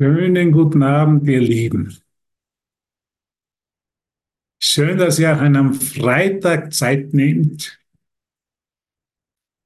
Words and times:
Schönen 0.00 0.52
guten 0.52 0.84
Abend, 0.84 1.26
ihr 1.28 1.40
Lieben. 1.40 1.98
Schön, 4.60 4.96
dass 4.96 5.18
ihr 5.18 5.34
auch 5.34 5.40
einem 5.40 5.74
Freitag 5.74 6.72
Zeit 6.72 7.14
nehmt. 7.14 7.80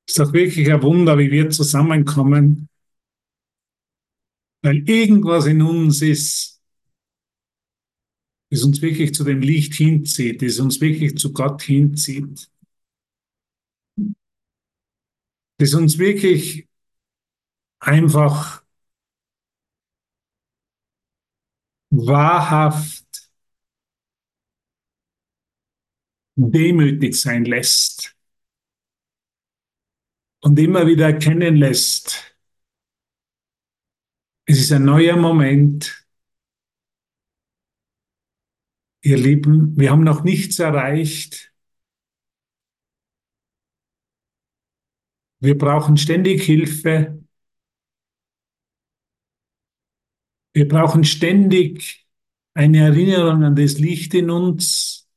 Ist 0.09 0.19
doch 0.19 0.33
wirklich 0.33 0.73
ein 0.73 0.83
Wunder, 0.83 1.19
wie 1.19 1.31
wir 1.31 1.51
zusammenkommen, 1.51 2.71
weil 4.63 4.89
irgendwas 4.89 5.45
in 5.45 5.61
uns 5.61 6.01
ist, 6.01 6.63
das 8.51 8.63
uns 8.65 8.81
wirklich 8.81 9.15
zu 9.15 9.25
dem 9.25 9.43
Licht 9.43 9.75
hinzieht, 9.75 10.41
das 10.41 10.59
uns 10.61 10.81
wirklich 10.81 11.19
zu 11.19 11.35
Gott 11.35 11.61
hinzieht, 11.61 12.51
das 15.59 15.75
uns 15.75 15.99
wirklich 15.99 16.67
einfach 17.81 18.62
wahrhaft 21.93 23.31
demütig 26.37 27.21
sein 27.21 27.45
lässt 27.45 28.17
und 30.41 30.59
immer 30.59 30.87
wieder 30.87 31.07
erkennen 31.07 31.57
lässt, 31.57 32.35
es 34.47 34.59
ist 34.59 34.73
ein 34.73 34.85
neuer 34.85 35.17
Moment. 35.17 36.07
Ihr 39.03 39.19
Lieben, 39.19 39.77
wir 39.77 39.91
haben 39.91 40.05
noch 40.05 40.25
nichts 40.25 40.59
erreicht. 40.59 41.53
Wir 45.41 45.59
brauchen 45.59 45.97
ständig 45.97 46.43
Hilfe. 46.45 47.22
Wir 50.53 50.69
brauchen 50.69 51.05
ständig 51.05 52.07
eine 52.55 52.79
Erinnerung 52.81 53.43
an 53.43 53.57
das 53.57 53.79
Licht 53.79 54.15
in 54.15 54.31
uns, 54.31 55.09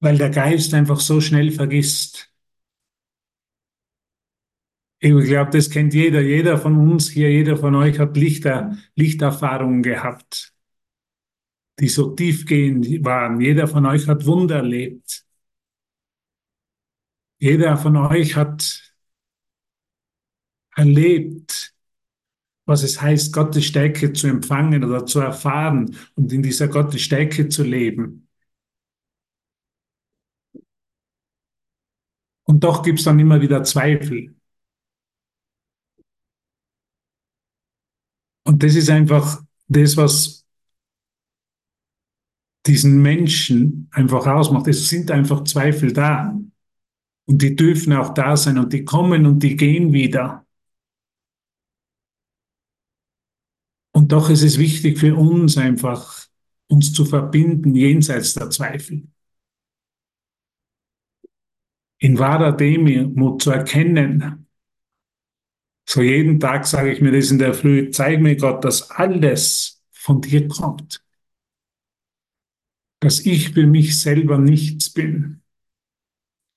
weil 0.00 0.18
der 0.18 0.30
Geist 0.30 0.74
einfach 0.74 1.00
so 1.00 1.20
schnell 1.20 1.50
vergisst. 1.50 2.30
Ich 4.98 5.12
glaube, 5.12 5.50
das 5.50 5.70
kennt 5.70 5.92
jeder. 5.94 6.20
Jeder 6.22 6.56
von 6.58 6.76
uns 6.76 7.10
hier, 7.10 7.30
jeder 7.30 7.56
von 7.56 7.74
euch 7.74 7.98
hat 7.98 8.16
Lichter, 8.16 8.76
Lichterfahrungen 8.96 9.82
gehabt, 9.82 10.54
die 11.78 11.88
so 11.88 12.14
tiefgehend 12.14 13.04
waren. 13.04 13.40
Jeder 13.40 13.68
von 13.68 13.84
euch 13.86 14.08
hat 14.08 14.24
Wunder 14.24 14.56
erlebt. 14.56 15.26
Jeder 17.38 17.76
von 17.76 17.96
euch 17.96 18.34
hat 18.36 18.94
erlebt, 20.76 21.73
was 22.66 22.82
es 22.82 23.00
heißt, 23.00 23.32
Gottes 23.32 23.64
Stärke 23.66 24.12
zu 24.12 24.26
empfangen 24.26 24.84
oder 24.84 25.06
zu 25.06 25.20
erfahren 25.20 25.96
und 26.14 26.32
in 26.32 26.42
dieser 26.42 26.68
Gottes 26.68 27.02
Stärke 27.02 27.48
zu 27.48 27.62
leben. 27.62 28.28
Und 32.44 32.64
doch 32.64 32.82
gibt 32.82 32.98
es 32.98 33.04
dann 33.04 33.18
immer 33.18 33.40
wieder 33.40 33.62
Zweifel. 33.64 34.34
Und 38.44 38.62
das 38.62 38.74
ist 38.74 38.90
einfach 38.90 39.42
das, 39.68 39.96
was 39.96 40.44
diesen 42.66 43.02
Menschen 43.02 43.88
einfach 43.92 44.26
ausmacht. 44.26 44.68
Es 44.68 44.88
sind 44.88 45.10
einfach 45.10 45.44
Zweifel 45.44 45.92
da. 45.92 46.38
Und 47.26 47.42
die 47.42 47.56
dürfen 47.56 47.92
auch 47.94 48.12
da 48.14 48.36
sein 48.36 48.58
und 48.58 48.72
die 48.72 48.84
kommen 48.84 49.26
und 49.26 49.42
die 49.42 49.56
gehen 49.56 49.92
wieder. 49.92 50.43
Und 53.94 54.12
doch 54.12 54.28
ist 54.28 54.42
es 54.42 54.58
wichtig 54.58 54.98
für 54.98 55.14
uns 55.14 55.56
einfach, 55.56 56.26
uns 56.66 56.92
zu 56.92 57.04
verbinden 57.04 57.74
jenseits 57.74 58.34
der 58.34 58.50
Zweifel 58.50 59.04
in 62.04 62.18
wahrer 62.18 62.52
Demut 62.52 63.40
zu 63.42 63.50
erkennen. 63.50 64.46
So 65.88 66.02
jeden 66.02 66.38
Tag 66.38 66.66
sage 66.66 66.92
ich 66.92 67.00
mir 67.00 67.12
das 67.12 67.30
in 67.30 67.38
der 67.38 67.54
Früh, 67.54 67.90
zeig 67.90 68.20
mir 68.20 68.36
Gott, 68.36 68.62
dass 68.62 68.90
alles 68.90 69.82
von 69.90 70.20
dir 70.20 70.46
kommt. 70.46 71.02
Dass 73.00 73.20
ich 73.20 73.54
für 73.54 73.66
mich 73.66 74.00
selber 74.00 74.36
nichts 74.36 74.90
bin. 74.90 75.40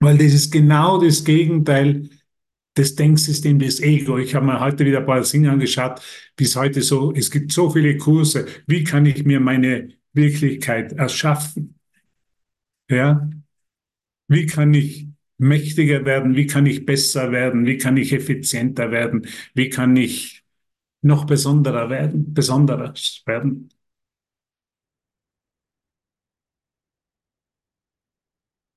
Weil 0.01 0.17
das 0.17 0.33
ist 0.33 0.51
genau 0.51 0.99
das 1.01 1.23
Gegenteil 1.23 2.09
des 2.77 2.95
Denksystems 2.95 3.63
des 3.63 3.81
Ego. 3.81 4.17
Ich 4.17 4.35
habe 4.35 4.45
mir 4.45 4.59
heute 4.59 4.85
wieder 4.85 4.99
ein 4.99 5.05
paar 5.05 5.21
Dinge 5.21 5.51
angeschaut, 5.51 6.01
bis 6.35 6.55
heute 6.55 6.81
so, 6.81 7.13
es 7.13 7.31
gibt 7.31 7.51
so 7.51 7.69
viele 7.69 7.97
Kurse. 7.97 8.45
Wie 8.67 8.83
kann 8.83 9.05
ich 9.05 9.23
mir 9.25 9.39
meine 9.39 9.89
Wirklichkeit 10.13 10.93
erschaffen? 10.93 11.75
Ja? 12.89 13.29
Wie 14.27 14.45
kann 14.45 14.73
ich 14.73 15.07
mächtiger 15.37 16.05
werden? 16.05 16.35
Wie 16.35 16.47
kann 16.47 16.65
ich 16.65 16.85
besser 16.85 17.31
werden? 17.31 17.65
Wie 17.65 17.77
kann 17.77 17.97
ich 17.97 18.13
effizienter 18.13 18.91
werden? 18.91 19.27
Wie 19.53 19.69
kann 19.69 19.95
ich 19.95 20.43
noch 21.01 21.25
besonderer 21.25 21.89
werden, 21.89 22.33
besonderes 22.33 23.23
werden? 23.25 23.69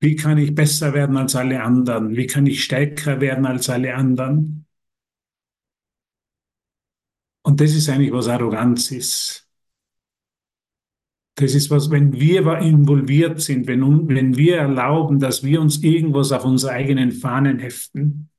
Wie 0.01 0.15
kann 0.15 0.39
ich 0.39 0.55
besser 0.55 0.93
werden 0.93 1.15
als 1.15 1.35
alle 1.35 1.61
anderen? 1.61 2.15
Wie 2.17 2.25
kann 2.25 2.47
ich 2.47 2.63
stärker 2.63 3.21
werden 3.21 3.45
als 3.45 3.69
alle 3.69 3.93
anderen? 3.95 4.65
Und 7.43 7.61
das 7.61 7.73
ist 7.75 7.87
eigentlich, 7.87 8.11
was 8.11 8.27
Arroganz 8.27 8.91
ist. 8.91 9.47
Das 11.35 11.53
ist 11.53 11.69
was, 11.69 11.91
wenn 11.91 12.13
wir 12.13 12.57
involviert 12.57 13.41
sind, 13.41 13.67
wenn, 13.67 14.07
wenn 14.09 14.37
wir 14.37 14.57
erlauben, 14.57 15.19
dass 15.19 15.43
wir 15.43 15.61
uns 15.61 15.81
irgendwas 15.83 16.31
auf 16.31 16.45
unsere 16.45 16.73
eigenen 16.73 17.11
Fahnen 17.11 17.59
heften, 17.59 18.29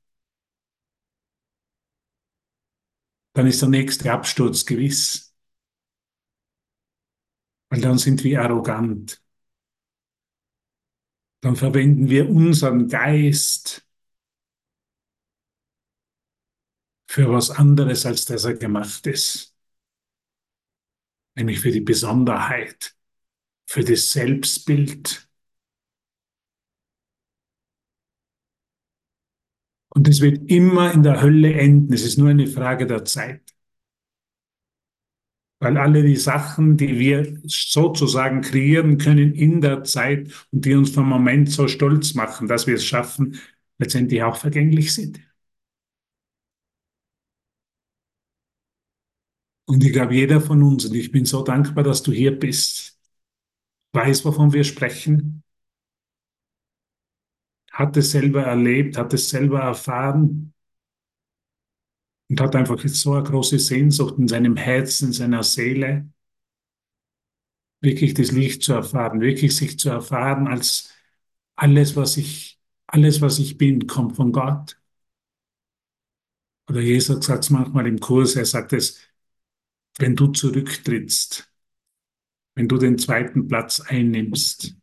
dann 3.33 3.47
ist 3.47 3.61
der 3.61 3.69
nächste 3.69 4.11
Absturz 4.11 4.65
gewiss. 4.65 5.33
Weil 7.69 7.81
dann 7.81 7.97
sind 7.97 8.23
wir 8.23 8.41
arrogant. 8.41 9.22
Dann 11.43 11.55
verwenden 11.55 12.09
wir 12.09 12.29
unseren 12.29 12.87
Geist 12.87 13.85
für 17.07 17.29
was 17.31 17.51
anderes, 17.51 18.05
als 18.07 18.25
dass 18.25 18.45
er 18.45 18.55
gemacht 18.55 19.05
ist 19.05 19.53
nämlich 21.35 21.59
für 21.59 21.71
die 21.71 21.81
Besonderheit, 21.81 22.95
für 23.65 23.83
das 23.83 24.11
Selbstbild. 24.11 25.27
Und 29.89 30.07
es 30.07 30.21
wird 30.21 30.49
immer 30.49 30.91
in 30.91 31.03
der 31.03 31.21
Hölle 31.21 31.53
enden. 31.53 31.93
Es 31.93 32.03
ist 32.03 32.17
nur 32.17 32.29
eine 32.29 32.47
Frage 32.47 32.87
der 32.87 33.05
Zeit. 33.05 33.42
Weil 35.63 35.77
alle 35.77 36.03
die 36.03 36.17
Sachen, 36.17 36.75
die 36.75 36.99
wir 36.99 37.39
sozusagen 37.45 38.41
kreieren 38.41 38.97
können 38.97 39.33
in 39.33 39.61
der 39.61 39.85
Zeit 39.85 40.29
und 40.51 40.65
die 40.65 40.73
uns 40.75 40.89
vom 40.89 41.07
Moment 41.07 41.49
so 41.49 41.69
stolz 41.69 42.15
machen, 42.15 42.49
dass 42.49 42.67
wir 42.67 42.75
es 42.75 42.83
schaffen, 42.83 43.39
letztendlich 43.77 44.21
auch 44.23 44.35
vergänglich 44.35 44.93
sind. 44.93 45.21
Und 49.65 49.83
ich 49.85 49.93
glaube, 49.93 50.13
jeder 50.15 50.41
von 50.41 50.61
uns, 50.63 50.85
und 50.85 50.95
ich 50.95 51.11
bin 51.11 51.25
so 51.25 51.43
dankbar, 51.43 51.83
dass 51.83 52.03
du 52.03 52.11
hier 52.11 52.37
bist, 52.37 52.99
weiß, 53.93 54.25
wovon 54.25 54.53
wir 54.53 54.63
sprechen, 54.65 55.43
hat 57.71 57.97
es 57.97 58.11
selber 58.11 58.43
erlebt, 58.43 58.97
hat 58.97 59.13
es 59.13 59.29
selber 59.29 59.59
erfahren 59.61 60.52
und 62.29 62.41
hat 62.41 62.55
einfach 62.55 62.79
so 62.85 63.13
eine 63.13 63.23
große 63.23 63.59
Sehnsucht 63.59 64.15
in 64.17 64.27
seinem 64.27 64.55
Herzen, 64.57 65.07
in 65.07 65.13
seiner 65.13 65.43
Seele, 65.43 66.09
wirklich 67.81 68.13
das 68.13 68.31
Licht 68.31 68.63
zu 68.63 68.73
erfahren, 68.73 69.21
wirklich 69.21 69.55
sich 69.55 69.77
zu 69.77 69.89
erfahren 69.89 70.47
als 70.47 70.91
alles, 71.55 71.95
was 71.95 72.17
ich, 72.17 72.59
alles, 72.87 73.21
was 73.21 73.39
ich 73.39 73.57
bin, 73.57 73.87
kommt 73.87 74.15
von 74.15 74.31
Gott. 74.31 74.77
Oder 76.69 76.81
Jesus 76.81 77.25
sagt 77.25 77.43
es 77.45 77.49
manchmal 77.49 77.87
im 77.87 77.99
Kurs, 77.99 78.35
er 78.35 78.45
sagt 78.45 78.73
es, 78.73 78.99
wenn 79.97 80.15
du 80.15 80.27
zurücktrittst, 80.27 81.49
wenn 82.55 82.67
du 82.67 82.77
den 82.77 82.97
zweiten 82.97 83.47
Platz 83.47 83.79
einnimmst, 83.81 84.75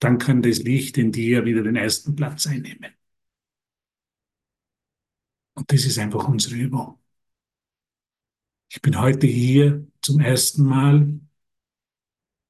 dann 0.00 0.18
kann 0.18 0.42
das 0.42 0.58
Licht 0.58 0.98
in 0.98 1.12
dir 1.12 1.44
wieder 1.44 1.62
den 1.62 1.76
ersten 1.76 2.16
Platz 2.16 2.46
einnehmen. 2.46 2.92
Und 5.60 5.70
das 5.70 5.84
ist 5.84 5.98
einfach 5.98 6.26
unsere 6.26 6.54
Übung. 6.56 6.98
Ich 8.70 8.80
bin 8.80 8.98
heute 8.98 9.26
hier 9.26 9.86
zum 10.00 10.18
ersten 10.20 10.64
Mal, 10.64 11.20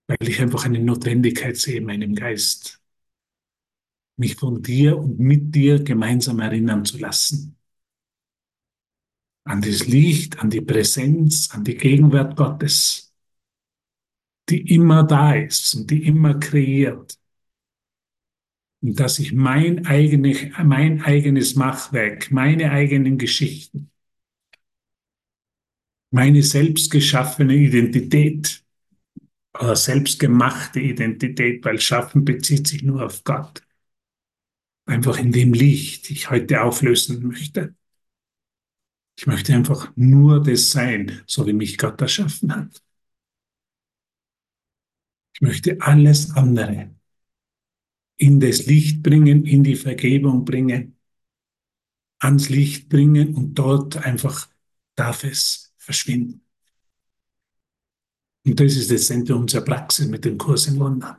weil 0.06 0.28
ich 0.28 0.40
einfach 0.40 0.64
eine 0.64 0.78
Notwendigkeit 0.78 1.56
sehe 1.56 1.78
in 1.78 1.86
meinem 1.86 2.14
Geist, 2.14 2.80
mich 4.16 4.36
von 4.36 4.62
dir 4.62 4.96
und 4.96 5.18
mit 5.18 5.52
dir 5.56 5.82
gemeinsam 5.82 6.38
erinnern 6.38 6.84
zu 6.84 6.98
lassen. 6.98 7.56
an 9.44 9.62
das 9.62 9.86
Licht, 9.86 10.38
an 10.38 10.50
die 10.50 10.60
Präsenz, 10.60 11.50
an 11.50 11.64
die 11.64 11.76
Gegenwart 11.76 12.36
Gottes, 12.36 13.12
die 14.48 14.74
immer 14.74 15.04
da 15.04 15.34
ist 15.34 15.74
und 15.74 15.90
die 15.90 16.06
immer 16.06 16.38
kreiert. 16.38 17.19
Und 18.82 18.98
dass 18.98 19.18
ich 19.18 19.32
mein, 19.32 19.86
eigene, 19.86 20.52
mein 20.64 21.02
eigenes 21.02 21.54
Machwerk, 21.54 22.30
meine 22.30 22.70
eigenen 22.70 23.18
Geschichten, 23.18 23.90
meine 26.10 26.42
selbstgeschaffene 26.42 27.54
Identität 27.54 28.64
oder 29.54 29.76
selbstgemachte 29.76 30.80
Identität, 30.80 31.64
weil 31.64 31.80
Schaffen 31.80 32.24
bezieht 32.24 32.66
sich 32.66 32.82
nur 32.82 33.04
auf 33.04 33.22
Gott, 33.24 33.62
einfach 34.86 35.18
in 35.18 35.32
dem 35.32 35.52
Licht 35.52 36.10
ich 36.10 36.30
heute 36.30 36.62
auflösen 36.62 37.26
möchte. 37.26 37.74
Ich 39.18 39.26
möchte 39.26 39.54
einfach 39.54 39.92
nur 39.96 40.42
das 40.42 40.70
sein, 40.70 41.20
so 41.26 41.46
wie 41.46 41.52
mich 41.52 41.76
Gott 41.76 42.00
erschaffen 42.00 42.54
hat. 42.56 42.82
Ich 45.34 45.42
möchte 45.42 45.80
alles 45.80 46.30
andere 46.34 46.94
in 48.20 48.38
das 48.38 48.66
Licht 48.66 49.02
bringen, 49.02 49.46
in 49.46 49.64
die 49.64 49.76
Vergebung 49.76 50.44
bringen, 50.44 50.96
ans 52.18 52.50
Licht 52.50 52.90
bringen 52.90 53.34
und 53.34 53.54
dort 53.54 53.96
einfach 53.96 54.48
darf 54.94 55.24
es 55.24 55.72
verschwinden. 55.78 56.42
Und 58.44 58.60
das 58.60 58.76
ist 58.76 58.90
das 58.90 59.06
Zentrum 59.06 59.42
unserer 59.42 59.64
Praxis 59.64 60.06
mit 60.06 60.24
dem 60.26 60.36
Kurs 60.36 60.66
in 60.66 60.78
Wundern. 60.78 61.16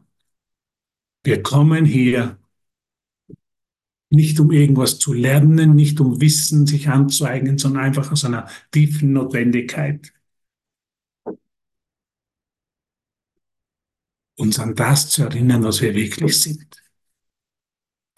Wir 1.24 1.42
kommen 1.42 1.86
hier 1.86 2.38
nicht 4.12 4.40
um 4.40 4.52
irgendwas 4.52 5.00
zu 5.00 5.14
lernen, 5.14 5.76
nicht 5.76 6.00
um 6.02 6.22
Wissen 6.22 6.68
sich 6.68 6.88
anzueignen, 6.88 7.58
sondern 7.58 7.86
einfach 7.86 8.12
aus 8.12 8.26
einer 8.26 8.48
tiefen 8.72 9.14
Notwendigkeit. 9.14 10.14
Uns 14.36 14.60
an 14.60 14.76
das 14.76 15.10
zu 15.10 15.24
erinnern, 15.24 15.64
was 15.64 15.82
wir 15.82 15.96
wirklich 15.96 16.40
sind. 16.40 16.81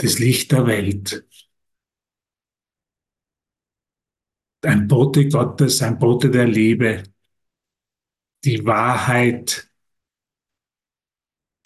Das 0.04 0.20
Licht 0.20 0.52
der 0.52 0.68
Welt. 0.68 1.26
Ein 4.62 4.86
Bote 4.86 5.30
Gottes, 5.30 5.82
ein 5.82 5.98
Bote 5.98 6.30
der 6.30 6.46
Liebe, 6.46 7.04
die 8.44 8.66
Wahrheit, 8.66 9.72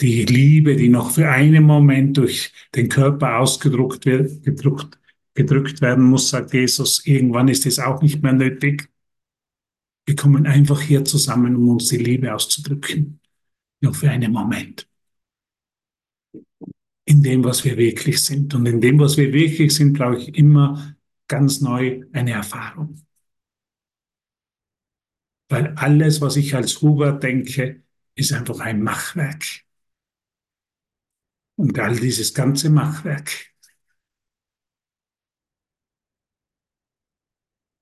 die 0.02 0.26
Liebe, 0.26 0.76
die 0.76 0.88
noch 0.88 1.10
für 1.10 1.28
einen 1.28 1.64
Moment 1.64 2.18
durch 2.18 2.54
den 2.76 2.90
Körper 2.90 3.40
ausgedruckt 3.40 4.06
wird, 4.06 4.44
gedruckt, 4.44 5.00
gedrückt 5.34 5.82
werden 5.82 6.04
muss, 6.04 6.30
sagt 6.30 6.54
Jesus, 6.54 7.08
irgendwann 7.08 7.48
ist 7.48 7.66
es 7.66 7.80
auch 7.80 8.04
nicht 8.04 8.22
mehr 8.22 8.34
nötig. 8.34 8.88
Wir 10.06 10.16
kommen 10.16 10.46
einfach 10.46 10.82
hier 10.82 11.04
zusammen, 11.04 11.56
um 11.56 11.70
uns 11.70 11.88
die 11.88 11.98
Liebe 11.98 12.32
auszudrücken. 12.36 13.20
Nur 13.82 13.96
für 13.96 14.12
einen 14.12 14.32
Moment. 14.32 14.88
Dem, 17.28 17.44
was 17.44 17.66
wir 17.66 17.78
wirklich 17.78 18.24
sind. 18.24 18.56
Und 18.56 18.66
in 18.66 18.80
dem, 18.80 19.00
was 19.00 19.18
wir 19.18 19.34
wirklich 19.34 19.76
sind, 19.76 19.94
brauche 19.98 20.18
ich 20.18 20.36
immer 20.38 20.96
ganz 21.28 21.60
neu 21.60 22.06
eine 22.14 22.32
Erfahrung. 22.32 23.02
Weil 25.50 25.74
alles, 25.76 26.22
was 26.22 26.38
ich 26.38 26.56
als 26.56 26.82
Huber 26.82 27.12
denke, 27.12 27.84
ist 28.16 28.32
einfach 28.32 28.62
ein 28.62 28.82
Machwerk. 28.82 29.44
Und 31.58 31.78
all 31.80 31.98
dieses 31.98 32.34
ganze 32.34 32.70
Machwerk 32.70 33.30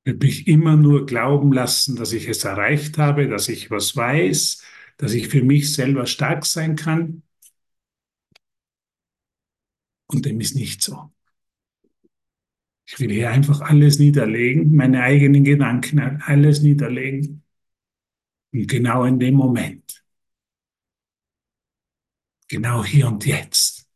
wird 0.05 0.21
mich 0.23 0.47
immer 0.47 0.75
nur 0.75 1.05
glauben 1.05 1.51
lassen, 1.51 1.95
dass 1.95 2.13
ich 2.13 2.27
es 2.27 2.43
erreicht 2.43 2.97
habe, 2.97 3.27
dass 3.27 3.49
ich 3.49 3.69
was 3.69 3.95
weiß, 3.95 4.63
dass 4.97 5.13
ich 5.13 5.27
für 5.27 5.43
mich 5.43 5.73
selber 5.73 6.07
stark 6.07 6.45
sein 6.45 6.75
kann. 6.75 7.21
Und 10.15 10.25
dem 10.25 10.39
ist 10.39 10.55
nicht 10.55 10.81
so. 10.81 11.11
Ich 12.87 12.99
will 12.99 13.11
hier 13.11 13.31
einfach 13.31 13.61
alles 13.61 13.99
niederlegen, 13.99 14.75
meine 14.75 15.01
eigenen 15.01 15.43
Gedanken, 15.43 15.99
alles 15.99 16.61
niederlegen. 16.61 17.43
Und 18.53 18.67
genau 18.67 19.03
in 19.03 19.19
dem 19.19 19.35
Moment 19.35 20.05
genau 22.47 22.83
hier 22.83 23.07
und 23.07 23.25
jetzt 23.25 23.87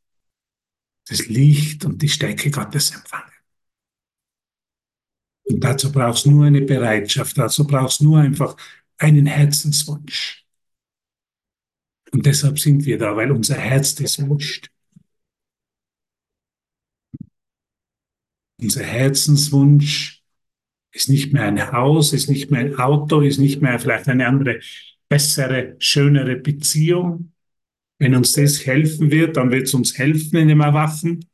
das 1.07 1.27
Licht 1.27 1.85
und 1.85 2.01
die 2.01 2.09
Stärke 2.09 2.51
Gottes 2.51 2.91
empfangen. 2.91 3.31
Und 5.43 5.63
dazu 5.63 5.91
brauchst 5.91 6.25
du 6.25 6.31
nur 6.31 6.45
eine 6.45 6.61
Bereitschaft, 6.61 7.37
dazu 7.37 7.65
brauchst 7.65 8.01
du 8.01 8.05
nur 8.05 8.19
einfach 8.19 8.55
einen 8.97 9.25
Herzenswunsch. 9.25 10.45
Und 12.11 12.25
deshalb 12.25 12.59
sind 12.59 12.85
wir 12.85 12.97
da, 12.97 13.15
weil 13.15 13.31
unser 13.31 13.55
Herz 13.55 13.95
das 13.95 14.19
wünscht. 14.19 14.69
Unser 18.61 18.83
Herzenswunsch 18.83 20.23
ist 20.91 21.09
nicht 21.09 21.33
mehr 21.33 21.43
ein 21.43 21.71
Haus, 21.71 22.13
ist 22.13 22.29
nicht 22.29 22.51
mehr 22.51 22.61
ein 22.61 22.75
Auto, 22.75 23.21
ist 23.21 23.37
nicht 23.37 23.61
mehr 23.61 23.79
vielleicht 23.79 24.07
eine 24.07 24.27
andere, 24.27 24.59
bessere, 25.07 25.75
schönere 25.79 26.35
Beziehung, 26.35 27.33
wenn 27.99 28.15
uns 28.15 28.31
das 28.31 28.65
helfen 28.65 29.11
wird, 29.11 29.35
dann 29.35 29.51
wird 29.51 29.67
es 29.67 29.73
uns 29.73 29.97
helfen 29.97 30.37
in 30.37 30.47
dem 30.47 30.61
Erwachen. 30.61 31.29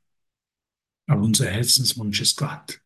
Aber 1.08 1.22
unser 1.22 1.48
Herzenswunsch 1.48 2.22
ist 2.22 2.38
Gott. 2.38 2.82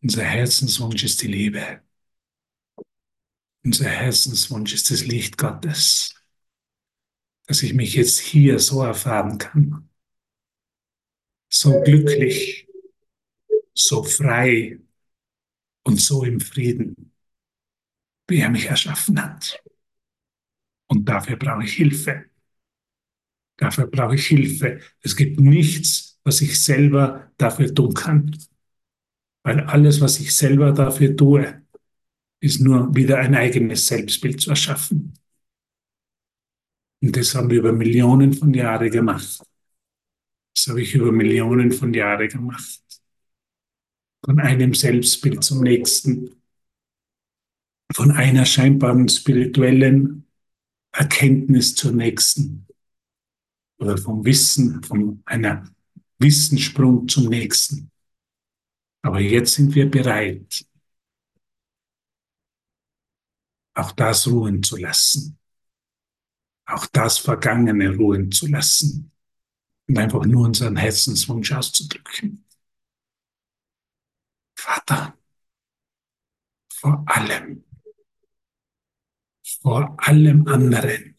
Unser 0.00 0.22
Herzenswunsch 0.22 1.02
ist 1.02 1.22
die 1.22 1.28
Liebe. 1.28 1.82
Unser 3.64 3.88
Herzenswunsch 3.88 4.72
ist 4.72 4.90
das 4.90 5.04
Licht 5.04 5.38
Gottes, 5.38 6.14
dass 7.46 7.62
ich 7.62 7.74
mich 7.74 7.94
jetzt 7.94 8.18
hier 8.20 8.58
so 8.58 8.82
erfahren 8.82 9.38
kann. 9.38 9.88
So 11.48 11.80
glücklich, 11.82 12.61
so 13.74 14.02
frei 14.04 14.78
und 15.84 16.00
so 16.00 16.24
im 16.24 16.40
Frieden, 16.40 17.12
wie 18.28 18.40
er 18.40 18.50
mich 18.50 18.66
erschaffen 18.66 19.22
hat. 19.22 19.62
Und 20.88 21.08
dafür 21.08 21.36
brauche 21.36 21.64
ich 21.64 21.74
Hilfe. 21.74 22.26
Dafür 23.56 23.86
brauche 23.86 24.14
ich 24.14 24.26
Hilfe. 24.26 24.80
Es 25.00 25.16
gibt 25.16 25.40
nichts, 25.40 26.18
was 26.24 26.40
ich 26.40 26.62
selber 26.62 27.30
dafür 27.36 27.74
tun 27.74 27.94
kann. 27.94 28.36
Weil 29.44 29.60
alles, 29.60 30.00
was 30.00 30.20
ich 30.20 30.34
selber 30.34 30.72
dafür 30.72 31.16
tue, 31.16 31.62
ist 32.40 32.60
nur 32.60 32.94
wieder 32.94 33.18
ein 33.18 33.34
eigenes 33.34 33.86
Selbstbild 33.86 34.40
zu 34.40 34.50
erschaffen. 34.50 35.14
Und 37.02 37.16
das 37.16 37.34
haben 37.34 37.50
wir 37.50 37.58
über 37.58 37.72
Millionen 37.72 38.32
von 38.32 38.54
Jahren 38.54 38.90
gemacht. 38.90 39.42
Das 40.54 40.66
habe 40.68 40.82
ich 40.82 40.94
über 40.94 41.10
Millionen 41.12 41.72
von 41.72 41.92
Jahren 41.94 42.28
gemacht. 42.28 42.91
Von 44.24 44.38
einem 44.38 44.74
Selbstbild 44.74 45.42
zum 45.42 45.62
nächsten. 45.62 46.42
Von 47.92 48.12
einer 48.12 48.46
scheinbaren 48.46 49.08
spirituellen 49.08 50.26
Erkenntnis 50.92 51.74
zur 51.74 51.92
nächsten 51.92 52.66
oder 53.78 53.98
vom 53.98 54.24
Wissen, 54.24 54.82
von 54.82 55.22
einer 55.24 55.64
Wissenssprung 56.18 57.08
zum 57.08 57.28
nächsten. 57.28 57.90
Aber 59.02 59.20
jetzt 59.20 59.54
sind 59.54 59.74
wir 59.74 59.90
bereit, 59.90 60.64
auch 63.74 63.92
das 63.92 64.28
ruhen 64.28 64.62
zu 64.62 64.76
lassen, 64.76 65.38
auch 66.66 66.86
das 66.86 67.18
Vergangene 67.18 67.96
ruhen 67.96 68.30
zu 68.30 68.46
lassen 68.46 69.10
und 69.88 69.98
einfach 69.98 70.24
nur 70.24 70.46
unseren 70.46 70.76
Herzenswunsch 70.76 71.50
auszudrücken. 71.52 72.44
Vater, 74.64 75.18
vor 76.72 77.02
allem 77.06 77.64
vor 79.62 79.96
allem 79.98 80.46
anderen 80.46 81.16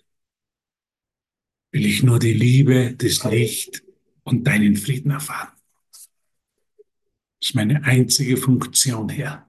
will 1.72 1.86
ich 1.86 2.04
nur 2.04 2.20
die 2.20 2.34
Liebe, 2.34 2.96
das 2.96 3.24
Licht 3.26 3.84
und 4.24 4.46
deinen 4.46 4.78
Frieden 4.78 5.12
erfahren. 5.12 5.52
Das 5.92 7.50
ist 7.50 7.56
meine 7.56 7.84
einzige 7.84 8.38
Funktion 8.38 9.10
hier. 9.10 9.46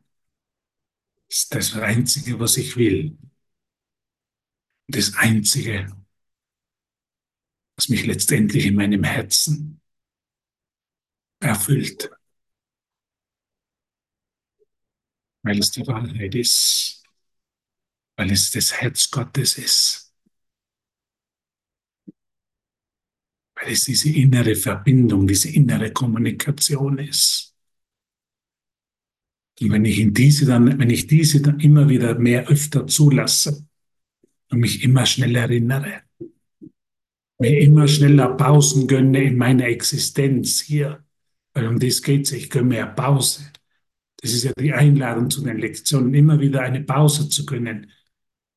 Das 1.28 1.38
ist 1.38 1.54
das 1.54 1.74
Einzige, 1.74 2.40
was 2.40 2.56
ich 2.56 2.76
will. 2.76 3.16
Das 4.88 5.14
Einzige, 5.14 5.96
was 7.76 7.88
mich 7.88 8.06
letztendlich 8.06 8.66
in 8.66 8.74
meinem 8.74 9.04
Herzen 9.04 9.80
erfüllt. 11.40 12.10
Weil 15.44 15.58
es 15.60 15.70
die 15.70 15.86
Wahrheit 15.86 16.34
ist 16.34 17.04
weil 18.16 18.30
es 18.30 18.50
das 18.50 18.80
Herz 18.80 19.10
Gottes 19.10 19.58
ist. 19.58 20.14
Weil 23.56 23.72
es 23.72 23.84
diese 23.84 24.10
innere 24.10 24.54
Verbindung, 24.54 25.26
diese 25.26 25.50
innere 25.50 25.92
Kommunikation 25.92 26.98
ist. 26.98 27.54
Und 29.60 29.70
wenn 29.70 29.84
ich 29.84 30.00
in 30.00 30.12
diese 30.12 30.46
dann, 30.46 30.78
wenn 30.78 30.90
ich 30.90 31.06
diese 31.06 31.40
dann 31.40 31.60
immer 31.60 31.88
wieder 31.88 32.18
mehr 32.18 32.48
öfter 32.48 32.86
zulasse 32.86 33.66
und 34.50 34.58
mich 34.58 34.82
immer 34.82 35.06
schneller 35.06 35.42
erinnere, 35.42 36.02
mir 37.38 37.60
immer 37.60 37.86
schneller 37.86 38.36
Pausen 38.36 38.88
gönne 38.88 39.22
in 39.22 39.36
meiner 39.36 39.66
Existenz 39.66 40.60
hier, 40.60 41.04
weil 41.52 41.68
um 41.68 41.78
das 41.78 42.02
geht 42.02 42.26
es, 42.26 42.32
ich 42.32 42.50
gönne 42.50 42.68
mehr 42.68 42.86
Pause. 42.86 43.52
Das 44.24 44.32
ist 44.32 44.44
ja 44.44 44.52
die 44.58 44.72
Einladung 44.72 45.28
zu 45.28 45.42
den 45.42 45.58
Lektionen, 45.58 46.14
immer 46.14 46.40
wieder 46.40 46.62
eine 46.62 46.80
Pause 46.80 47.28
zu 47.28 47.44
gönnen, 47.44 47.92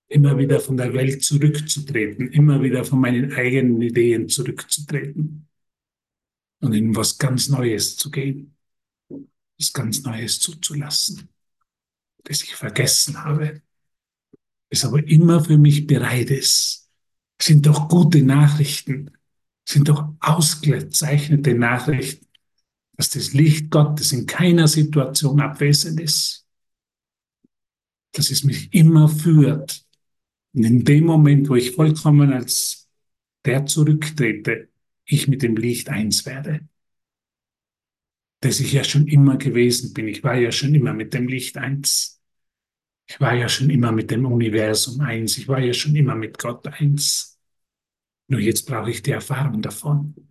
immer 0.07 0.37
wieder 0.37 0.61
von 0.61 0.77
der 0.77 0.93
Welt 0.93 1.25
zurückzutreten, 1.25 2.31
immer 2.31 2.63
wieder 2.63 2.85
von 2.85 3.01
meinen 3.01 3.33
eigenen 3.33 3.81
Ideen 3.81 4.29
zurückzutreten 4.29 5.45
und 6.61 6.71
in 6.71 6.95
was 6.95 7.17
ganz 7.17 7.49
Neues 7.49 7.97
zu 7.97 8.09
gehen, 8.09 8.55
was 9.59 9.73
ganz 9.73 10.03
Neues 10.03 10.39
zuzulassen, 10.39 11.27
das 12.23 12.43
ich 12.43 12.55
vergessen 12.55 13.21
habe, 13.25 13.61
das 14.69 14.85
aber 14.85 15.05
immer 15.05 15.43
für 15.43 15.57
mich 15.57 15.85
bereit 15.85 16.29
ist. 16.29 16.89
sind 17.41 17.65
doch 17.65 17.89
gute 17.89 18.23
Nachrichten, 18.23 19.11
sind 19.67 19.89
doch 19.89 20.13
ausgezeichnete 20.21 21.55
Nachrichten, 21.55 22.26
dass 22.97 23.11
das 23.11 23.33
Licht 23.33 23.69
Gottes 23.69 24.11
in 24.11 24.25
keiner 24.25 24.67
Situation 24.67 25.39
abwesend 25.39 25.99
ist, 25.99 26.47
dass 28.13 28.31
es 28.31 28.43
mich 28.43 28.73
immer 28.73 29.07
führt. 29.07 29.85
Und 30.53 30.63
in 30.63 30.83
dem 30.83 31.05
Moment, 31.05 31.47
wo 31.49 31.55
ich 31.55 31.71
vollkommen 31.71 32.33
als 32.33 32.89
der 33.45 33.65
zurücktrete, 33.67 34.69
ich 35.05 35.27
mit 35.27 35.43
dem 35.43 35.55
Licht 35.55 35.89
eins 35.89 36.25
werde. 36.25 36.67
Dass 38.41 38.59
ich 38.59 38.73
ja 38.73 38.83
schon 38.83 39.07
immer 39.07 39.37
gewesen 39.37 39.93
bin. 39.93 40.07
Ich 40.07 40.23
war 40.23 40.35
ja 40.35 40.51
schon 40.51 40.73
immer 40.73 40.93
mit 40.93 41.13
dem 41.13 41.27
Licht 41.27 41.57
eins. 41.57 42.19
Ich 43.07 43.21
war 43.21 43.35
ja 43.35 43.47
schon 43.47 43.69
immer 43.69 43.91
mit 43.91 44.11
dem 44.11 44.25
Universum 44.25 44.99
eins. 45.01 45.37
Ich 45.37 45.47
war 45.47 45.59
ja 45.59 45.73
schon 45.73 45.95
immer 45.95 46.15
mit 46.15 46.37
Gott 46.39 46.67
eins. 46.67 47.39
Nur 48.27 48.39
jetzt 48.41 48.67
brauche 48.67 48.89
ich 48.89 49.01
die 49.01 49.11
Erfahrung 49.11 49.61
davon. 49.61 50.26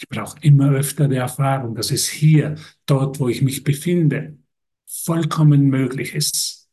Ich 0.00 0.08
brauche 0.08 0.38
immer 0.40 0.70
öfter 0.70 1.08
die 1.08 1.16
Erfahrung, 1.16 1.74
dass 1.74 1.90
es 1.90 2.08
hier, 2.08 2.56
dort, 2.86 3.18
wo 3.18 3.28
ich 3.28 3.42
mich 3.42 3.64
befinde, 3.64 4.38
vollkommen 4.86 5.68
möglich 5.68 6.14
ist, 6.14 6.68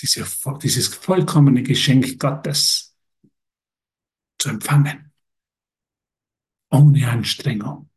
diese, 0.00 0.26
dieses 0.60 0.88
vollkommene 0.88 1.62
Geschenk 1.62 2.18
Gottes 2.18 2.96
zu 4.38 4.48
empfangen, 4.48 5.12
ohne 6.70 7.08
Anstrengung, 7.08 7.88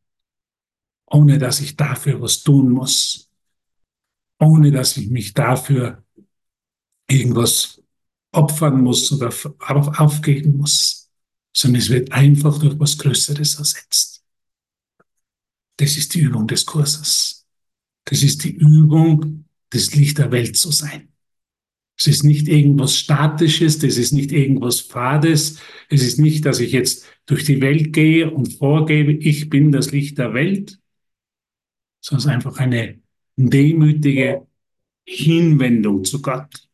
ohne 1.07 1.39
dass 1.39 1.60
ich 1.60 1.75
dafür 1.75 2.22
was 2.22 2.43
tun 2.43 2.69
muss, 2.69 3.31
ohne 4.39 4.72
dass 4.72 4.95
ich 4.98 5.10
mich 5.10 5.34
dafür 5.34 6.05
irgendwas 7.10 7.81
opfern 8.31 8.81
muss 8.81 9.12
oder 9.12 9.34
aufgeben 10.00 10.57
muss 10.57 11.05
sondern 11.56 11.82
es 11.82 11.90
wird 11.90 12.12
einfach 12.12 12.60
durch 12.60 12.78
was 12.80 12.98
Größeres 12.98 13.56
ersetzt. 13.56 14.24
Das 15.78 15.98
ist 15.98 16.14
die 16.14 16.20
Übung 16.20 16.48
des 16.48 16.66
Kurses. 16.66 17.48
Das 18.04 18.24
ist 18.24 18.44
die 18.44 18.56
Übung, 18.56 19.46
das 19.70 19.96
Licht 19.96 20.18
der 20.18 20.32
Welt 20.32 20.58
zu 20.58 20.72
sein. 20.72 21.10
Es 21.98 22.08
ist 22.08 22.24
nicht 22.24 22.50
irgendwas 22.50 22.98
Statisches, 22.98 23.80
das 23.80 23.96
ist 23.96 24.12
nicht 24.12 24.34
irgendwas 24.34 24.82
Fades, 24.82 25.60
es 25.90 26.04
ist 26.04 26.20
nicht, 26.20 26.46
dass 26.46 26.60
ich 26.60 26.74
jetzt 26.74 27.06
durch 27.26 27.46
die 27.46 27.62
Welt 27.62 27.94
gehe 27.94 28.30
und 28.30 28.54
vorgebe, 28.54 29.14
ich 29.14 29.50
bin 29.50 29.72
das 29.72 29.92
Licht 29.92 30.18
der 30.18 30.34
Welt, 30.34 30.78
sondern 32.02 32.20
es 32.20 32.26
ist 32.26 32.32
einfach 32.32 32.58
eine 32.58 33.02
demütige 33.38 34.46
Hinwendung 35.08 36.04
zu 36.04 36.22
Gott. 36.22 36.68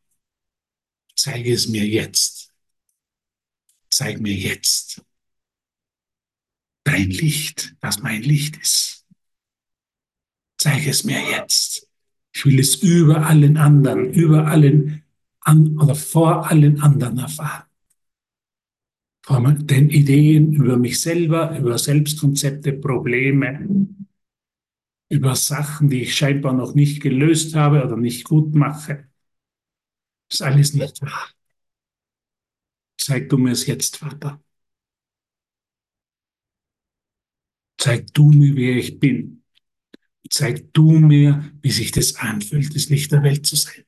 Zeige 1.14 1.52
es 1.52 1.68
mir 1.68 1.86
jetzt 1.86 2.41
zeig 3.92 4.20
mir 4.20 4.34
jetzt 4.34 5.04
dein 6.84 7.10
Licht, 7.10 7.76
das 7.80 8.02
mein 8.02 8.22
Licht 8.22 8.56
ist. 8.56 9.06
Zeig 10.58 10.86
es 10.86 11.04
mir 11.04 11.20
jetzt. 11.30 11.88
Ich 12.34 12.46
will 12.46 12.58
es 12.58 12.76
über 12.76 13.26
allen 13.26 13.56
anderen, 13.56 14.12
über 14.12 14.46
allen 14.46 15.02
an, 15.40 15.78
oder 15.78 15.94
vor 15.94 16.50
allen 16.50 16.80
anderen 16.80 17.18
erfahren. 17.18 17.68
Vor 19.24 19.40
den 19.52 19.90
Ideen 19.90 20.52
über 20.52 20.76
mich 20.76 21.00
selber, 21.00 21.56
über 21.58 21.78
Selbstkonzepte, 21.78 22.72
Probleme, 22.72 23.88
über 25.08 25.36
Sachen, 25.36 25.90
die 25.90 26.02
ich 26.02 26.16
scheinbar 26.16 26.54
noch 26.54 26.74
nicht 26.74 27.02
gelöst 27.02 27.54
habe 27.54 27.84
oder 27.84 27.96
nicht 27.96 28.24
gut 28.24 28.54
mache. 28.54 29.08
Das 30.28 30.40
ist 30.40 30.42
alles 30.42 30.74
nicht 30.74 31.02
wahr. 31.02 31.28
Zeig 33.04 33.28
du 33.28 33.36
mir 33.36 33.50
es 33.50 33.66
jetzt, 33.66 33.96
Vater. 33.96 34.40
Zeig 37.76 38.14
du 38.14 38.30
mir, 38.30 38.54
wer 38.54 38.76
ich 38.76 39.00
bin. 39.00 39.42
Zeig 40.30 40.72
du 40.72 40.92
mir, 40.92 41.52
wie 41.62 41.72
sich 41.72 41.90
das 41.90 42.14
anfühlt, 42.14 42.72
das 42.76 42.90
Licht 42.90 43.10
der 43.10 43.24
Welt 43.24 43.44
zu 43.44 43.56
sein. 43.56 43.84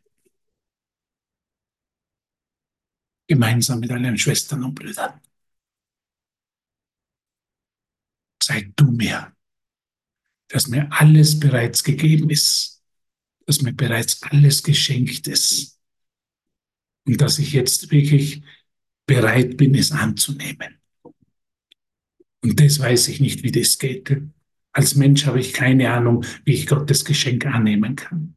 Gemeinsam 3.28 3.78
mit 3.78 3.92
allen 3.92 4.18
Schwestern 4.18 4.64
und 4.64 4.74
Brüdern. 4.74 5.20
Zeig 8.40 8.76
du 8.76 8.90
mir, 8.90 9.32
dass 10.48 10.66
mir 10.66 10.90
alles 10.90 11.38
bereits 11.38 11.84
gegeben 11.84 12.30
ist, 12.30 12.82
dass 13.46 13.62
mir 13.62 13.72
bereits 13.74 14.20
alles 14.24 14.64
geschenkt 14.64 15.28
ist 15.28 15.80
und 17.06 17.20
dass 17.20 17.38
ich 17.38 17.52
jetzt 17.52 17.92
wirklich 17.92 18.42
bereit 19.06 19.56
bin, 19.56 19.74
es 19.74 19.92
anzunehmen. 19.92 20.78
Und 22.42 22.60
das 22.60 22.78
weiß 22.78 23.08
ich 23.08 23.20
nicht, 23.20 23.42
wie 23.42 23.52
das 23.52 23.78
geht. 23.78 24.16
Als 24.72 24.96
Mensch 24.96 25.26
habe 25.26 25.40
ich 25.40 25.52
keine 25.52 25.90
Ahnung, 25.92 26.24
wie 26.44 26.54
ich 26.54 26.66
Gottes 26.66 27.04
Geschenk 27.04 27.46
annehmen 27.46 27.96
kann. 27.96 28.36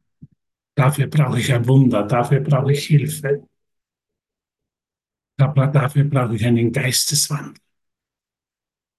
Dafür 0.75 1.07
brauche 1.07 1.39
ich 1.39 1.51
ein 1.51 1.67
Wunder, 1.67 2.03
dafür 2.03 2.39
brauche 2.39 2.71
ich 2.71 2.86
Hilfe. 2.86 3.47
Dafür 5.38 6.03
brauche 6.05 6.36
ich 6.36 6.45
einen 6.45 6.71
Geisteswandel, 6.71 7.62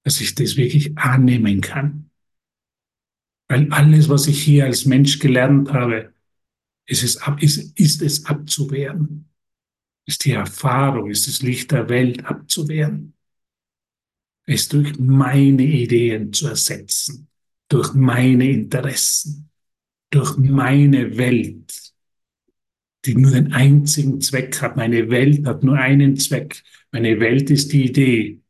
dass 0.04 0.20
ich 0.20 0.34
das 0.34 0.56
wirklich 0.56 0.96
annehmen 0.98 1.60
kann. 1.60 2.10
Weil 3.48 3.72
alles, 3.72 4.08
was 4.08 4.26
ich 4.26 4.42
hier 4.42 4.66
als 4.66 4.84
Mensch 4.84 5.18
gelernt 5.18 5.72
habe, 5.72 6.12
ist 6.87 7.02
es, 7.02 7.16
ab, 7.16 7.42
ist, 7.42 7.78
ist 7.78 8.02
es 8.02 8.26
abzuwehren 8.26 9.28
ist 10.09 10.25
die 10.25 10.33
Erfahrung, 10.33 11.11
ist 11.11 11.29
das 11.29 11.43
Licht 11.43 11.71
der 11.71 11.91
Welt 11.91 12.25
abzuwehren, 12.25 13.12
es 14.47 14.67
durch 14.67 14.99
meine 14.99 15.62
Ideen 15.62 16.33
zu 16.33 16.49
ersetzen, 16.49 17.29
durch 17.69 17.93
meine 17.93 18.49
Interessen, 18.49 19.50
durch 20.09 20.38
meine 20.38 21.19
Welt, 21.19 21.93
die 23.05 23.17
nur 23.17 23.33
den 23.33 23.53
einzigen 23.53 24.23
Zweck 24.23 24.62
hat. 24.62 24.79
Meine 24.79 25.11
Welt 25.11 25.47
hat 25.47 25.62
nur 25.62 25.77
einen 25.77 26.17
Zweck. 26.17 26.62
Meine 26.91 27.21
Welt 27.21 27.50
ist 27.50 27.75
die 27.75 27.85
Idee. 27.85 28.41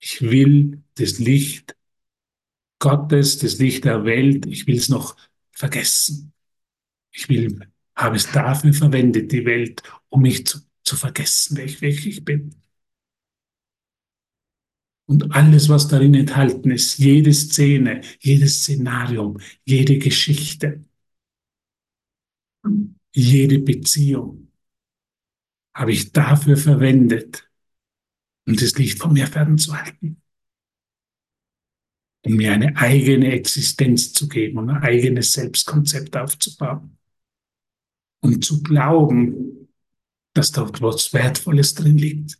Ich 0.00 0.20
will 0.22 0.82
das 0.94 1.20
Licht 1.20 1.76
Gottes, 2.80 3.38
das 3.38 3.58
Licht 3.58 3.84
der 3.84 4.04
Welt, 4.04 4.44
ich 4.46 4.66
will 4.66 4.76
es 4.76 4.88
noch 4.88 5.16
vergessen. 5.52 6.32
Ich 7.12 7.28
will, 7.28 7.60
habe 7.94 8.16
es 8.16 8.30
dafür 8.32 8.72
verwendet, 8.74 9.30
die 9.30 9.44
Welt, 9.44 9.84
um 10.08 10.22
mich 10.22 10.44
zu 10.44 10.65
zu 10.86 10.96
vergessen, 10.96 11.56
wer 11.56 11.64
ich 11.64 11.80
wirklich 11.80 12.24
bin. 12.24 12.54
Und 15.08 15.32
alles, 15.32 15.68
was 15.68 15.86
darin 15.88 16.14
enthalten 16.14 16.70
ist, 16.70 16.98
jede 16.98 17.32
Szene, 17.32 18.00
jedes 18.20 18.62
Szenarium, 18.62 19.38
jede 19.64 19.98
Geschichte, 19.98 20.84
jede 23.12 23.60
Beziehung, 23.60 24.50
habe 25.74 25.92
ich 25.92 26.12
dafür 26.12 26.56
verwendet, 26.56 27.48
um 28.46 28.56
das 28.56 28.76
Licht 28.78 28.98
von 28.98 29.12
mir 29.12 29.26
fernzuhalten. 29.26 30.20
Um 32.24 32.34
mir 32.34 32.52
eine 32.52 32.76
eigene 32.76 33.30
Existenz 33.30 34.12
zu 34.12 34.28
geben 34.28 34.58
und 34.58 34.70
ein 34.70 34.82
eigenes 34.82 35.32
Selbstkonzept 35.32 36.16
aufzubauen. 36.16 36.98
Und 38.20 38.44
zu 38.44 38.62
glauben, 38.64 39.55
dass 40.36 40.52
dort 40.52 40.82
was 40.82 41.12
Wertvolles 41.12 41.74
drin 41.74 41.96
liegt. 41.96 42.38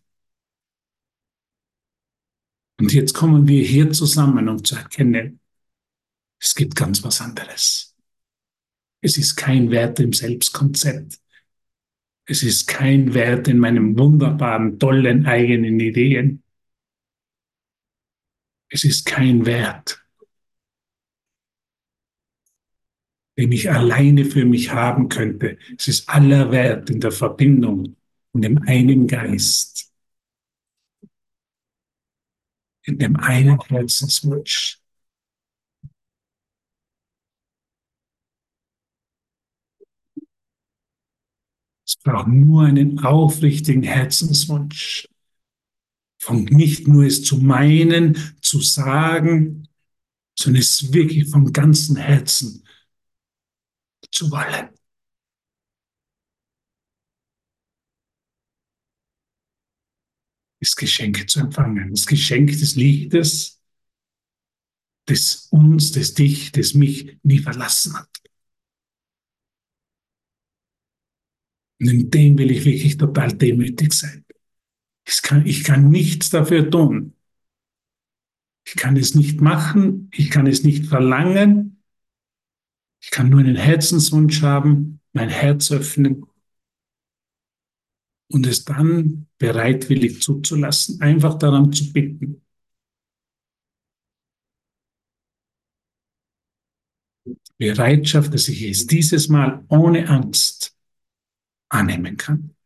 Und 2.79 2.93
jetzt 2.93 3.15
kommen 3.15 3.49
wir 3.49 3.63
hier 3.63 3.91
zusammen, 3.93 4.49
um 4.49 4.63
zu 4.63 4.77
erkennen, 4.77 5.41
es 6.39 6.55
gibt 6.55 6.77
ganz 6.77 7.03
was 7.03 7.23
anderes. 7.23 7.95
Es 9.01 9.17
ist 9.17 9.37
kein 9.37 9.71
Wert 9.71 9.99
im 10.01 10.13
Selbstkonzept. 10.13 11.19
Es 12.27 12.43
ist 12.43 12.67
kein 12.67 13.15
Wert 13.15 13.49
in 13.49 13.59
meinem 13.59 13.99
wunderbaren, 13.99 14.79
tollen 14.79 15.27
eigenen 15.27 15.81
Ideen. 15.81 16.43
Es 18.69 18.85
ist 18.85 19.07
kein 19.07 19.47
Wert 19.47 20.06
den 23.37 23.53
ich 23.53 23.71
alleine 23.71 24.25
für 24.25 24.45
mich 24.45 24.73
haben 24.73 25.09
könnte. 25.09 25.59
Es 25.79 25.89
ist 25.89 26.09
aller 26.09 26.51
Wert 26.51 26.89
in 26.91 27.01
der 27.01 27.13
Verbindung, 27.13 27.97
in 28.33 28.43
dem 28.43 28.63
einen 28.63 29.07
Geist, 29.07 29.93
in 32.85 32.99
dem 32.99 33.17
einen 33.17 33.61
Herzenswunsch. 33.61 34.81
Es 41.87 41.97
braucht 42.03 42.29
nur 42.29 42.65
einen 42.65 42.99
aufrichtigen 43.05 43.83
Herzenswunsch. 43.83 45.09
Von 46.19 46.45
nicht 46.45 46.89
nur 46.89 47.05
es 47.05 47.23
zu 47.23 47.37
meinen, 47.39 48.17
zu 48.41 48.61
sagen, 48.61 49.69
sondern 50.37 50.63
es 50.63 50.93
wirklich 50.93 51.31
vom 51.31 51.53
ganzen 51.53 51.97
Herzen 51.97 52.66
zu 54.17 54.31
wollen. 54.31 54.71
Das 60.61 60.75
Geschenk 60.75 61.29
zu 61.29 61.41
empfangen, 61.41 61.91
das 61.91 62.07
Geschenk 62.07 62.51
des 62.51 62.77
Lichtes, 62.77 63.63
das 65.05 65.49
uns, 65.51 65.93
das 65.93 66.15
dich, 66.15 66.51
das 66.51 66.75
mich 66.75 67.19
nie 67.23 67.39
verlassen 67.39 67.95
hat. 67.97 68.09
Und 71.79 71.89
in 71.89 72.11
dem 72.11 72.39
will 72.39 72.51
ich 72.51 72.65
wirklich 72.65 72.97
total 72.97 73.37
demütig 73.37 73.93
sein. 73.93 74.25
Ich 75.07 75.21
kann, 75.23 75.47
ich 75.47 75.63
kann 75.63 75.91
nichts 75.91 76.31
dafür 76.31 76.71
tun. 76.71 77.15
Ich 78.67 78.75
kann 78.75 78.97
es 78.97 79.15
nicht 79.15 79.41
machen, 79.41 80.11
ich 80.13 80.31
kann 80.31 80.47
es 80.47 80.65
nicht 80.65 80.87
verlangen. 80.87 81.76
Ich 83.07 83.13
kann 83.13 83.31
nur 83.31 83.39
einen 83.39 83.55
Herzenswunsch 83.55 84.43
haben, 84.43 85.01
mein 85.13 85.29
Herz 85.29 85.71
öffnen 85.71 86.27
und 88.33 88.49
es 88.49 88.65
dann 88.65 89.29
bereitwillig 89.39 90.21
zuzulassen, 90.23 91.01
einfach 91.01 91.39
daran 91.39 91.73
zu 91.73 91.93
bitten. 91.93 92.43
Bereitschaft, 97.59 98.35
dass 98.35 98.49
ich 98.49 98.61
es 98.65 98.89
dieses 98.89 99.29
Mal 99.29 99.65
ohne 99.69 100.09
Angst 100.09 100.77
annehmen 101.69 102.17
kann. 102.17 102.57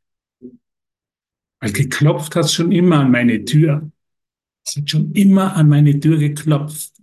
Weil 1.61 1.73
geklopft 1.73 2.35
hat 2.35 2.47
es 2.47 2.55
schon 2.55 2.73
immer 2.73 3.01
an 3.01 3.11
meine 3.11 3.45
Tür. 3.45 3.93
Es 4.67 4.77
hat 4.77 4.89
schon 4.89 5.13
immer 5.13 5.55
an 5.55 5.69
meine 5.69 6.01
Tür 6.01 6.17
geklopft. 6.17 7.00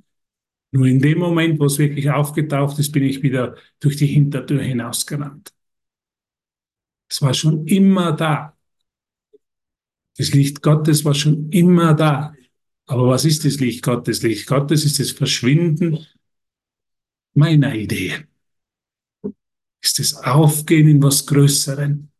Nur 0.71 0.85
in 0.85 0.99
dem 0.99 1.19
Moment, 1.19 1.59
wo 1.59 1.65
es 1.65 1.77
wirklich 1.77 2.09
aufgetaucht 2.09 2.77
ist, 2.79 2.91
bin 2.91 3.03
ich 3.03 3.23
wieder 3.23 3.55
durch 3.79 3.95
die 3.95 4.07
Hintertür 4.07 4.61
hinausgerannt. 4.61 5.53
Es 7.09 7.21
war 7.21 7.33
schon 7.33 7.65
immer 7.67 8.11
da. 8.11 8.57
Das 10.17 10.33
Licht 10.33 10.61
Gottes 10.61 11.05
war 11.05 11.13
schon 11.13 11.49
immer 11.51 11.93
da. 11.93 12.33
Aber 12.85 13.07
was 13.07 13.25
ist 13.25 13.45
das 13.45 13.59
Licht 13.59 13.83
Gottes? 13.83 14.23
Licht 14.23 14.47
Gottes 14.47 14.83
ist 14.83 14.99
das 14.99 15.11
Verschwinden 15.11 16.05
meiner 17.33 17.73
Ideen. 17.75 18.27
Ist 19.81 19.99
das 19.99 20.15
Aufgehen 20.15 20.87
in 20.87 21.03
was 21.03 21.25
Größeren. 21.25 22.11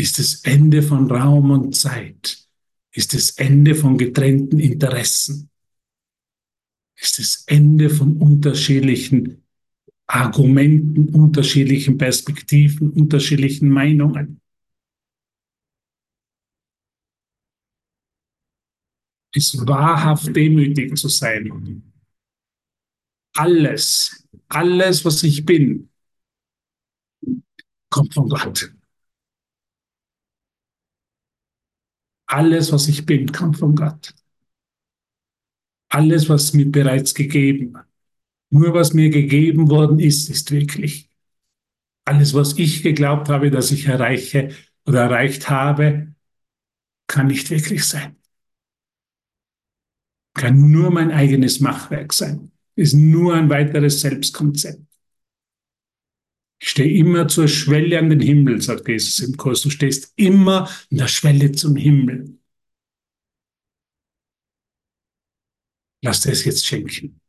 Ist 0.00 0.18
das 0.18 0.42
Ende 0.44 0.82
von 0.82 1.10
Raum 1.10 1.50
und 1.50 1.76
Zeit, 1.76 2.48
ist 2.92 3.12
das 3.14 3.32
Ende 3.32 3.74
von 3.74 3.98
getrennten 3.98 4.58
Interessen, 4.58 5.50
ist 6.96 7.18
das 7.18 7.44
Ende 7.46 7.90
von 7.90 8.16
unterschiedlichen 8.16 9.44
Argumenten, 10.06 11.10
unterschiedlichen 11.14 11.98
Perspektiven, 11.98 12.90
unterschiedlichen 12.90 13.68
Meinungen. 13.68 14.40
Ist 19.32 19.64
wahrhaft 19.66 20.34
demütig 20.34 20.96
zu 20.96 21.08
sein. 21.08 21.92
Alles, 23.36 24.26
alles, 24.48 25.04
was 25.04 25.22
ich 25.22 25.44
bin, 25.44 25.88
kommt 27.88 28.14
von 28.14 28.28
Gott. 28.28 28.72
Alles, 32.30 32.70
was 32.70 32.86
ich 32.86 33.06
bin, 33.06 33.32
kommt 33.32 33.58
von 33.58 33.74
Gott. 33.74 34.14
Alles, 35.88 36.28
was 36.28 36.52
mir 36.54 36.70
bereits 36.70 37.12
gegeben. 37.12 37.76
Nur 38.50 38.72
was 38.72 38.94
mir 38.94 39.10
gegeben 39.10 39.68
worden 39.68 39.98
ist, 39.98 40.30
ist 40.30 40.52
wirklich. 40.52 41.10
Alles, 42.04 42.32
was 42.32 42.56
ich 42.56 42.84
geglaubt 42.84 43.28
habe, 43.28 43.50
dass 43.50 43.72
ich 43.72 43.86
erreiche 43.86 44.50
oder 44.86 45.02
erreicht 45.02 45.50
habe, 45.50 46.14
kann 47.08 47.26
nicht 47.26 47.50
wirklich 47.50 47.84
sein. 47.84 48.14
Kann 50.34 50.70
nur 50.70 50.92
mein 50.92 51.10
eigenes 51.10 51.58
Machwerk 51.58 52.12
sein. 52.12 52.52
Ist 52.76 52.94
nur 52.94 53.34
ein 53.34 53.50
weiteres 53.50 54.00
Selbstkonzept. 54.02 54.89
Ich 56.60 56.68
stehe 56.68 56.94
immer 56.98 57.26
zur 57.26 57.48
Schwelle 57.48 57.98
an 57.98 58.10
den 58.10 58.20
Himmel, 58.20 58.60
sagt 58.60 58.86
Jesus 58.86 59.18
im 59.20 59.36
Kurs. 59.36 59.62
Du 59.62 59.70
stehst 59.70 60.12
immer 60.16 60.68
an 60.68 60.98
der 60.98 61.08
Schwelle 61.08 61.52
zum 61.52 61.74
Himmel. 61.74 62.38
Lass 66.02 66.20
dir 66.20 66.32
es 66.32 66.44
jetzt 66.44 66.66
schenken. 66.66 67.20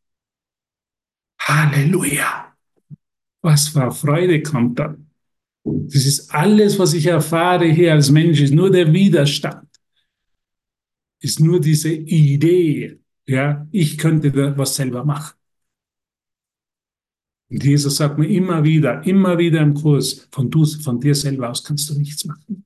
Halleluja. 1.39 2.55
Was 3.41 3.69
für 3.69 3.91
Freude 3.91 4.43
kommt 4.43 4.79
dann. 4.79 5.09
Das 5.63 6.05
ist 6.05 6.33
alles, 6.33 6.77
was 6.77 6.93
ich 6.93 7.05
erfahre 7.05 7.65
hier 7.65 7.93
als 7.93 8.11
Mensch, 8.11 8.41
ist 8.41 8.53
nur 8.53 8.69
der 8.69 8.91
Widerstand. 8.91 9.67
Ist 11.19 11.39
nur 11.39 11.61
diese 11.61 11.93
Idee, 11.93 12.99
ja, 13.27 13.67
ich 13.71 13.97
könnte 13.97 14.31
da 14.31 14.57
was 14.57 14.75
selber 14.75 15.05
machen. 15.05 15.40
Und 17.51 17.65
Jesus 17.65 17.97
sagt 17.97 18.17
mir 18.17 18.29
immer 18.29 18.63
wieder, 18.63 19.05
immer 19.05 19.37
wieder 19.37 19.59
im 19.59 19.73
Kurs, 19.73 20.25
von, 20.31 20.49
du, 20.49 20.65
von 20.65 21.01
dir 21.01 21.13
selber 21.13 21.49
aus 21.49 21.65
kannst 21.65 21.89
du 21.89 21.99
nichts 21.99 22.23
machen. 22.23 22.65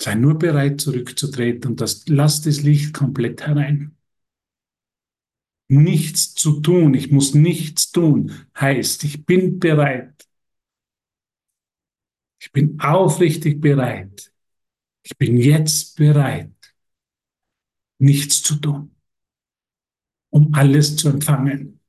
Sei 0.00 0.14
nur 0.14 0.38
bereit, 0.38 0.80
zurückzutreten 0.80 1.72
und 1.72 1.80
das, 1.82 2.08
lass 2.08 2.40
das 2.40 2.62
Licht 2.62 2.94
komplett 2.94 3.46
herein. 3.46 3.94
Nichts 5.68 6.32
zu 6.34 6.60
tun, 6.60 6.94
ich 6.94 7.10
muss 7.10 7.34
nichts 7.34 7.90
tun, 7.92 8.32
heißt, 8.58 9.04
ich 9.04 9.26
bin 9.26 9.58
bereit. 9.58 10.26
Ich 12.40 12.52
bin 12.52 12.80
aufrichtig 12.80 13.60
bereit. 13.60 14.32
Ich 15.02 15.18
bin 15.18 15.36
jetzt 15.36 15.96
bereit, 15.96 16.54
nichts 17.98 18.42
zu 18.42 18.56
tun 18.56 18.95
um 20.36 20.52
alles 20.52 20.96
zu 20.96 21.08
empfangen. 21.08 21.80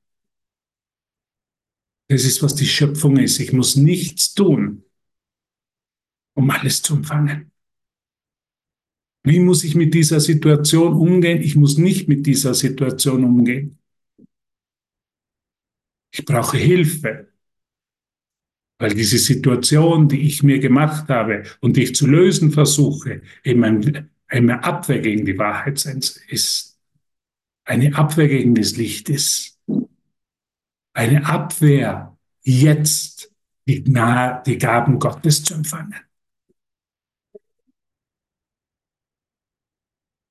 Das 2.08 2.24
ist, 2.24 2.42
was 2.42 2.54
die 2.54 2.66
Schöpfung 2.66 3.18
ist. 3.18 3.38
Ich 3.40 3.52
muss 3.52 3.76
nichts 3.76 4.32
tun, 4.32 4.84
um 6.34 6.48
alles 6.50 6.80
zu 6.80 6.94
empfangen. 6.94 7.52
Wie 9.22 9.40
muss 9.40 9.64
ich 9.64 9.74
mit 9.74 9.92
dieser 9.92 10.20
Situation 10.20 10.94
umgehen? 10.94 11.42
Ich 11.42 11.56
muss 11.56 11.76
nicht 11.76 12.08
mit 12.08 12.24
dieser 12.26 12.54
Situation 12.54 13.22
umgehen. 13.22 13.78
Ich 16.10 16.24
brauche 16.24 16.56
Hilfe, 16.56 17.28
weil 18.78 18.94
diese 18.94 19.18
Situation, 19.18 20.08
die 20.08 20.22
ich 20.22 20.42
mir 20.42 20.58
gemacht 20.58 21.10
habe 21.10 21.42
und 21.60 21.76
die 21.76 21.82
ich 21.82 21.94
zu 21.94 22.06
lösen 22.06 22.50
versuche, 22.50 23.20
eben 23.44 23.62
ein, 23.64 24.10
eine 24.26 24.64
Abwehr 24.64 25.00
gegen 25.00 25.26
die 25.26 25.36
Wahrheit 25.36 25.84
ist 25.84 26.67
eine 27.68 27.94
Abwehr 27.94 28.28
gegen 28.28 28.54
das 28.54 28.76
Licht 28.76 29.10
ist. 29.10 29.58
Eine 30.94 31.26
Abwehr, 31.26 32.16
jetzt 32.42 33.32
die, 33.66 33.84
Gnade, 33.84 34.42
die 34.46 34.58
Gaben 34.58 34.98
Gottes 34.98 35.44
zu 35.44 35.54
empfangen. 35.54 35.94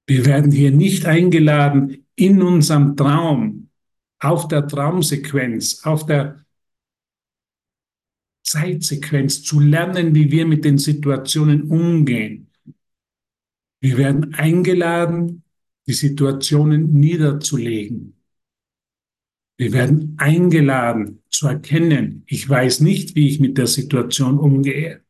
Wir 0.07 0.25
werden 0.25 0.51
hier 0.51 0.71
nicht 0.71 1.05
eingeladen, 1.05 2.05
in 2.15 2.41
unserem 2.41 2.95
Traum, 2.97 3.69
auf 4.19 4.47
der 4.47 4.67
Traumsequenz, 4.67 5.83
auf 5.85 6.07
der 6.07 6.43
Zeitsequenz 8.43 9.43
zu 9.43 9.59
lernen, 9.59 10.15
wie 10.15 10.31
wir 10.31 10.47
mit 10.47 10.65
den 10.65 10.79
Situationen 10.79 11.69
umgehen. 11.69 12.49
Wir 13.79 13.97
werden 13.97 14.33
eingeladen, 14.33 15.43
die 15.87 15.93
Situationen 15.93 16.93
niederzulegen. 16.93 18.13
Wir 19.57 19.73
werden 19.73 20.15
eingeladen 20.19 21.23
zu 21.29 21.47
erkennen, 21.47 22.23
ich 22.27 22.47
weiß 22.47 22.81
nicht, 22.81 23.15
wie 23.15 23.27
ich 23.27 23.39
mit 23.39 23.57
der 23.57 23.67
Situation 23.67 24.37
umgehe. 24.37 25.01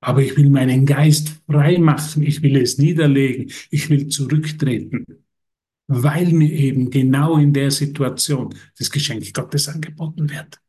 Aber 0.00 0.22
ich 0.22 0.36
will 0.36 0.50
meinen 0.50 0.84
Geist 0.84 1.40
frei 1.46 1.78
machen, 1.78 2.22
ich 2.22 2.42
will 2.42 2.56
es 2.56 2.76
niederlegen, 2.76 3.50
ich 3.70 3.88
will 3.88 4.08
zurücktreten, 4.08 5.06
weil 5.86 6.30
mir 6.32 6.50
eben 6.50 6.90
genau 6.90 7.38
in 7.38 7.54
der 7.54 7.70
Situation 7.70 8.54
das 8.76 8.90
Geschenk 8.90 9.32
Gottes 9.32 9.66
angeboten 9.68 10.28
wird. 10.28 10.60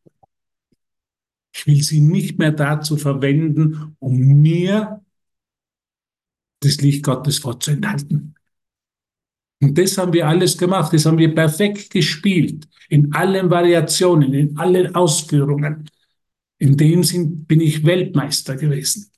Ich 1.54 1.67
will 1.67 1.82
sie 1.84 2.00
nicht 2.00 2.39
mehr 2.39 2.52
dazu 2.52 2.95
verwenden, 2.95 3.95
um 4.00 4.17
mir 4.17 5.05
das 6.65 6.82
Licht 6.82 7.04
Gottes 7.04 7.38
vorzuenthalten. 7.39 8.36
Und 9.62 9.78
das 9.78 9.97
haben 9.97 10.13
wir 10.13 10.28
alles 10.28 10.58
gemacht, 10.58 10.93
das 10.93 11.06
haben 11.06 11.17
wir 11.17 11.34
perfekt 11.34 11.89
gespielt, 11.89 12.67
in 12.89 13.13
allen 13.13 13.49
Variationen, 13.49 14.34
in 14.34 14.58
allen 14.58 14.93
Ausführungen. 14.93 15.89
In 16.58 16.78
dem 16.78 17.04
Sinn 17.04 17.45
bin 17.45 17.62
ich 17.62 17.86
Weltmeister 17.86 18.56
gewesen. 18.56 19.12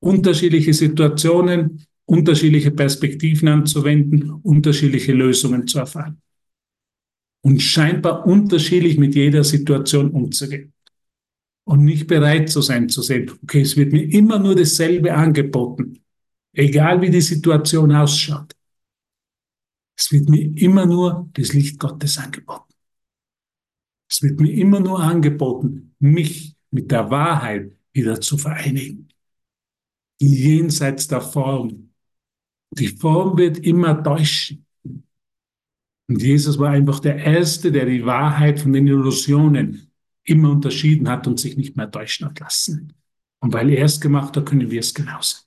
Unterschiedliche 0.00 0.72
Situationen, 0.72 1.86
unterschiedliche 2.04 2.70
Perspektiven 2.70 3.48
anzuwenden, 3.48 4.30
unterschiedliche 4.30 5.12
Lösungen 5.12 5.66
zu 5.66 5.78
erfahren. 5.78 6.20
Und 7.42 7.60
scheinbar 7.60 8.26
unterschiedlich 8.26 8.98
mit 8.98 9.14
jeder 9.14 9.44
Situation 9.44 10.10
umzugehen. 10.10 10.72
Und 11.68 11.84
nicht 11.84 12.06
bereit 12.06 12.48
zu 12.48 12.62
sein 12.62 12.88
zu 12.88 13.02
sehen, 13.02 13.30
okay, 13.42 13.60
es 13.60 13.76
wird 13.76 13.92
mir 13.92 14.04
immer 14.04 14.38
nur 14.38 14.54
dasselbe 14.54 15.12
angeboten 15.14 16.00
egal 16.56 17.00
wie 17.00 17.10
die 17.10 17.20
Situation 17.20 17.92
ausschaut. 17.92 18.56
Es 19.98 20.10
wird 20.12 20.28
mir 20.28 20.56
immer 20.56 20.86
nur 20.86 21.28
das 21.32 21.52
Licht 21.52 21.78
Gottes 21.78 22.18
angeboten. 22.18 22.72
Es 24.10 24.22
wird 24.22 24.40
mir 24.40 24.52
immer 24.52 24.80
nur 24.80 25.00
angeboten, 25.00 25.94
mich 25.98 26.54
mit 26.70 26.90
der 26.90 27.10
Wahrheit 27.10 27.72
wieder 27.92 28.20
zu 28.20 28.36
vereinigen. 28.36 29.08
Jenseits 30.20 31.08
der 31.08 31.20
Form. 31.20 31.90
Die 32.70 32.88
Form 32.88 33.36
wird 33.38 33.58
immer 33.58 34.02
täuschen. 34.02 34.66
Und 36.08 36.22
Jesus 36.22 36.58
war 36.58 36.70
einfach 36.70 37.00
der 37.00 37.16
Erste, 37.16 37.72
der 37.72 37.86
die 37.86 38.04
Wahrheit 38.04 38.60
von 38.60 38.72
den 38.72 38.86
Illusionen 38.86 39.90
immer 40.26 40.50
unterschieden 40.50 41.08
hat 41.08 41.26
und 41.26 41.40
sich 41.40 41.56
nicht 41.56 41.76
mehr 41.76 41.90
täuschen 41.90 42.26
hat 42.26 42.40
lassen. 42.40 42.92
Und 43.40 43.52
weil 43.52 43.70
er 43.70 43.84
es 43.84 44.00
gemacht 44.00 44.36
hat, 44.36 44.46
können 44.46 44.70
wir 44.70 44.80
es 44.80 44.92
genauso. 44.92 45.38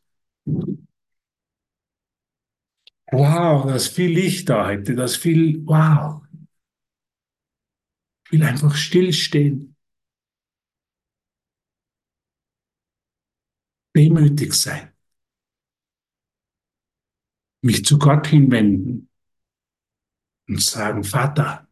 Wow, 3.11 3.65
da 3.65 3.75
ist 3.75 3.89
viel 3.89 4.11
Licht 4.11 4.49
da 4.49 4.67
heute, 4.67 4.95
da 4.95 5.03
ist 5.03 5.17
viel, 5.17 5.65
wow. 5.65 6.21
Ich 8.25 8.31
will 8.31 8.43
einfach 8.43 8.75
stillstehen. 8.75 9.75
Demütig 13.95 14.53
sein. 14.53 14.93
Mich 17.61 17.83
zu 17.83 17.97
Gott 17.97 18.27
hinwenden 18.27 19.09
und 20.47 20.61
sagen, 20.61 21.03
Vater, 21.03 21.68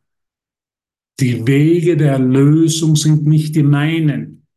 die 1.19 1.47
Wege 1.47 1.97
der 1.97 2.19
Lösung 2.19 2.95
sind 2.95 3.25
nicht 3.25 3.55
die 3.55 3.63
meinen. 3.63 4.47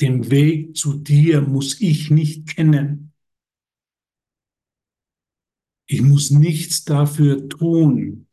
Den 0.00 0.30
Weg 0.30 0.76
zu 0.76 0.94
dir 0.94 1.42
muss 1.42 1.80
ich 1.80 2.10
nicht 2.10 2.48
kennen. 2.48 3.12
Ich 5.86 6.00
muss 6.00 6.30
nichts 6.30 6.84
dafür 6.84 7.48
tun, 7.48 8.26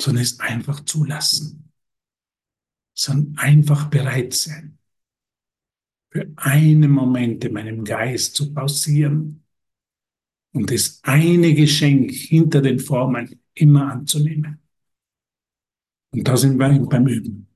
sondern 0.00 0.22
es 0.22 0.40
einfach 0.40 0.80
zulassen, 0.86 1.70
sondern 2.94 3.36
einfach 3.36 3.90
bereit 3.90 4.32
sein, 4.32 4.78
für 6.10 6.32
einen 6.36 6.90
Moment 6.90 7.44
in 7.44 7.52
meinem 7.52 7.84
Geist 7.84 8.34
zu 8.34 8.54
pausieren 8.54 9.39
und 10.52 10.70
das 10.70 11.00
eine 11.02 11.54
Geschenk 11.54 12.10
hinter 12.10 12.60
den 12.60 12.78
Formen 12.78 13.40
immer 13.54 13.92
anzunehmen. 13.92 14.60
Und 16.12 16.26
da 16.26 16.36
sind 16.36 16.58
wir 16.58 16.68
beim 16.86 17.06
Üben. 17.06 17.46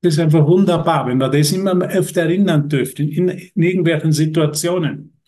Das 0.00 0.14
ist 0.14 0.20
einfach 0.20 0.46
wunderbar, 0.46 1.06
wenn 1.06 1.18
wir 1.18 1.28
das 1.28 1.52
immer 1.52 1.72
öfter 1.88 2.22
erinnern 2.22 2.68
dürfen, 2.68 3.08
in, 3.08 3.28
in 3.28 3.62
irgendwelchen 3.62 4.12
Situationen 4.12 5.20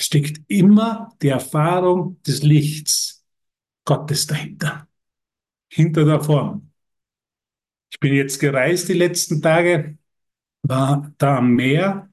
steckt 0.00 0.40
immer 0.48 1.10
die 1.20 1.28
Erfahrung 1.28 2.20
des 2.22 2.42
Lichts 2.42 3.24
Gottes 3.84 4.26
dahinter, 4.26 4.88
hinter 5.70 6.04
der 6.04 6.20
Form. 6.20 6.70
Ich 7.92 8.00
bin 8.00 8.14
jetzt 8.14 8.38
gereist 8.40 8.88
die 8.88 8.94
letzten 8.94 9.40
Tage, 9.40 9.98
war 10.62 11.12
da 11.18 11.38
am 11.38 11.54
Meer 11.54 12.10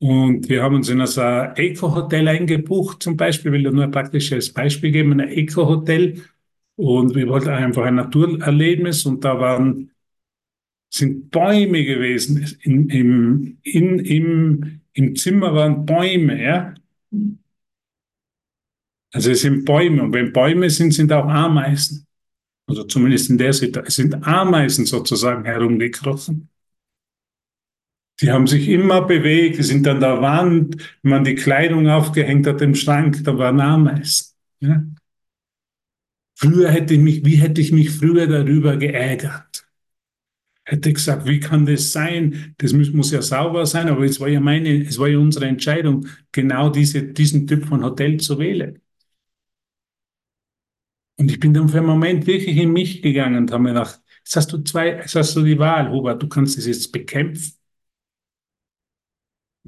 und 0.00 0.48
wir 0.48 0.62
haben 0.62 0.76
uns 0.76 0.88
in 0.88 1.00
ein 1.00 1.56
Eco-Hotel 1.56 2.28
eingebucht, 2.28 3.02
zum 3.02 3.16
Beispiel, 3.16 3.50
will 3.52 3.66
ich 3.66 3.72
nur 3.72 3.84
ein 3.84 3.90
praktisches 3.90 4.52
Beispiel 4.52 4.92
geben, 4.92 5.20
ein 5.20 5.28
Eco-Hotel. 5.28 6.22
Und 6.76 7.16
wir 7.16 7.26
wollten 7.28 7.48
einfach 7.48 7.84
ein 7.84 7.96
Naturerlebnis 7.96 9.04
und 9.06 9.24
da 9.24 9.40
waren, 9.40 9.90
sind 10.90 11.30
Bäume 11.30 11.84
gewesen. 11.84 12.46
In, 12.62 12.88
im, 12.88 13.58
in, 13.62 13.98
im, 13.98 14.80
Im 14.92 15.16
Zimmer 15.16 15.52
waren 15.54 15.84
Bäume, 15.84 16.40
ja. 16.42 16.74
Also 19.12 19.30
es 19.32 19.40
sind 19.40 19.64
Bäume 19.64 20.02
und 20.02 20.12
wenn 20.12 20.32
Bäume 20.32 20.70
sind, 20.70 20.92
sind 20.92 21.12
auch 21.12 21.26
Ameisen. 21.26 22.06
Oder 22.68 22.86
zumindest 22.86 23.30
in 23.30 23.38
der 23.38 23.52
Situation. 23.52 23.86
Es 23.86 23.96
sind 23.96 24.26
Ameisen 24.26 24.86
sozusagen 24.86 25.44
herumgekrochen. 25.44 26.48
Die 28.20 28.32
haben 28.32 28.46
sich 28.46 28.68
immer 28.68 29.02
bewegt, 29.02 29.58
die 29.58 29.62
sind 29.62 29.86
an 29.86 30.00
der 30.00 30.20
Wand, 30.20 30.76
wenn 31.02 31.10
man 31.10 31.24
die 31.24 31.36
Kleidung 31.36 31.88
aufgehängt 31.88 32.46
hat 32.46 32.60
im 32.62 32.74
Schrank, 32.74 33.22
da 33.22 33.38
waren 33.38 33.60
Ameisen. 33.60 34.34
Ja? 34.60 34.82
Früher 36.34 36.70
hätte 36.70 36.94
ich 36.94 37.00
mich, 37.00 37.24
wie 37.24 37.36
hätte 37.36 37.60
ich 37.60 37.72
mich 37.72 37.90
früher 37.90 38.26
darüber 38.26 38.76
geärgert? 38.76 39.68
hätte 40.68 40.92
gesagt, 40.92 41.26
wie 41.26 41.40
kann 41.40 41.66
das 41.66 41.92
sein? 41.92 42.54
Das 42.58 42.72
muss, 42.72 42.92
muss 42.92 43.10
ja 43.10 43.22
sauber 43.22 43.64
sein, 43.66 43.88
aber 43.88 44.04
es 44.04 44.20
war 44.20 44.28
ja 44.28 44.40
meine, 44.40 44.82
es 44.82 44.98
war 44.98 45.08
ja 45.08 45.18
unsere 45.18 45.46
Entscheidung, 45.46 46.06
genau 46.30 46.68
diese, 46.68 47.02
diesen 47.02 47.46
Typ 47.46 47.64
von 47.66 47.82
Hotel 47.82 48.18
zu 48.18 48.38
wählen. 48.38 48.80
Und 51.16 51.30
ich 51.30 51.40
bin 51.40 51.52
dann 51.54 51.68
für 51.68 51.78
einen 51.78 51.86
Moment 51.86 52.26
wirklich 52.26 52.56
in 52.56 52.72
mich 52.72 53.02
gegangen 53.02 53.38
und 53.38 53.50
habe 53.50 53.62
mir 53.62 53.70
gedacht, 53.70 54.00
jetzt 54.24 54.36
hast 54.36 54.52
du 54.52 54.58
zwei, 54.58 54.88
jetzt 54.90 55.14
hast 55.14 55.34
du 55.34 55.42
die 55.42 55.58
Wahl, 55.58 55.90
Hubert, 55.90 56.22
du 56.22 56.28
kannst 56.28 56.58
es 56.58 56.66
jetzt 56.66 56.92
bekämpfen. 56.92 57.57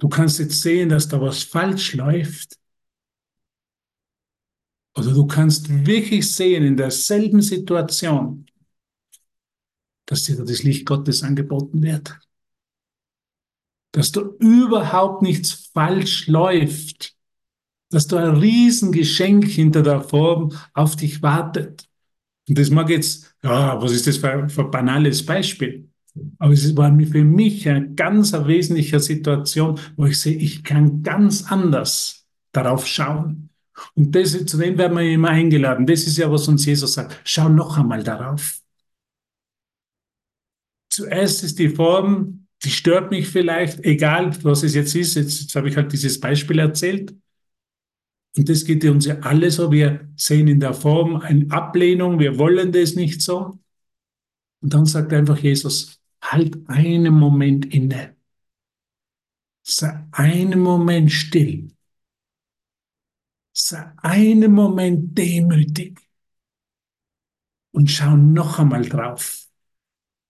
Du 0.00 0.08
kannst 0.08 0.38
jetzt 0.38 0.62
sehen, 0.62 0.88
dass 0.88 1.08
da 1.08 1.20
was 1.20 1.42
falsch 1.42 1.94
läuft. 1.94 2.58
Oder 4.96 5.12
du 5.12 5.26
kannst 5.26 5.68
wirklich 5.86 6.34
sehen, 6.34 6.64
in 6.64 6.76
derselben 6.76 7.42
Situation, 7.42 8.46
dass 10.06 10.24
dir 10.24 10.42
das 10.42 10.62
Licht 10.62 10.86
Gottes 10.86 11.22
angeboten 11.22 11.82
wird. 11.82 12.18
Dass 13.92 14.10
da 14.10 14.22
überhaupt 14.38 15.20
nichts 15.20 15.70
falsch 15.74 16.26
läuft. 16.28 17.14
Dass 17.90 18.06
da 18.06 18.24
ein 18.24 18.36
Riesengeschenk 18.36 19.46
hinter 19.46 19.82
der 19.82 20.00
Form 20.00 20.56
auf 20.72 20.96
dich 20.96 21.20
wartet. 21.20 21.86
Und 22.48 22.56
das 22.56 22.70
mag 22.70 22.88
jetzt, 22.88 23.34
ja, 23.42 23.80
was 23.80 23.92
ist 23.92 24.06
das 24.06 24.16
für, 24.16 24.48
für 24.48 24.64
ein 24.64 24.70
banales 24.70 25.24
Beispiel? 25.24 25.89
Aber 26.38 26.53
es 26.53 26.77
war 26.77 26.96
für 26.99 27.25
mich 27.25 27.68
eine 27.68 27.94
ganz 27.94 28.33
wesentliche 28.33 29.01
Situation, 29.01 29.79
wo 29.96 30.07
ich 30.07 30.20
sehe, 30.20 30.37
ich 30.37 30.64
kann 30.64 31.03
ganz 31.03 31.51
anders 31.51 32.27
darauf 32.53 32.87
schauen. 32.87 33.51
Und 33.94 34.14
das, 34.14 34.33
zu 34.46 34.59
dem 34.59 34.77
werden 34.77 34.96
wir 34.96 35.11
immer 35.11 35.31
eingeladen. 35.31 35.87
Das 35.87 36.07
ist 36.07 36.18
ja, 36.18 36.31
was 36.31 36.49
uns 36.49 36.66
Jesus 36.66 36.94
sagt. 36.94 37.20
Schau 37.25 37.49
noch 37.49 37.79
einmal 37.79 38.03
darauf. 38.03 38.61
Zuerst 40.90 41.44
ist 41.44 41.59
die 41.59 41.68
Form, 41.68 42.46
die 42.64 42.70
stört 42.70 43.11
mich 43.11 43.29
vielleicht, 43.29 43.81
egal 43.85 44.37
was 44.44 44.62
es 44.62 44.75
jetzt 44.75 44.94
ist. 44.94 45.14
Jetzt, 45.14 45.40
jetzt 45.40 45.55
habe 45.55 45.68
ich 45.68 45.77
halt 45.77 45.92
dieses 45.92 46.20
Beispiel 46.20 46.59
erzählt. 46.59 47.14
Und 48.37 48.49
das 48.49 48.64
geht 48.64 48.85
uns 48.85 49.07
ja 49.07 49.18
alle 49.20 49.51
so. 49.51 49.73
Wir 49.73 50.09
sehen 50.16 50.49
in 50.49 50.61
der 50.61 50.75
Form 50.75 51.16
eine 51.16 51.51
Ablehnung, 51.51 52.18
wir 52.18 52.38
wollen 52.38 52.73
das 52.73 52.94
nicht 52.94 53.23
so. 53.23 53.59
Und 54.62 54.75
dann 54.75 54.85
sagt 54.85 55.12
einfach 55.12 55.38
Jesus, 55.38 55.99
halt 56.22 56.68
einen 56.68 57.14
Moment 57.14 57.72
inne. 57.74 58.16
Sei 59.62 60.06
einen 60.12 60.61
Moment 60.61 61.12
still. 61.12 61.68
Sei 63.52 63.92
einen 63.98 64.52
Moment 64.52 65.16
demütig. 65.16 65.98
Und 67.72 67.90
schau 67.90 68.16
noch 68.16 68.59
einmal 68.59 68.88
drauf. 68.88 69.46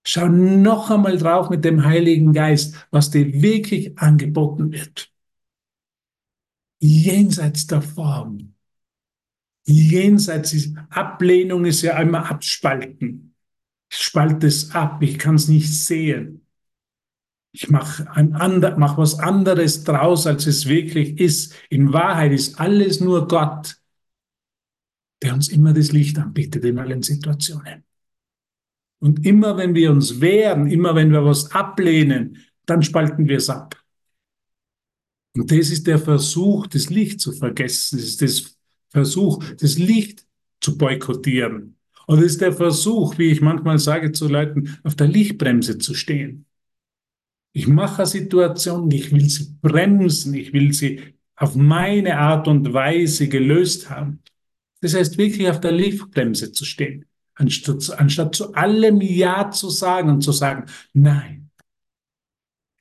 Schau 0.04 0.28
noch 0.28 0.90
einmal 0.90 1.18
drauf 1.18 1.50
mit 1.50 1.64
dem 1.64 1.84
Heiligen 1.84 2.32
Geist, 2.32 2.86
was 2.90 3.10
dir 3.10 3.42
wirklich 3.42 3.98
angeboten 3.98 4.72
wird. 4.72 5.12
Jenseits 6.80 7.66
der 7.66 7.82
Form, 7.82 8.54
Jenseits 9.70 10.52
ist 10.52 10.76
Ablehnung 10.90 11.64
ist 11.64 11.82
ja 11.82 11.94
einmal 11.94 12.24
abspalten. 12.24 13.29
Ich 13.90 13.98
spalte 13.98 14.46
es 14.46 14.70
ab, 14.72 15.02
ich 15.02 15.18
kann 15.18 15.34
es 15.34 15.48
nicht 15.48 15.72
sehen. 15.72 16.46
Ich 17.52 17.68
mache 17.68 18.06
mach 18.76 18.96
was 18.96 19.18
anderes 19.18 19.82
draus, 19.82 20.26
als 20.26 20.46
es 20.46 20.66
wirklich 20.66 21.18
ist. 21.18 21.54
In 21.68 21.92
Wahrheit 21.92 22.32
ist 22.32 22.60
alles 22.60 23.00
nur 23.00 23.26
Gott, 23.26 23.76
der 25.22 25.34
uns 25.34 25.48
immer 25.48 25.72
das 25.72 25.90
Licht 25.90 26.18
anbietet 26.18 26.64
in 26.64 26.78
allen 26.78 27.02
Situationen. 27.02 27.84
Und 29.00 29.26
immer 29.26 29.56
wenn 29.56 29.74
wir 29.74 29.90
uns 29.90 30.20
wehren, 30.20 30.70
immer 30.70 30.94
wenn 30.94 31.10
wir 31.10 31.24
was 31.24 31.50
ablehnen, 31.50 32.38
dann 32.66 32.82
spalten 32.82 33.26
wir 33.26 33.38
es 33.38 33.50
ab. 33.50 33.76
Und 35.34 35.50
das 35.50 35.70
ist 35.70 35.86
der 35.86 35.98
Versuch, 35.98 36.66
das 36.66 36.90
Licht 36.90 37.20
zu 37.20 37.32
vergessen. 37.32 37.98
Das 37.98 38.06
ist 38.06 38.22
das 38.22 38.58
Versuch, 38.90 39.42
das 39.58 39.78
Licht 39.78 40.26
zu 40.60 40.76
boykottieren. 40.76 41.76
Und 42.10 42.18
es 42.18 42.32
ist 42.32 42.40
der 42.40 42.52
Versuch, 42.52 43.18
wie 43.18 43.30
ich 43.30 43.40
manchmal 43.40 43.78
sage 43.78 44.10
zu 44.10 44.26
Leuten, 44.26 44.76
auf 44.82 44.96
der 44.96 45.06
Lichtbremse 45.06 45.78
zu 45.78 45.94
stehen. 45.94 46.44
Ich 47.52 47.68
mache 47.68 47.98
eine 47.98 48.06
Situation, 48.06 48.90
ich 48.90 49.12
will 49.12 49.30
sie 49.30 49.54
bremsen, 49.62 50.34
ich 50.34 50.52
will 50.52 50.72
sie 50.72 51.14
auf 51.36 51.54
meine 51.54 52.18
Art 52.18 52.48
und 52.48 52.72
Weise 52.74 53.28
gelöst 53.28 53.90
haben. 53.90 54.24
Das 54.80 54.96
heißt, 54.96 55.18
wirklich 55.18 55.48
auf 55.48 55.60
der 55.60 55.70
Lichtbremse 55.70 56.50
zu 56.50 56.64
stehen, 56.64 57.04
anstatt, 57.34 57.88
anstatt 57.96 58.34
zu 58.34 58.54
allem 58.54 59.00
Ja 59.00 59.52
zu 59.52 59.70
sagen 59.70 60.10
und 60.10 60.22
zu 60.22 60.32
sagen, 60.32 60.64
nein, 60.92 61.52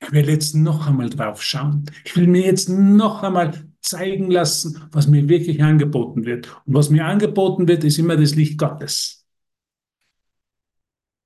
ich 0.02 0.10
will 0.10 0.28
jetzt 0.28 0.56
noch 0.56 0.88
einmal 0.88 1.08
drauf 1.08 1.40
schauen. 1.40 1.84
Ich 2.04 2.16
will 2.16 2.26
mir 2.26 2.42
jetzt 2.46 2.68
noch 2.68 3.22
einmal 3.22 3.64
zeigen 3.80 4.28
lassen, 4.28 4.82
was 4.90 5.06
mir 5.06 5.28
wirklich 5.28 5.62
angeboten 5.62 6.24
wird. 6.24 6.48
Und 6.66 6.74
was 6.74 6.90
mir 6.90 7.04
angeboten 7.04 7.68
wird, 7.68 7.84
ist 7.84 7.98
immer 7.98 8.16
das 8.16 8.34
Licht 8.34 8.58
Gottes. 8.58 9.19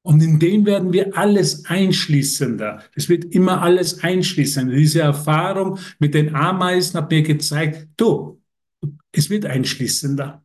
Und 0.06 0.22
in 0.22 0.38
dem 0.38 0.66
werden 0.66 0.92
wir 0.92 1.16
alles 1.16 1.64
einschließender. 1.64 2.82
Es 2.94 3.08
wird 3.08 3.24
immer 3.24 3.62
alles 3.62 4.04
einschließender. 4.04 4.76
Diese 4.76 5.00
Erfahrung 5.00 5.78
mit 5.98 6.12
den 6.12 6.34
Ameisen 6.34 6.98
hat 7.00 7.10
mir 7.10 7.22
gezeigt, 7.22 7.88
du, 7.96 8.38
es 9.12 9.30
wird 9.30 9.46
einschließender. 9.46 10.44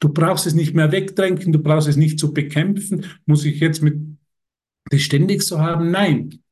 Du 0.00 0.08
brauchst 0.08 0.46
es 0.46 0.54
nicht 0.54 0.74
mehr 0.74 0.90
wegdrängen, 0.92 1.52
du 1.52 1.58
brauchst 1.58 1.88
es 1.88 1.96
nicht 1.96 2.18
zu 2.18 2.32
bekämpfen. 2.32 3.04
Muss 3.26 3.44
ich 3.44 3.60
jetzt 3.60 3.82
mit 3.82 4.00
das 4.86 5.02
ständig 5.02 5.42
so 5.42 5.58
haben? 5.58 5.90
Nein. 5.90 6.42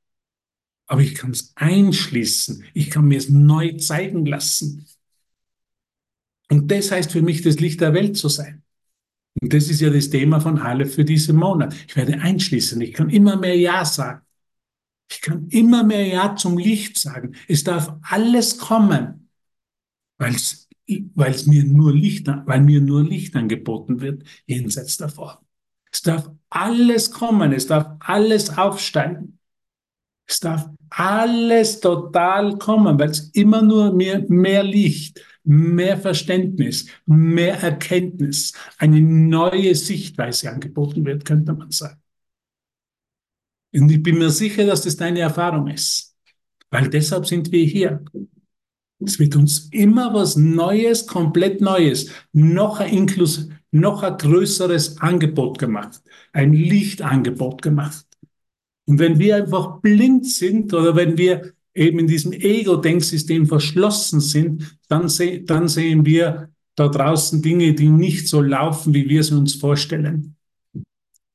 Aber 0.87 1.01
ich 1.01 1.15
kann 1.15 1.31
es 1.31 1.55
einschließen. 1.55 2.63
Ich 2.75 2.91
kann 2.91 3.09
mir 3.09 3.17
es 3.17 3.31
neu 3.31 3.73
zeigen 3.79 4.27
lassen. 4.27 4.85
Und 6.51 6.71
das 6.71 6.91
heißt 6.91 7.11
für 7.11 7.23
mich, 7.23 7.41
das 7.41 7.59
Licht 7.59 7.81
der 7.81 7.95
Welt 7.95 8.19
zu 8.19 8.29
sein. 8.29 8.65
Und 9.41 9.53
das 9.53 9.69
ist 9.69 9.81
ja 9.81 9.91
das 9.91 10.11
Thema 10.11 10.41
von 10.41 10.63
Halle 10.63 10.87
für 10.87 11.05
diesen 11.05 11.37
Monat. 11.37 11.75
Ich 11.89 11.97
werde 11.97 12.21
einschließen. 12.21 12.81
Ich 12.81 12.93
kann 12.93 13.09
immer 13.09 13.37
mehr 13.37 13.57
Ja 13.57 13.85
sagen. 13.85 14.21
Ich 15.11 15.21
kann 15.23 15.49
immer 15.49 15.83
mehr 15.83 16.07
Ja 16.07 16.37
zum 16.37 16.59
Licht 16.59 16.99
sagen. 16.99 17.35
Es 17.49 17.65
darf 17.65 17.93
alles 18.03 18.59
kommen, 18.59 19.29
weil 20.19 20.35
es 20.35 20.69
mir 21.47 21.65
nur 21.65 21.93
Licht, 21.93 22.29
weil 22.47 22.61
mir 22.61 22.81
nur 22.81 23.03
Licht 23.03 23.35
angeboten 23.35 24.01
wird, 24.01 24.25
jenseits 24.47 24.97
davor. 24.99 25.43
Es 25.91 26.03
darf 26.03 26.31
alles 26.51 27.11
kommen, 27.11 27.53
es 27.53 27.67
darf 27.67 27.97
alles 28.01 28.57
aufsteigen. 28.57 29.39
Es 30.27 30.39
darf 30.39 30.69
alles 30.91 31.81
total 31.81 32.57
kommen, 32.59 32.99
weil 33.01 33.11
es 33.11 33.31
immer 33.31 33.63
nur 33.63 33.93
mehr, 33.93 34.25
mehr 34.29 34.63
Licht, 34.63 35.21
mehr 35.45 35.99
Verständnis, 35.99 36.87
mehr 37.07 37.61
Erkenntnis, 37.61 38.53
eine 38.79 39.01
neue 39.01 39.75
Sichtweise 39.75 40.51
angeboten 40.51 41.05
wird, 41.05 41.25
könnte 41.25 41.53
man 41.53 41.71
sagen. 41.71 42.01
Und 43.73 43.91
ich 43.91 44.03
bin 44.03 44.19
mir 44.19 44.31
sicher, 44.31 44.67
dass 44.67 44.83
das 44.83 44.97
deine 44.97 45.21
Erfahrung 45.21 45.69
ist, 45.69 46.17
weil 46.71 46.89
deshalb 46.89 47.27
sind 47.27 47.53
wir 47.53 47.65
hier. 47.65 48.05
Es 48.99 49.19
wird 49.19 49.37
uns 49.37 49.69
immer 49.71 50.13
was 50.13 50.37
Neues, 50.37 51.07
komplett 51.07 51.61
Neues, 51.61 52.11
noch 52.33 52.81
ein, 52.81 52.93
Inklus 52.93 53.49
noch 53.71 54.03
ein 54.03 54.17
größeres 54.19 55.01
Angebot 55.01 55.59
gemacht, 55.59 56.03
ein 56.33 56.53
Lichtangebot 56.53 57.63
gemacht. 57.63 58.05
Und 58.87 58.99
wenn 58.99 59.19
wir 59.19 59.37
einfach 59.37 59.81
blind 59.81 60.27
sind 60.27 60.75
oder 60.75 60.97
wenn 60.97 61.17
wir 61.17 61.55
eben 61.75 61.99
in 61.99 62.07
diesem 62.07 62.33
Ego-Denksystem 62.33 63.47
verschlossen 63.47 64.21
sind, 64.21 64.79
dann, 64.89 65.09
se 65.09 65.41
dann 65.43 65.69
sehen 65.69 66.05
wir 66.05 66.51
da 66.75 66.89
draußen 66.89 67.43
Dinge, 67.43 67.75
die 67.75 67.89
nicht 67.89 68.29
so 68.29 68.41
laufen, 68.41 68.95
wie 68.95 69.09
wir 69.09 69.23
sie 69.23 69.35
uns 69.35 69.55
vorstellen. 69.55 70.37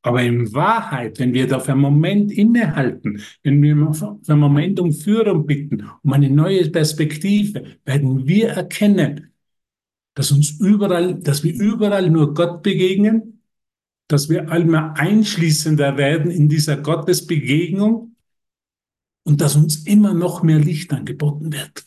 Aber 0.02 0.22
in 0.22 0.54
Wahrheit, 0.54 1.20
wenn 1.20 1.34
wir 1.34 1.48
da 1.48 1.60
für 1.60 1.72
einen 1.72 1.82
Moment 1.82 2.32
innehalten, 2.32 3.22
wenn 3.42 3.62
wir 3.62 3.94
für 3.94 4.20
einen 4.28 4.40
Moment 4.40 4.80
um 4.80 4.92
Führung 4.92 5.48
bitten, 5.48 5.90
um 6.04 6.14
eine 6.14 6.30
neue 6.30 6.70
Perspektive, 6.70 7.64
werden 7.86 8.28
wir 8.28 8.50
erkennen, 8.50 9.32
dass 10.14 10.32
uns 10.32 10.52
überall, 10.60 11.16
dass 11.16 11.44
wir 11.44 11.54
überall 11.54 12.10
nur 12.10 12.34
Gott 12.34 12.62
begegnen, 12.62 13.42
dass 14.08 14.30
wir 14.30 14.50
einmal 14.52 14.94
einschließender 14.96 15.98
werden 15.98 16.30
in 16.30 16.50
dieser 16.50 16.78
Gottesbegegnung 16.78 18.15
und 19.26 19.42
dass 19.42 19.56
uns 19.56 19.86
immer 19.86 20.14
noch 20.14 20.44
mehr 20.44 20.60
Licht 20.60 20.94
angeboten 20.94 21.52
wird. 21.52 21.86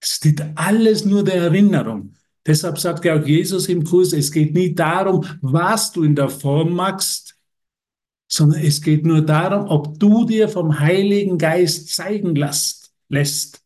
Es 0.00 0.16
steht 0.16 0.42
alles 0.56 1.04
nur 1.04 1.22
der 1.22 1.36
Erinnerung. 1.36 2.14
Deshalb 2.46 2.78
sagt 2.78 3.04
ja 3.04 3.18
auch 3.18 3.24
Jesus 3.24 3.68
im 3.68 3.84
Kurs, 3.84 4.12
es 4.12 4.32
geht 4.32 4.52
nie 4.52 4.74
darum, 4.74 5.24
was 5.40 5.92
du 5.92 6.02
in 6.02 6.14
der 6.14 6.28
Form 6.28 6.74
machst, 6.74 7.38
sondern 8.26 8.60
es 8.60 8.82
geht 8.82 9.06
nur 9.06 9.22
darum, 9.22 9.68
ob 9.68 9.98
du 9.98 10.24
dir 10.24 10.48
vom 10.48 10.78
Heiligen 10.78 11.38
Geist 11.38 11.88
zeigen 11.94 12.34
lässt, 12.34 12.92
lässt, 13.08 13.62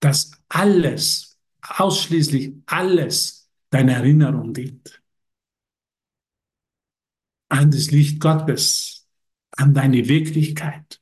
dass 0.00 0.30
alles, 0.48 1.38
ausschließlich 1.60 2.54
alles 2.66 3.50
deiner 3.70 3.94
Erinnerung 3.94 4.52
dient. 4.52 5.02
An 7.48 7.70
das 7.70 7.90
Licht 7.90 8.20
Gottes, 8.20 9.01
an 9.56 9.74
deine 9.74 10.08
Wirklichkeit, 10.08 11.00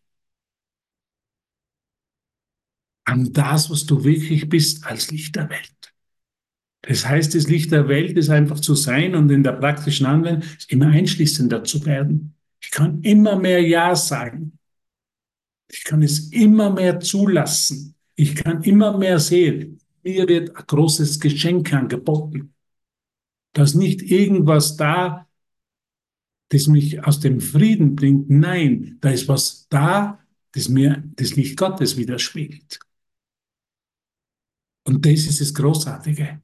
an 3.05 3.33
das, 3.33 3.71
was 3.71 3.87
du 3.87 4.05
wirklich 4.05 4.49
bist 4.49 4.87
als 4.87 5.11
Licht 5.11 5.37
der 5.37 5.51
Welt. 5.51 5.95
Das 6.83 7.07
heißt, 7.07 7.35
das 7.35 7.49
Licht 7.49 7.73
der 7.73 7.89
Welt 7.89 8.17
ist 8.17 8.31
einfach 8.31 8.61
zu 8.61 8.75
sein 8.75 9.15
und 9.15 9.31
in 9.31 9.43
der 9.43 9.53
praktischen 9.53 10.07
Anwendung 10.07 10.49
immer 10.69 10.89
einschließender 10.89 11.63
zu 11.65 11.85
werden. 11.85 12.35
Ich 12.63 12.71
kann 12.71 13.03
immer 13.03 13.37
mehr 13.37 13.61
Ja 13.63 13.95
sagen. 13.95 14.59
Ich 15.69 15.85
kann 15.85 16.03
es 16.03 16.31
immer 16.33 16.71
mehr 16.71 17.01
zulassen. 17.01 17.95
Ich 18.17 18.35
kann 18.35 18.63
immer 18.63 18.97
mehr 18.97 19.19
sehen. 19.19 19.79
Mir 20.03 20.27
wird 20.29 20.57
ein 20.57 20.65
großes 20.67 21.21
Geschenk 21.21 21.73
angeboten. 21.73 22.55
Dass 23.53 23.75
nicht 23.75 24.03
irgendwas 24.03 24.77
da 24.77 25.27
das 26.51 26.67
mich 26.67 27.03
aus 27.05 27.21
dem 27.21 27.41
Frieden 27.41 27.97
bringt. 27.97 28.29
Nein, 28.29 28.99
da 29.01 29.11
ist 29.11 29.29
was 29.29 29.67
da, 29.69 30.21
das 30.53 30.69
mir 30.69 31.03
das 31.17 31.37
Licht 31.37 31.57
Gottes 31.57 31.97
widerspiegelt. 31.97 32.81
Und 34.85 35.07
das 35.07 35.27
ist 35.27 35.41
das 35.41 35.55
Großartige. 35.55 36.43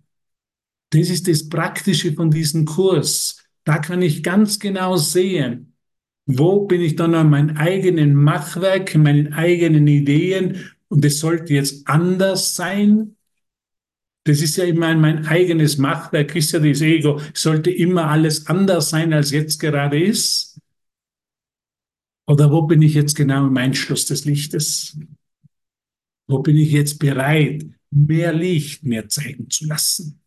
Das 0.90 1.10
ist 1.10 1.26
das 1.26 1.48
Praktische 1.48 2.12
von 2.12 2.30
diesem 2.30 2.64
Kurs. 2.64 3.44
Da 3.64 3.78
kann 3.78 4.00
ich 4.02 4.22
ganz 4.22 4.60
genau 4.60 4.96
sehen, 4.96 5.74
wo 6.26 6.66
bin 6.66 6.80
ich 6.80 6.94
dann 6.94 7.14
an 7.14 7.30
meinem 7.30 7.56
eigenen 7.56 8.14
Machwerk, 8.14 8.94
meinen 8.94 9.32
eigenen 9.32 9.88
Ideen 9.88 10.70
und 10.88 11.04
es 11.04 11.18
sollte 11.18 11.54
jetzt 11.54 11.88
anders 11.88 12.54
sein 12.54 13.15
das 14.26 14.42
ist 14.42 14.56
ja 14.56 14.64
immer 14.64 14.92
mein 14.96 15.24
eigenes 15.26 15.78
Machwerk, 15.78 16.34
ist 16.34 16.50
ja 16.50 16.58
das 16.58 16.80
Ego. 16.80 17.20
Sollte 17.32 17.70
immer 17.70 18.10
alles 18.10 18.48
anders 18.48 18.90
sein, 18.90 19.12
als 19.12 19.30
jetzt 19.30 19.60
gerade 19.60 20.02
ist? 20.02 20.60
Oder 22.26 22.50
wo 22.50 22.62
bin 22.62 22.82
ich 22.82 22.94
jetzt 22.94 23.14
genau 23.14 23.46
im 23.46 23.56
Einschluss 23.56 24.04
des 24.06 24.24
Lichtes? 24.24 24.98
Wo 26.26 26.40
bin 26.40 26.56
ich 26.56 26.72
jetzt 26.72 26.98
bereit, 26.98 27.66
mehr 27.92 28.32
Licht 28.32 28.82
mir 28.82 29.08
zeigen 29.08 29.48
zu 29.48 29.64
lassen? 29.66 30.20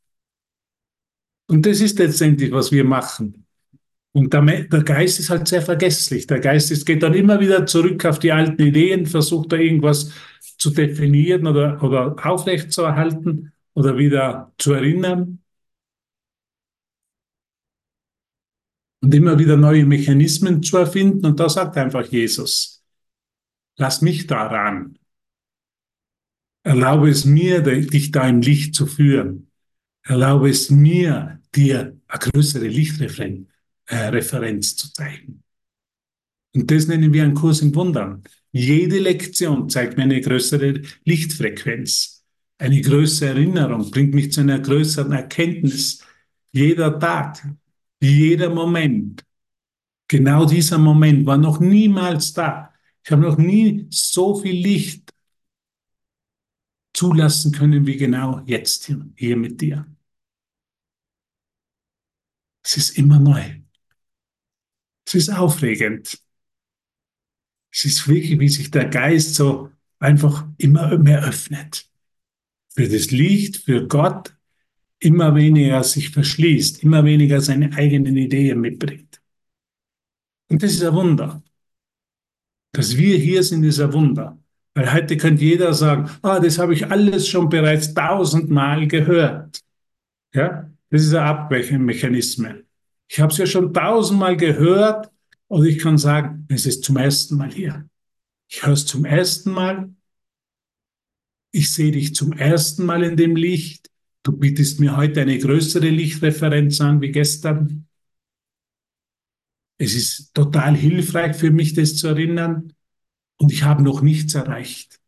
Und 1.48 1.66
das 1.66 1.82
ist 1.82 2.00
letztendlich, 2.00 2.54
was 2.54 2.72
wir 2.72 2.86
machen. 2.86 3.46
Und 4.14 4.34
der, 4.34 4.42
der, 4.44 4.84
Geist 4.84 5.20
ist 5.20 5.30
halt 5.30 5.50
sehr 5.50 5.62
vergesslich. 5.62 6.26
Der 6.26 6.40
Geist 6.40 6.72
ist, 6.72 6.86
geht 6.86 7.04
dann 7.04 7.14
immer 7.14 7.42
wieder 7.42 7.66
zurück 7.66 8.06
auf 8.06 8.20
die 8.20 8.32
alten 8.32 8.62
Ideen, 8.62 9.06
versucht 9.06 9.52
da 9.52 9.58
irgendwas 9.58 10.14
zu 10.58 10.70
definieren 10.70 11.48
oder, 11.48 11.84
oder 11.84 12.16
aufrechtzuerhalten 12.26 13.52
oder 13.80 13.98
wieder 13.98 14.54
zu 14.58 14.74
erinnern 14.74 15.42
und 19.02 19.14
immer 19.14 19.40
wieder 19.40 19.56
neue 19.56 19.86
Mechanismen 19.86 20.62
zu 20.62 20.76
erfinden. 20.78 21.26
Und 21.26 21.40
da 21.40 21.48
sagt 21.48 21.78
einfach 21.78 22.06
Jesus, 22.06 22.84
lass 23.78 24.02
mich 24.02 24.28
daran. 24.28 25.00
Erlaube 26.64 27.10
es 27.10 27.24
mir, 27.24 27.62
dich 27.62 28.12
da 28.12 28.28
im 28.28 28.42
Licht 28.42 28.76
zu 28.76 28.86
führen. 28.86 29.50
erlaube 30.04 30.50
es 30.50 30.70
mir, 30.70 31.42
dir 31.56 31.98
eine 32.08 32.20
größere 32.20 32.68
Lichtreferenz 32.68 33.48
äh, 33.88 34.76
zu 34.76 34.92
zeigen. 34.92 35.44
Und 36.54 36.70
das 36.70 36.88
nennen 36.88 37.14
wir 37.14 37.24
einen 37.24 37.34
Kurs 37.34 37.62
in 37.62 37.74
Wundern. 37.76 38.24
Jede 38.52 39.00
Lektion 39.00 39.70
zeigt 39.70 39.96
mir 39.96 40.04
eine 40.04 40.20
größere 40.20 40.82
Lichtfrequenz, 41.06 42.19
eine 42.60 42.82
größere 42.82 43.30
Erinnerung, 43.30 43.90
bringt 43.90 44.14
mich 44.14 44.32
zu 44.32 44.42
einer 44.42 44.60
größeren 44.60 45.12
Erkenntnis. 45.14 46.06
Jeder 46.52 47.00
Tag, 47.00 47.42
jeder 48.02 48.50
Moment, 48.50 49.24
genau 50.08 50.46
dieser 50.46 50.78
Moment 50.78 51.26
war 51.26 51.38
noch 51.38 51.60
niemals 51.60 52.34
da. 52.34 52.74
Ich 53.04 53.12
habe 53.12 53.24
noch 53.24 53.38
nie 53.38 53.88
so 53.90 54.36
viel 54.40 54.56
Licht 54.56 55.12
zulassen 56.94 57.52
können 57.54 57.88
wie 57.88 57.98
genau 57.98 58.42
jetzt 58.46 58.86
hier, 58.86 59.10
hier 59.16 59.38
mit 59.38 59.62
dir. 59.62 59.86
Es 62.64 62.78
ist 62.78 62.98
immer 62.98 63.20
neu. 63.20 63.62
Es 65.08 65.16
ist 65.16 65.30
aufregend. 65.30 66.22
Es 67.72 67.86
ist 67.86 68.08
wirklich, 68.08 68.40
wie 68.40 68.50
sich 68.50 68.70
der 68.70 68.86
Geist 68.90 69.36
so 69.36 69.72
einfach 70.00 70.48
immer 70.58 70.98
mehr 70.98 71.24
öffnet. 71.24 71.89
Für 72.70 72.88
das 72.88 73.12
Licht, 73.12 73.58
für 73.58 73.88
Gott, 73.88 74.34
immer 75.00 75.36
weniger 75.36 75.84
sich 75.84 76.10
verschließt, 76.10 76.84
immer 76.84 77.04
weniger 77.06 77.42
seine 77.42 77.74
eigenen 77.74 78.18
Ideen 78.18 78.60
mitbringt. 78.60 79.22
Und 80.50 80.62
das 80.62 80.74
ist 80.74 80.84
ein 80.84 80.94
Wunder. 80.94 81.44
Dass 82.74 82.98
wir 82.98 83.18
hier 83.18 83.44
sind, 83.44 83.64
ist 83.64 83.80
ein 83.80 83.94
Wunder. 83.94 84.38
Weil 84.74 84.94
heute 84.94 85.18
könnte 85.18 85.44
jeder 85.44 85.74
sagen, 85.74 86.10
ah, 86.22 86.40
das 86.40 86.60
habe 86.60 86.74
ich 86.74 86.90
alles 86.90 87.28
schon 87.28 87.50
bereits 87.50 87.94
tausendmal 87.94 88.88
gehört. 88.88 89.62
Ja, 90.34 90.70
das 90.90 91.02
ist 91.04 91.14
ein 91.14 91.24
Abweichmechanismus. 91.24 92.54
Ich 93.08 93.20
habe 93.20 93.32
es 93.32 93.40
ja 93.40 93.46
schon 93.46 93.74
tausendmal 93.74 94.38
gehört 94.38 95.12
und 95.48 95.66
ich 95.66 95.80
kann 95.80 95.98
sagen, 95.98 96.46
es 96.50 96.66
ist 96.66 96.84
zum 96.84 96.98
ersten 96.98 97.38
Mal 97.38 97.52
hier. 97.52 97.90
Ich 98.48 98.66
höre 98.66 98.74
es 98.74 98.86
zum 98.86 99.06
ersten 99.06 99.52
Mal. 99.52 99.90
Ich 101.52 101.74
sehe 101.74 101.92
dich 101.92 102.14
zum 102.14 102.34
ersten 102.34 102.86
Mal 102.86 103.04
in 103.04 103.18
dem 103.18 103.36
Licht. 103.36 103.90
Du 104.24 104.34
bietest 104.34 104.80
mir 104.80 104.96
heute 104.96 105.22
eine 105.22 105.40
größere 105.40 105.90
Lichtreferenz 105.90 106.80
an 106.82 107.02
wie 107.02 107.12
gestern. 107.12 107.88
Es 109.78 109.96
ist 109.96 110.34
total 110.34 110.76
hilfreich 110.76 111.36
für 111.36 111.52
mich, 111.52 111.74
das 111.74 111.96
zu 111.96 112.08
erinnern. 112.08 112.74
Und 113.38 113.52
ich 113.52 113.64
habe 113.64 113.82
noch 113.82 114.02
nichts 114.02 114.36
erreicht. 114.36 115.00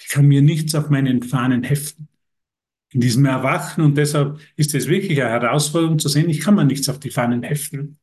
Ich 0.00 0.08
kann 0.08 0.26
mir 0.26 0.42
nichts 0.42 0.74
auf 0.74 0.88
meinen 0.88 1.22
Fahnen 1.22 1.62
heften. 1.62 2.08
In 2.92 3.00
diesem 3.00 3.26
Erwachen, 3.26 3.84
und 3.84 3.96
deshalb 3.96 4.40
ist 4.56 4.74
es 4.74 4.88
wirklich 4.88 5.20
eine 5.20 5.30
Herausforderung 5.30 5.98
zu 5.98 6.08
sehen, 6.08 6.28
ich 6.28 6.40
kann 6.40 6.56
mir 6.56 6.64
nichts 6.64 6.88
auf 6.88 6.98
die 6.98 7.10
Fahnen 7.10 7.42
heften. 7.44 7.98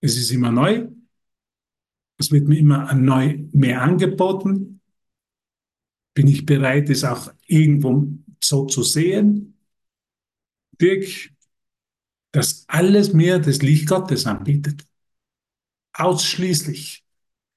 Es 0.00 0.18
ist 0.18 0.30
immer 0.30 0.50
neu. 0.50 0.88
Es 2.18 2.30
wird 2.30 2.48
mir 2.48 2.58
immer 2.58 2.92
neu 2.92 3.38
mehr 3.52 3.80
angeboten. 3.80 4.75
Bin 6.16 6.28
ich 6.28 6.46
bereit, 6.46 6.88
es 6.88 7.04
auch 7.04 7.30
irgendwo 7.46 8.08
so 8.42 8.64
zu 8.64 8.82
sehen? 8.82 9.54
Dirk, 10.80 11.30
dass 12.32 12.64
alles 12.68 13.12
mir 13.12 13.38
das 13.38 13.60
Licht 13.60 13.86
Gottes 13.86 14.24
anbietet. 14.24 14.86
Ausschließlich. 15.92 17.04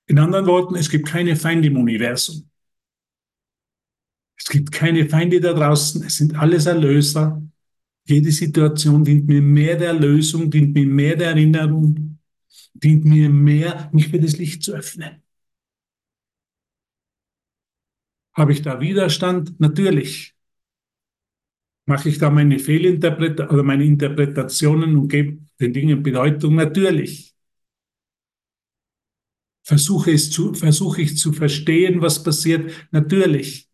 In 0.07 0.19
anderen 0.19 0.45
Worten, 0.45 0.75
es 0.75 0.89
gibt 0.89 1.07
keine 1.07 1.37
Feinde 1.37 1.69
im 1.69 1.77
Universum. 1.77 2.49
Es 4.35 4.45
gibt 4.49 4.73
keine 4.73 5.07
Feinde 5.07 5.39
da 5.39 5.53
draußen. 5.53 6.03
Es 6.03 6.17
sind 6.17 6.35
alles 6.35 6.65
Erlöser. 6.65 7.41
Jede 8.03 8.31
Situation 8.33 9.05
dient 9.05 9.25
mir 9.25 9.41
mehr 9.41 9.77
der 9.77 9.93
Lösung, 9.93 10.51
dient 10.51 10.73
mir 10.73 10.85
mehr 10.85 11.15
der 11.15 11.29
Erinnerung, 11.29 12.19
dient 12.73 13.05
mir 13.05 13.29
mehr, 13.29 13.89
mich 13.93 14.09
für 14.09 14.19
das 14.19 14.37
Licht 14.37 14.63
zu 14.63 14.73
öffnen. 14.73 15.23
Habe 18.33 18.53
ich 18.53 18.61
da 18.61 18.79
Widerstand? 18.79 19.59
Natürlich. 19.59 20.35
Mache 21.85 22.09
ich 22.09 22.19
da 22.19 22.29
meine 22.29 22.59
Fehlinterpretationen 22.59 23.53
oder 23.53 23.63
meine 23.63 23.83
Interpretationen 23.83 24.95
und 24.95 25.07
gebe 25.07 25.39
den 25.59 25.73
Dingen 25.73 26.03
Bedeutung? 26.03 26.55
Natürlich. 26.55 27.35
Versuche, 29.63 30.11
es 30.11 30.31
zu, 30.31 30.53
versuche 30.53 31.01
ich 31.01 31.17
zu 31.17 31.33
verstehen, 31.33 32.01
was 32.01 32.23
passiert? 32.23 32.71
Natürlich. 32.91 33.69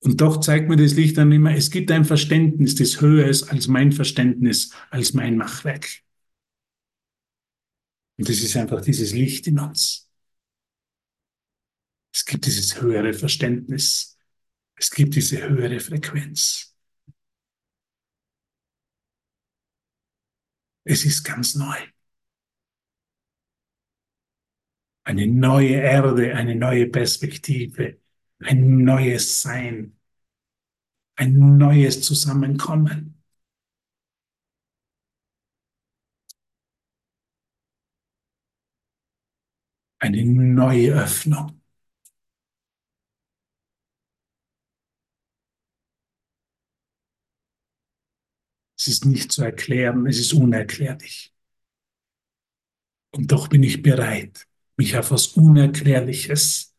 Und 0.00 0.20
doch 0.20 0.40
zeigt 0.40 0.68
mir 0.68 0.76
das 0.76 0.94
Licht 0.94 1.16
dann 1.16 1.32
immer, 1.32 1.54
es 1.54 1.70
gibt 1.70 1.90
ein 1.90 2.04
Verständnis, 2.04 2.74
das 2.74 3.00
höher 3.00 3.26
ist 3.26 3.44
als 3.44 3.68
mein 3.68 3.90
Verständnis, 3.90 4.70
als 4.90 5.14
mein 5.14 5.36
Machwerk. 5.36 5.88
Und 8.18 8.28
das 8.28 8.40
ist 8.40 8.56
einfach 8.56 8.82
dieses 8.82 9.12
Licht 9.12 9.46
in 9.46 9.58
uns. 9.58 10.03
Es 12.14 12.24
gibt 12.24 12.46
dieses 12.46 12.80
höhere 12.80 13.12
Verständnis. 13.12 14.16
Es 14.76 14.90
gibt 14.90 15.16
diese 15.16 15.48
höhere 15.48 15.80
Frequenz. 15.80 16.76
Es 20.84 21.04
ist 21.04 21.24
ganz 21.24 21.56
neu. 21.56 21.76
Eine 25.02 25.26
neue 25.26 25.74
Erde, 25.74 26.34
eine 26.36 26.54
neue 26.54 26.86
Perspektive, 26.86 27.98
ein 28.38 28.84
neues 28.84 29.42
Sein, 29.42 29.98
ein 31.16 31.58
neues 31.58 32.00
Zusammenkommen. 32.02 33.24
eine 40.04 40.24
neue 40.24 40.92
Öffnung. 40.92 41.63
Es 48.84 48.88
ist 48.88 49.06
nicht 49.06 49.32
zu 49.32 49.42
erklären, 49.42 50.06
es 50.06 50.18
ist 50.18 50.34
unerklärlich. 50.34 51.32
Und 53.12 53.32
doch 53.32 53.48
bin 53.48 53.62
ich 53.62 53.80
bereit, 53.80 54.46
mich 54.76 54.94
auf 54.98 55.10
was 55.10 55.28
Unerklärliches, 55.28 56.74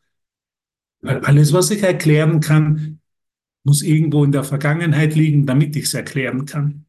weil 1.00 1.18
alles, 1.24 1.52
was 1.52 1.72
ich 1.72 1.82
erklären 1.82 2.38
kann, 2.38 3.00
muss 3.64 3.82
irgendwo 3.82 4.22
in 4.22 4.30
der 4.30 4.44
Vergangenheit 4.44 5.16
liegen, 5.16 5.46
damit 5.46 5.74
ich 5.74 5.86
es 5.86 5.94
erklären 5.94 6.46
kann. 6.46 6.86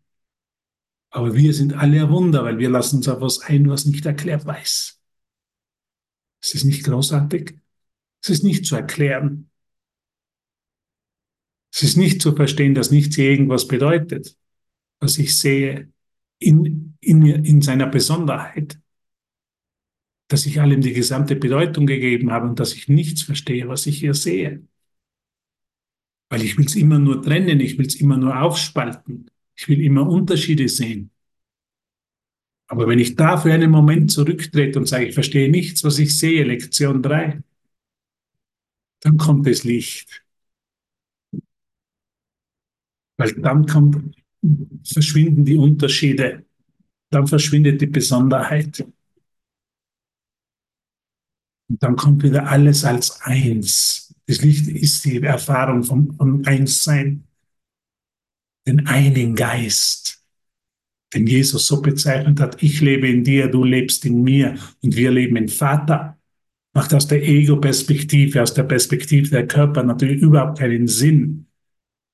Aber 1.10 1.34
wir 1.34 1.52
sind 1.52 1.74
alle 1.74 2.04
ein 2.04 2.12
Wunder, 2.12 2.44
weil 2.44 2.60
wir 2.60 2.70
lassen 2.70 2.98
uns 2.98 3.08
auf 3.08 3.20
was 3.20 3.40
ein, 3.42 3.68
was 3.72 3.86
nicht 3.86 4.06
erklärt 4.06 4.46
weiß. 4.46 5.02
Es 6.44 6.54
ist 6.54 6.64
nicht 6.64 6.84
großartig. 6.84 7.58
Es 8.22 8.30
ist 8.30 8.44
nicht 8.44 8.68
zu 8.68 8.76
erklären. 8.76 9.50
Es 11.74 11.82
ist 11.82 11.98
nicht 11.98 12.22
zu 12.22 12.36
verstehen, 12.36 12.76
dass 12.76 12.92
nichts 12.92 13.18
irgendwas 13.18 13.68
bedeutet, 13.68 14.38
was 15.00 15.18
ich 15.18 15.38
sehe 15.38 15.92
in, 16.40 16.98
in, 17.02 17.26
in 17.26 17.62
seiner 17.62 17.88
Besonderheit. 17.88 18.80
Dass 20.30 20.46
ich 20.46 20.60
allem 20.60 20.82
die 20.82 20.94
gesamte 20.94 21.36
Bedeutung 21.36 21.86
gegeben 21.86 22.32
habe 22.32 22.50
und 22.50 22.60
dass 22.60 22.74
ich 22.74 22.90
nichts 22.90 23.24
verstehe, 23.24 23.68
was 23.68 23.86
ich 23.86 24.00
hier 24.00 24.14
sehe. 24.14 24.68
Weil 26.30 26.44
ich 26.44 26.58
will 26.58 26.66
es 26.66 26.76
immer 26.76 27.00
nur 27.00 27.22
trennen, 27.22 27.62
ich 27.62 27.78
will 27.78 27.88
es 27.88 27.96
immer 27.96 28.18
nur 28.18 28.42
aufspalten. 28.42 29.32
Ich 29.56 29.70
will 29.70 29.82
immer 29.82 30.08
Unterschiede 30.08 30.68
sehen. 30.68 31.12
Aber 32.68 32.88
wenn 32.88 33.00
ich 33.00 33.16
da 33.16 33.38
für 33.38 33.54
einen 33.54 33.72
Moment 33.72 34.12
zurücktrete 34.12 34.78
und 34.78 34.86
sage, 34.88 35.06
ich 35.08 35.14
verstehe 35.14 35.50
nichts, 35.50 35.84
was 35.86 36.00
ich 36.00 36.18
sehe, 36.20 36.44
Lektion 36.44 37.02
3, 37.02 37.42
dann 39.02 39.18
kommt 39.18 39.48
das 39.48 39.64
Licht. 39.64 40.26
Weil 43.18 43.34
dann 43.34 43.66
kommt, 43.66 44.16
verschwinden 44.84 45.46
die 45.46 45.58
Unterschiede, 45.58 46.46
dann 47.10 47.28
verschwindet 47.28 47.82
die 47.82 47.88
Besonderheit. 47.88 48.86
Und 51.70 51.84
dann 51.84 51.96
kommt 51.96 52.24
wieder 52.24 52.48
alles 52.48 52.84
als 52.86 53.22
eins. 53.22 54.14
Das 54.26 54.42
Licht 54.42 54.68
ist 54.68 55.06
die 55.06 55.22
Erfahrung 55.22 55.84
vom, 55.84 56.14
vom 56.16 56.44
Einssein, 56.46 57.24
den 58.66 58.88
einen 58.88 59.36
Geist 59.36 60.18
den 61.14 61.28
Jesus 61.28 61.68
so 61.68 61.82
bezeichnet 61.82 62.40
hat, 62.40 62.62
ich 62.62 62.82
lebe 62.82 63.08
in 63.08 63.24
dir, 63.24 63.48
du 63.48 63.64
lebst 63.64 64.06
in 64.06 64.24
mir 64.24 64.56
und 64.82 64.96
wir 64.96 65.12
leben 65.12 65.38
im 65.38 65.48
Vater, 65.48 66.18
macht 66.74 66.94
aus 66.94 67.08
der 67.08 67.24
Ego-Perspektive, 67.24 68.42
aus 68.42 68.54
der 68.54 68.64
Perspektive 68.64 69.30
der 69.30 69.48
Körper 69.48 69.84
natürlich 69.84 70.22
überhaupt 70.22 70.60
keinen 70.60 70.88
Sinn. 70.88 71.47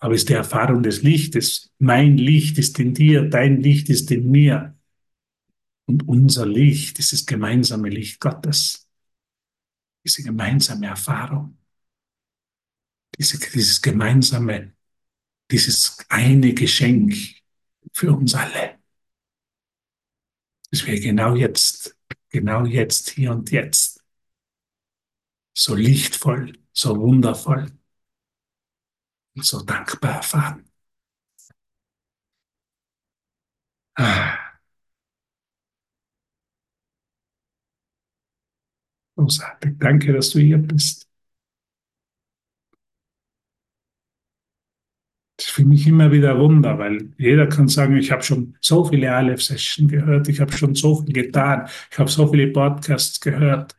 Aber 0.03 0.15
ist 0.15 0.27
die 0.27 0.33
Erfahrung 0.33 0.83
des 0.83 1.01
Lichtes. 1.01 1.71
Mein 1.79 2.17
Licht 2.17 2.57
ist 2.57 2.77
in 2.77 2.93
dir, 2.93 3.21
dein 3.29 3.61
Licht 3.61 3.87
ist 3.87 4.11
in 4.11 4.29
mir. 4.29 4.77
Und 5.85 6.09
unser 6.09 6.45
Licht 6.45 6.99
ist 6.99 7.13
das 7.13 7.25
gemeinsame 7.25 7.87
Licht 7.87 8.19
Gottes. 8.19 8.89
Diese 10.05 10.21
gemeinsame 10.21 10.87
Erfahrung. 10.87 11.57
Diese, 13.17 13.39
dieses 13.39 13.81
gemeinsame 13.81 14.73
dieses 15.49 15.97
eine 16.09 16.53
Geschenk 16.53 17.15
für 17.93 18.11
uns 18.11 18.35
alle. 18.35 18.79
Dass 20.69 20.85
wir 20.85 20.99
genau 20.99 21.37
jetzt, 21.37 21.97
genau 22.27 22.65
jetzt, 22.65 23.11
hier 23.11 23.31
und 23.31 23.51
jetzt, 23.51 24.03
so 25.53 25.75
lichtvoll, 25.75 26.59
so 26.73 26.99
wundervoll 26.99 27.71
und 29.35 29.45
so 29.45 29.61
dankbar 29.63 30.15
erfahren. 30.17 30.65
Ah. 33.95 34.53
Großartig. 39.15 39.77
Danke, 39.79 40.13
dass 40.13 40.29
du 40.31 40.39
hier 40.39 40.57
bist. 40.59 41.07
Das 45.37 45.47
ist 45.47 45.51
für 45.53 45.65
mich 45.65 45.87
immer 45.87 46.11
wieder 46.11 46.39
Wunder, 46.39 46.77
weil 46.79 47.09
jeder 47.17 47.47
kann 47.47 47.67
sagen, 47.67 47.97
ich 47.97 48.11
habe 48.11 48.21
schon 48.23 48.55
so 48.61 48.85
viele 48.85 49.11
Aleph-Sessions 49.13 49.91
gehört, 49.91 50.27
ich 50.29 50.39
habe 50.39 50.51
schon 50.55 50.75
so 50.75 51.01
viel 51.01 51.13
getan, 51.13 51.67
ich 51.91 51.97
habe 51.99 52.09
so 52.09 52.27
viele 52.27 52.47
Podcasts 52.47 53.19
gehört. 53.19 53.75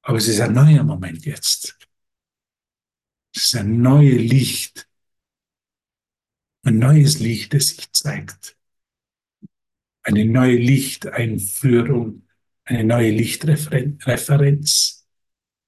Aber 0.00 0.16
es 0.16 0.26
ist 0.28 0.40
ein 0.40 0.54
neuer 0.54 0.82
Moment 0.84 1.26
jetzt. 1.26 1.75
Es 3.36 3.44
ist 3.44 3.56
ein 3.56 3.82
neues 3.82 4.18
Licht. 4.18 4.88
Ein 6.64 6.78
neues 6.78 7.20
Licht, 7.20 7.54
das 7.54 7.68
sich 7.68 7.92
zeigt. 7.92 8.56
Eine 10.02 10.24
neue 10.24 10.56
Lichteinführung 10.56 12.26
eine 12.66 12.84
neue 12.84 13.10
Lichtreferenz. 13.12 15.06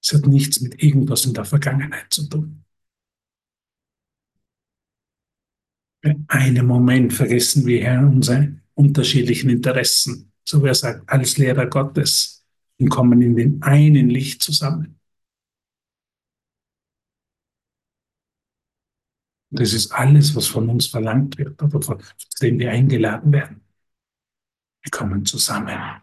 Es 0.02 0.12
hat 0.12 0.26
nichts 0.26 0.60
mit 0.60 0.82
irgendwas 0.82 1.24
in 1.24 1.34
der 1.34 1.44
Vergangenheit 1.44 2.12
zu 2.12 2.28
tun. 2.28 2.64
Für 6.02 6.16
einen 6.28 6.66
Moment 6.66 7.12
vergessen 7.12 7.66
wir 7.66 7.82
Herr 7.82 8.06
unsere 8.06 8.60
unterschiedlichen 8.74 9.50
Interessen, 9.50 10.32
so 10.44 10.62
wie 10.62 10.68
er 10.68 10.74
sagt, 10.74 11.08
als 11.08 11.38
Lehrer 11.38 11.66
Gottes 11.66 12.44
und 12.78 12.88
kommen 12.88 13.20
in 13.22 13.36
den 13.36 13.62
einen 13.62 14.10
Licht 14.10 14.42
zusammen. 14.42 14.97
Das 19.50 19.72
ist 19.72 19.92
alles, 19.92 20.34
was 20.36 20.46
von 20.46 20.68
uns 20.68 20.86
verlangt 20.86 21.38
wird 21.38 21.62
oder 21.62 21.80
von 21.80 22.02
dem 22.42 22.58
wir 22.58 22.70
eingeladen 22.70 23.32
werden. 23.32 23.62
Wir 24.82 24.90
kommen 24.90 25.24
zusammen 25.24 26.02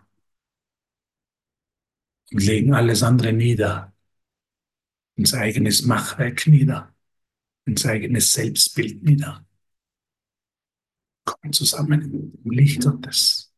und 2.32 2.44
legen 2.44 2.74
alles 2.74 3.04
andere 3.04 3.34
nieder, 3.34 3.94
unser 5.18 5.40
eigenes 5.40 5.84
Machwerk 5.84 6.48
nieder, 6.48 6.94
unser 7.66 7.90
eigenes 7.92 8.34
Selbstbild 8.34 9.04
nieder. 9.04 9.46
Kommen 11.24 11.54
zusammen 11.54 12.34
im 12.44 12.52
Licht 12.52 12.84
Gottes. 12.84 13.52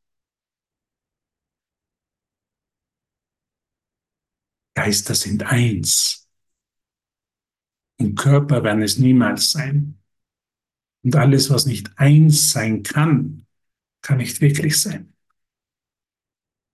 Geister 4.76 5.16
sind 5.16 5.44
eins. 5.44 6.27
Und 8.00 8.16
Körper 8.16 8.64
werden 8.64 8.84
es 8.84 8.98
niemals 8.98 9.52
sein. 9.52 10.00
Und 11.04 11.16
alles, 11.16 11.50
was 11.50 11.66
nicht 11.66 11.91
eins 11.98 12.52
sein 12.52 12.84
kann, 12.84 13.45
kann 14.02 14.18
nicht 14.18 14.41
wirklich 14.41 14.80
sein. 14.80 15.14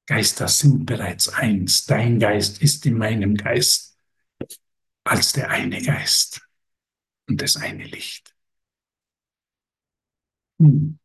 Geister 0.05 0.47
sind 0.49 0.86
bereits 0.86 1.30
eins. 1.30 1.86
Dein 1.86 2.19
Geist 2.19 2.61
ist 2.61 2.86
in 2.86 2.97
meinem 2.97 3.36
Geist 3.36 3.97
als 5.05 5.34
der 5.34 5.49
eine 5.49 5.82
Geist 5.82 6.41
und 7.28 7.41
das 7.41 7.55
eine 7.55 7.86
Licht. 7.86 8.36
Hm. 10.59 10.97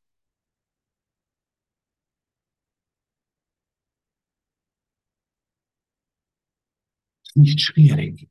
Nicht 7.35 7.61
schwierig. 7.63 8.28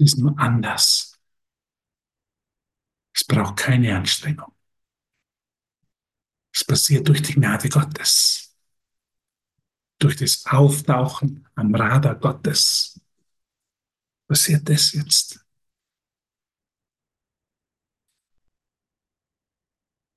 Ist 0.00 0.18
nur 0.18 0.36
anders. 0.38 1.18
Es 3.14 3.24
braucht 3.24 3.56
keine 3.56 3.96
Anstrengung. 3.96 4.52
Es 6.52 6.64
passiert 6.64 7.06
durch 7.08 7.22
die 7.22 7.34
Gnade 7.34 7.68
Gottes 7.68 8.50
durch 10.00 10.16
das 10.16 10.44
Auftauchen 10.46 11.46
am 11.54 11.74
Radar 11.74 12.16
Gottes 12.16 13.00
passiert 14.26 14.68
das 14.68 14.92
jetzt. 14.94 15.44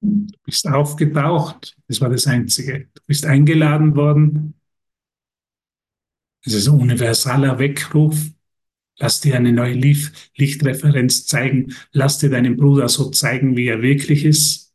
Du 0.02 0.38
bist 0.44 0.68
aufgetaucht, 0.68 1.76
das 1.88 2.02
war 2.02 2.10
das 2.10 2.28
Einzige. 2.28 2.90
Du 2.94 3.02
bist 3.08 3.26
eingeladen 3.26 3.96
worden. 3.96 4.60
Es 6.46 6.54
ist 6.54 6.68
ein 6.68 6.80
universaler 6.80 7.58
Weckruf. 7.60 8.33
Lass 8.98 9.22
dir 9.22 9.36
eine 9.36 9.52
neue 9.52 9.74
Lichtreferenz 9.74 11.26
zeigen. 11.26 11.76
Lass 11.91 12.20
dir 12.20 12.30
deinen 12.30 12.58
Bruder 12.58 12.89
so 12.89 13.10
zeigen, 13.10 13.58
wie 13.58 13.68
er 13.68 13.82
wirklich 13.82 14.24
ist, 14.24 14.74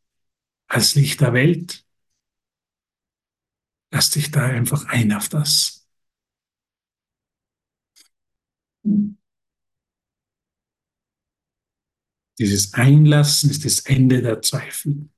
als 0.69 0.95
Licht 0.95 1.21
der 1.21 1.33
Welt. 1.33 1.85
Lass 3.91 4.11
dich 4.11 4.31
da 4.31 4.47
einfach 4.47 4.87
ein 4.87 5.13
auf 5.13 5.29
das. 5.29 5.87
Dieses 12.39 12.75
Einlassen 12.75 13.51
ist 13.51 13.65
das 13.65 13.81
Ende 13.81 14.23
der 14.23 14.43
Zweifel. 14.43 15.09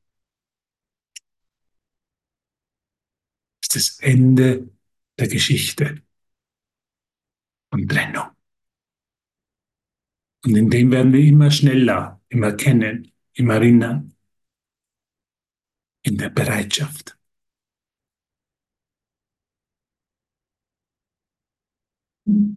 Ist 3.62 3.74
das 3.74 3.98
Ende 4.00 4.70
der 5.18 5.28
Geschichte 5.28 6.02
und 7.70 7.88
Trennung. 7.88 8.39
Und 10.44 10.56
in 10.56 10.70
dem 10.70 10.90
werden 10.90 11.12
wir 11.12 11.24
immer 11.24 11.50
schneller, 11.50 12.20
immer 12.28 12.52
kennen, 12.52 13.12
immer 13.34 13.54
erinnern. 13.54 14.14
In 16.02 16.16
der 16.16 16.30
Bereitschaft. 16.30 17.16
In 22.24 22.56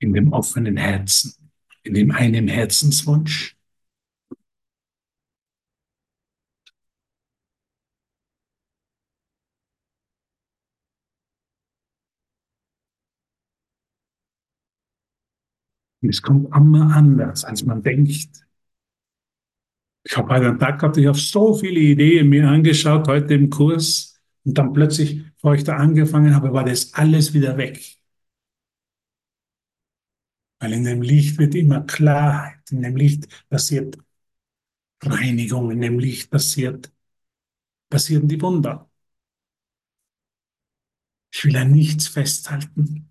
dem 0.00 0.32
offenen 0.32 0.76
Herzen, 0.76 1.50
in 1.84 1.94
dem 1.94 2.10
einen 2.10 2.48
Herzenswunsch. 2.48 3.56
Es 16.12 16.22
kommt 16.22 16.54
immer 16.54 16.94
anders, 16.94 17.44
als 17.44 17.64
man 17.64 17.82
denkt. 17.82 18.46
Ich 20.04 20.16
habe 20.16 20.34
heute 20.34 20.48
einen 20.48 20.58
Tag 20.58 20.78
gehabt, 20.78 20.96
ich 20.96 21.06
habe 21.06 21.18
so 21.18 21.54
viele 21.54 21.80
Ideen 21.80 22.28
mir 22.28 22.48
angeschaut 22.48 23.08
heute 23.08 23.34
im 23.34 23.50
Kurs 23.50 24.20
und 24.44 24.58
dann 24.58 24.72
plötzlich, 24.72 25.24
bevor 25.36 25.54
ich 25.54 25.64
da 25.64 25.76
angefangen 25.76 26.34
habe, 26.34 26.52
war 26.52 26.64
das 26.64 26.92
alles 26.94 27.32
wieder 27.32 27.56
weg. 27.56 27.98
Weil 30.60 30.74
in 30.74 30.84
dem 30.84 31.02
Licht 31.02 31.38
wird 31.38 31.54
immer 31.54 31.80
Klarheit, 31.82 32.70
in 32.70 32.82
dem 32.82 32.96
Licht 32.96 33.28
passiert 33.48 33.96
Reinigung, 35.02 35.70
in 35.70 35.80
dem 35.80 35.98
Licht 35.98 36.30
passiert, 36.30 36.92
passieren 37.88 38.28
die 38.28 38.40
Wunder. 38.40 38.88
Ich 41.34 41.44
will 41.44 41.56
an 41.56 41.72
nichts 41.72 42.08
festhalten. 42.08 43.08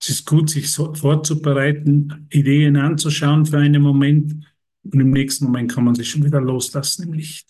Es 0.00 0.08
ist 0.08 0.26
gut, 0.26 0.48
sich 0.50 0.70
so 0.72 0.94
vorzubereiten, 0.94 2.26
Ideen 2.30 2.76
anzuschauen 2.76 3.44
für 3.46 3.58
einen 3.58 3.82
Moment 3.82 4.46
und 4.82 5.00
im 5.00 5.10
nächsten 5.10 5.44
Moment 5.46 5.72
kann 5.72 5.84
man 5.84 5.94
sich 5.94 6.10
schon 6.10 6.24
wieder 6.24 6.40
loslassen 6.40 7.04
im 7.04 7.12
Licht. 7.12 7.48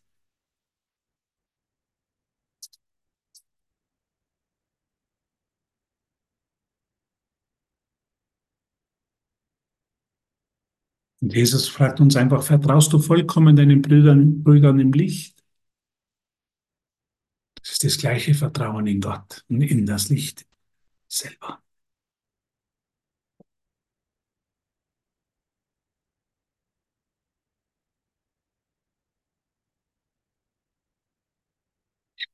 Und 11.23 11.35
Jesus 11.35 11.69
fragt 11.69 12.01
uns 12.01 12.17
einfach, 12.17 12.43
vertraust 12.43 12.93
du 12.93 12.99
vollkommen 12.99 13.55
deinen 13.57 13.83
Brüdern, 13.83 14.43
Brüdern 14.43 14.81
im 14.81 14.93
Licht? 14.93 15.43
Das 17.63 17.73
ist 17.73 17.85
das 17.85 17.99
gleiche 17.99 18.35
Vertrauen 18.35 18.87
in 18.87 19.01
Gott 19.01 19.45
und 19.49 19.63
in 19.63 19.87
das 19.87 20.09
Licht 20.09 20.47
selber. 21.09 21.63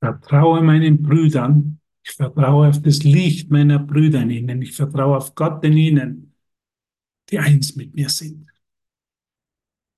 Vertraue 0.06 0.62
meinen 0.62 1.02
Brüdern 1.02 1.80
Ich 2.04 2.12
vertraue 2.12 2.68
auf 2.68 2.80
das 2.80 3.02
Licht 3.02 3.50
meiner 3.50 3.80
Brüder 3.80 4.22
in 4.22 4.30
ihnen. 4.30 4.62
Ich 4.62 4.72
vertraue 4.72 5.16
auf 5.16 5.34
Gott 5.34 5.64
in 5.64 5.76
ihnen, 5.76 6.34
die 7.30 7.40
eins 7.40 7.74
mit 7.74 7.94
mir 7.96 8.08
sind. 8.08 8.46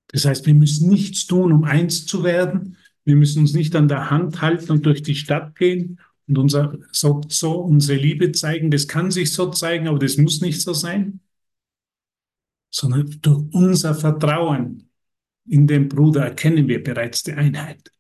Das 0.09 0.25
heißt, 0.25 0.47
wir 0.47 0.55
müssen 0.55 0.89
nichts 0.89 1.27
tun, 1.27 1.53
um 1.53 1.65
eins 1.65 2.07
zu 2.07 2.25
werden. 2.25 2.79
Wir 3.05 3.15
müssen 3.15 3.41
uns 3.41 3.53
nicht 3.53 3.77
an 3.77 3.89
der 3.89 4.11
Hand 4.11 4.41
halten 4.41 4.73
und 4.73 4.87
durch 4.87 5.03
die 5.03 5.15
Stadt 5.15 5.55
gehen 5.57 6.01
und 6.27 6.39
unser, 6.39 6.79
so, 6.93 7.21
so 7.29 7.61
unsere 7.61 7.99
Liebe 7.99 8.33
zeigen. 8.33 8.71
Das 8.71 8.89
kann 8.89 9.11
sich 9.11 9.33
so 9.33 9.51
zeigen, 9.51 9.87
aber 9.89 9.99
das 9.99 10.17
muss 10.17 10.41
nicht 10.41 10.63
so 10.63 10.73
sein. 10.73 11.21
Sondern 12.71 13.19
durch 13.21 13.45
unser 13.53 13.95
Vertrauen 13.95 14.89
in 15.47 15.67
den 15.67 15.89
Bruder 15.89 16.25
erkennen 16.25 16.69
wir 16.69 16.83
bereits 16.83 17.23
die 17.23 17.33
Einheit. 17.33 17.91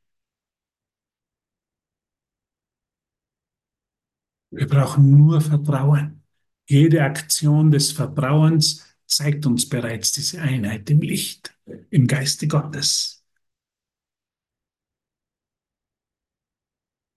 Wir 4.50 4.66
brauchen 4.66 5.10
nur 5.10 5.40
Vertrauen. 5.40 6.22
Jede 6.66 7.02
Aktion 7.02 7.70
des 7.70 7.92
Vertrauens 7.92 8.84
zeigt 9.06 9.46
uns 9.46 9.68
bereits 9.68 10.12
diese 10.12 10.40
Einheit 10.40 10.88
im 10.90 11.00
Licht, 11.00 11.56
im 11.90 12.06
Geiste 12.06 12.46
Gottes. 12.46 13.24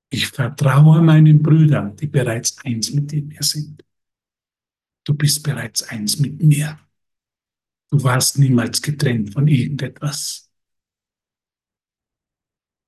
Ich 0.10 0.28
vertraue 0.28 1.02
meinen 1.02 1.42
Brüdern, 1.42 1.96
die 1.96 2.08
bereits 2.08 2.58
eins 2.66 2.92
mit 2.92 3.12
mir 3.14 3.44
sind. 3.44 3.84
Du 5.06 5.14
bist 5.14 5.42
bereits 5.44 5.84
eins 5.84 6.20
mit 6.20 6.42
mir. 6.42 6.80
Du 7.90 8.04
warst 8.04 8.38
niemals 8.38 8.82
getrennt 8.82 9.34
von 9.34 9.48
irgendetwas. 9.48 10.50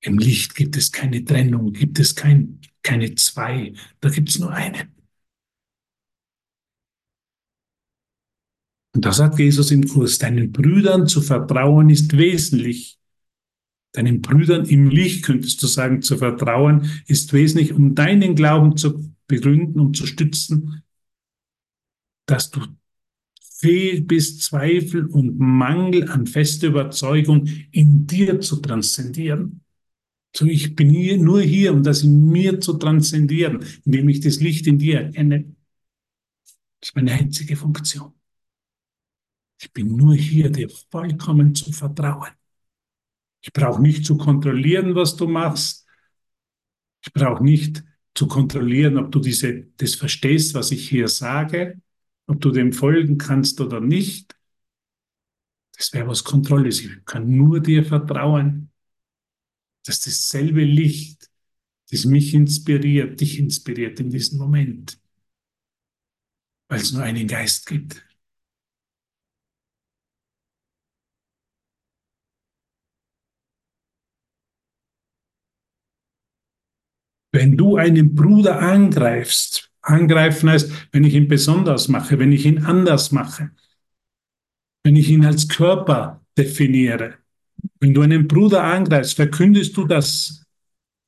Im 0.02 0.18
Licht 0.18 0.56
gibt 0.56 0.76
es 0.76 0.92
keine 0.92 1.24
Trennung, 1.24 1.72
gibt 1.72 1.98
es 2.00 2.14
kein, 2.14 2.60
keine 2.84 3.16
zwei, 3.16 3.74
da 4.02 4.10
gibt 4.10 4.30
es 4.30 4.40
nur 4.40 4.52
eine. 4.52 4.90
Und 8.96 9.06
da 9.06 9.12
sagt 9.12 9.40
Jesus 9.40 9.72
im 9.72 9.88
Kurs, 9.88 10.20
deinen 10.20 10.52
Brüdern 10.52 11.08
zu 11.08 11.22
vertrauen 11.22 11.90
ist 11.90 12.16
wesentlich. 12.16 13.00
Deinen 13.94 14.22
Brüdern 14.22 14.66
im 14.66 14.90
Licht, 14.90 15.24
könntest 15.24 15.62
du 15.64 15.68
sagen, 15.68 16.02
zu 16.02 16.18
vertrauen 16.18 16.90
ist 17.08 17.34
wesentlich, 17.34 17.74
um 17.74 17.96
deinen 17.96 18.36
Glauben 18.36 18.78
zu 18.78 19.14
begründen 19.28 19.80
und 19.80 19.98
zu 19.98 20.06
stützen, 20.06 20.84
dass 22.28 22.52
du 22.52 22.62
fähig 23.42 24.08
bist, 24.08 24.44
Zweifel 24.44 25.06
und 25.06 25.40
Mangel 25.40 26.10
an 26.10 26.28
fester 26.28 26.68
Überzeugung 26.68 27.48
in 27.72 28.06
dir 28.06 28.42
zu 28.42 28.58
transzendieren. 28.58 29.63
So, 30.36 30.46
ich 30.46 30.76
bin 30.76 30.90
hier, 30.90 31.18
nur 31.18 31.42
hier, 31.42 31.74
um 31.74 31.84
das 31.84 32.02
in 32.02 32.30
mir 32.32 32.60
zu 32.60 32.74
transzendieren, 32.74 33.64
indem 33.86 34.10
ich 34.10 34.20
das 34.20 34.40
Licht 34.40 34.66
in 34.66 34.80
dir 34.80 35.02
erkenne. 35.02 35.56
Das 36.80 36.90
ist 36.90 36.96
meine 36.96 37.12
einzige 37.12 37.56
Funktion. 37.56 38.14
Ich 39.62 39.72
bin 39.72 39.96
nur 39.96 40.16
hier, 40.16 40.50
dir 40.50 40.70
vollkommen 40.90 41.54
zu 41.54 41.72
vertrauen. 41.72 42.32
Ich 43.42 43.54
brauche 43.54 43.82
nicht 43.82 44.06
zu 44.06 44.18
kontrollieren, 44.18 44.96
was 44.96 45.16
du 45.16 45.28
machst. 45.28 45.86
Ich 47.06 47.14
brauche 47.14 47.44
nicht 47.44 47.84
zu 48.16 48.28
kontrollieren, 48.28 48.98
ob 48.98 49.12
du 49.12 49.20
diese, 49.20 49.68
das 49.78 49.96
verstehst, 49.96 50.56
was 50.56 50.72
ich 50.72 50.90
hier 50.90 51.08
sage, 51.08 51.80
ob 52.26 52.42
du 52.42 52.52
dem 52.52 52.74
folgen 52.74 53.18
kannst 53.18 53.62
oder 53.62 53.80
nicht. 53.80 54.36
Das 55.78 55.94
wäre 55.94 56.08
was 56.08 56.24
Kontrolles. 56.24 56.82
Ich 56.82 57.06
kann 57.06 57.36
nur 57.36 57.60
dir 57.60 57.84
vertrauen 57.86 58.73
dass 59.86 60.02
dasselbe 60.02 60.64
Licht, 60.64 61.30
das 61.92 62.06
mich 62.06 62.34
inspiriert, 62.34 63.22
dich 63.22 63.40
inspiriert 63.40 64.00
in 64.00 64.10
diesem 64.10 64.40
Moment, 64.40 65.00
weil 66.68 66.82
es 66.82 66.92
nur 66.92 67.04
einen 67.04 67.28
Geist 67.28 67.66
gibt. 67.68 68.04
Wenn 77.32 77.58
du 77.58 77.78
einen 77.78 78.16
Bruder 78.16 78.60
angreifst, 78.62 79.72
angreifen 79.82 80.50
heißt, 80.50 80.72
wenn 80.92 81.04
ich 81.04 81.16
ihn 81.16 81.28
besonders 81.28 81.88
mache, 81.88 82.20
wenn 82.20 82.32
ich 82.32 82.46
ihn 82.46 82.64
anders 82.64 83.12
mache, 83.12 83.52
wenn 84.84 84.96
ich 84.96 85.10
ihn 85.10 85.26
als 85.26 85.48
Körper 85.48 86.24
definiere, 86.38 87.18
wenn 87.80 87.94
du 87.94 88.02
einen 88.02 88.28
Bruder 88.28 88.64
angreifst, 88.64 89.16
verkündest 89.16 89.76
du, 89.78 89.86
dass 89.86 90.46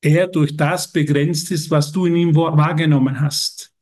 er 0.02 0.28
durch 0.28 0.56
das 0.56 0.92
begrenzt 0.92 1.52
ist, 1.52 1.72
was 1.72 1.92
du 1.92 2.06
in 2.06 2.16
ihm 2.16 2.36
wahrgenommen 2.36 3.20
hast. 3.20 3.74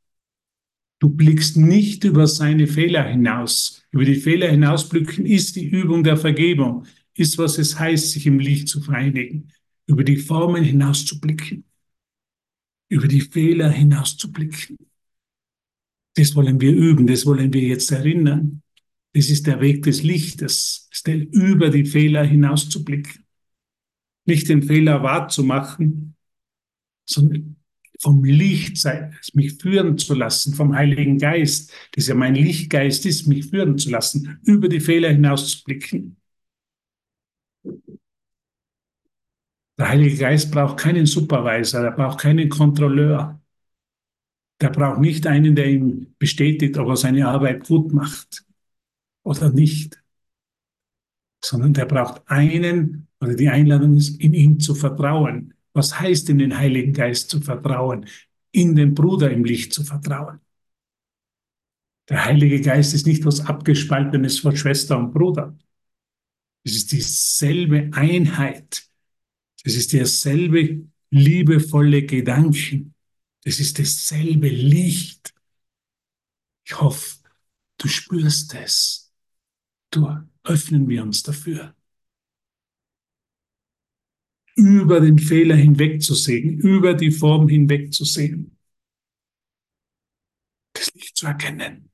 Du 0.99 1.09
blickst 1.09 1.57
nicht 1.57 2.05
über 2.05 2.27
seine 2.27 2.65
Fehler 2.65 3.03
hinaus. 3.03 3.83
Über 3.91 4.05
die 4.05 4.15
Fehler 4.15 4.49
hinausblicken 4.49 5.25
ist 5.25 5.57
die 5.57 5.67
Übung 5.67 6.01
der 6.03 6.15
Vergebung, 6.15 6.85
ist, 7.13 7.37
was 7.37 7.57
es 7.57 7.77
heißt, 7.77 8.11
sich 8.11 8.25
im 8.25 8.39
Licht 8.39 8.69
zu 8.69 8.79
vereinigen. 8.79 9.51
Über 9.85 10.05
die 10.05 10.15
Formen 10.15 10.63
hinauszublicken. 10.63 11.65
Über 12.87 13.07
die 13.09 13.19
Fehler 13.19 13.69
hinauszublicken. 13.69 14.77
Das 16.15 16.35
wollen 16.35 16.61
wir 16.61 16.71
üben, 16.71 17.05
das 17.05 17.25
wollen 17.25 17.51
wir 17.51 17.63
jetzt 17.63 17.91
erinnern. 17.91 18.62
Das 19.13 19.29
ist 19.29 19.45
der 19.45 19.61
Weg 19.61 19.83
des 19.83 20.01
Lichtes, 20.01 20.89
über 21.05 21.69
die 21.69 21.85
Fehler 21.85 22.23
hinauszublicken. 22.23 23.25
Nicht 24.25 24.49
den 24.49 24.63
Fehler 24.63 25.03
wahrzumachen, 25.03 26.15
sondern 27.05 27.57
vom 27.99 28.23
Licht 28.23 28.77
sein, 28.77 29.15
mich 29.33 29.53
führen 29.61 29.97
zu 29.97 30.15
lassen, 30.15 30.55
vom 30.55 30.75
Heiligen 30.75 31.19
Geist, 31.19 31.71
das 31.91 32.07
ja 32.07 32.15
mein 32.15 32.35
Lichtgeist 32.35 33.05
ist, 33.05 33.27
mich 33.27 33.45
führen 33.45 33.77
zu 33.77 33.91
lassen, 33.91 34.39
über 34.45 34.67
die 34.67 34.79
Fehler 34.79 35.09
hinauszublicken. 35.09 36.17
Der 39.77 39.89
Heilige 39.89 40.17
Geist 40.17 40.51
braucht 40.51 40.77
keinen 40.77 41.05
Supervisor, 41.05 41.81
er 41.81 41.91
braucht 41.91 42.19
keinen 42.19 42.49
Kontrolleur. 42.49 43.39
Der 44.59 44.69
braucht 44.69 44.99
nicht 44.99 45.27
einen, 45.27 45.55
der 45.55 45.69
ihm 45.69 46.15
bestätigt, 46.17 46.77
ob 46.77 46.89
er 46.89 46.97
seine 46.97 47.27
Arbeit 47.27 47.65
gut 47.65 47.93
macht 47.93 48.45
oder 49.23 49.51
nicht, 49.51 50.01
sondern 51.43 51.73
der 51.73 51.85
braucht 51.85 52.21
einen, 52.27 53.07
oder 53.19 53.35
die 53.35 53.49
Einladung 53.49 53.97
ist, 53.97 54.19
in 54.19 54.33
ihn 54.33 54.59
zu 54.59 54.75
vertrauen. 54.75 55.53
Was 55.73 55.99
heißt 55.99 56.29
in 56.29 56.37
den 56.37 56.57
Heiligen 56.57 56.93
Geist 56.93 57.29
zu 57.29 57.41
vertrauen? 57.41 58.07
In 58.51 58.75
den 58.75 58.93
Bruder 58.93 59.31
im 59.31 59.43
Licht 59.43 59.73
zu 59.73 59.83
vertrauen. 59.83 60.39
Der 62.09 62.25
Heilige 62.25 62.61
Geist 62.61 62.93
ist 62.93 63.07
nicht 63.07 63.25
was 63.25 63.41
Abgespaltenes 63.41 64.39
von 64.39 64.55
Schwester 64.55 64.97
und 64.97 65.13
Bruder. 65.13 65.57
Es 66.63 66.75
ist 66.75 66.91
dieselbe 66.91 67.89
Einheit. 67.93 68.83
Es 69.63 69.75
ist 69.75 69.93
derselbe 69.93 70.87
liebevolle 71.09 72.03
Gedanken. 72.03 72.93
Es 73.43 73.59
ist 73.59 73.79
dasselbe 73.79 74.47
Licht. 74.47 75.33
Ich 76.65 76.79
hoffe, 76.79 77.17
du 77.77 77.87
spürst 77.87 78.53
es 78.55 79.02
durch 79.95 80.23
öffnen 80.43 80.87
wir 80.89 81.03
uns 81.03 81.23
dafür. 81.23 81.75
Über 84.55 84.99
den 84.99 85.17
Fehler 85.17 85.55
hinwegzusehen, 85.55 86.59
über 86.59 86.93
die 86.93 87.11
Form 87.11 87.47
hinwegzusehen. 87.47 88.57
Das 90.73 90.93
Licht 90.93 91.17
zu 91.17 91.27
erkennen. 91.27 91.89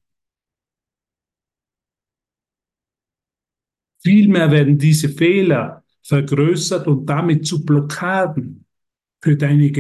Vielmehr 4.02 4.52
werden 4.52 4.78
diese 4.78 5.10
Fehler 5.10 5.84
vergrößert 6.04 6.88
und 6.88 7.06
damit 7.06 7.46
zu 7.46 7.66
Blockaden 7.66 8.66
für, 9.22 9.36
deine 9.36 9.72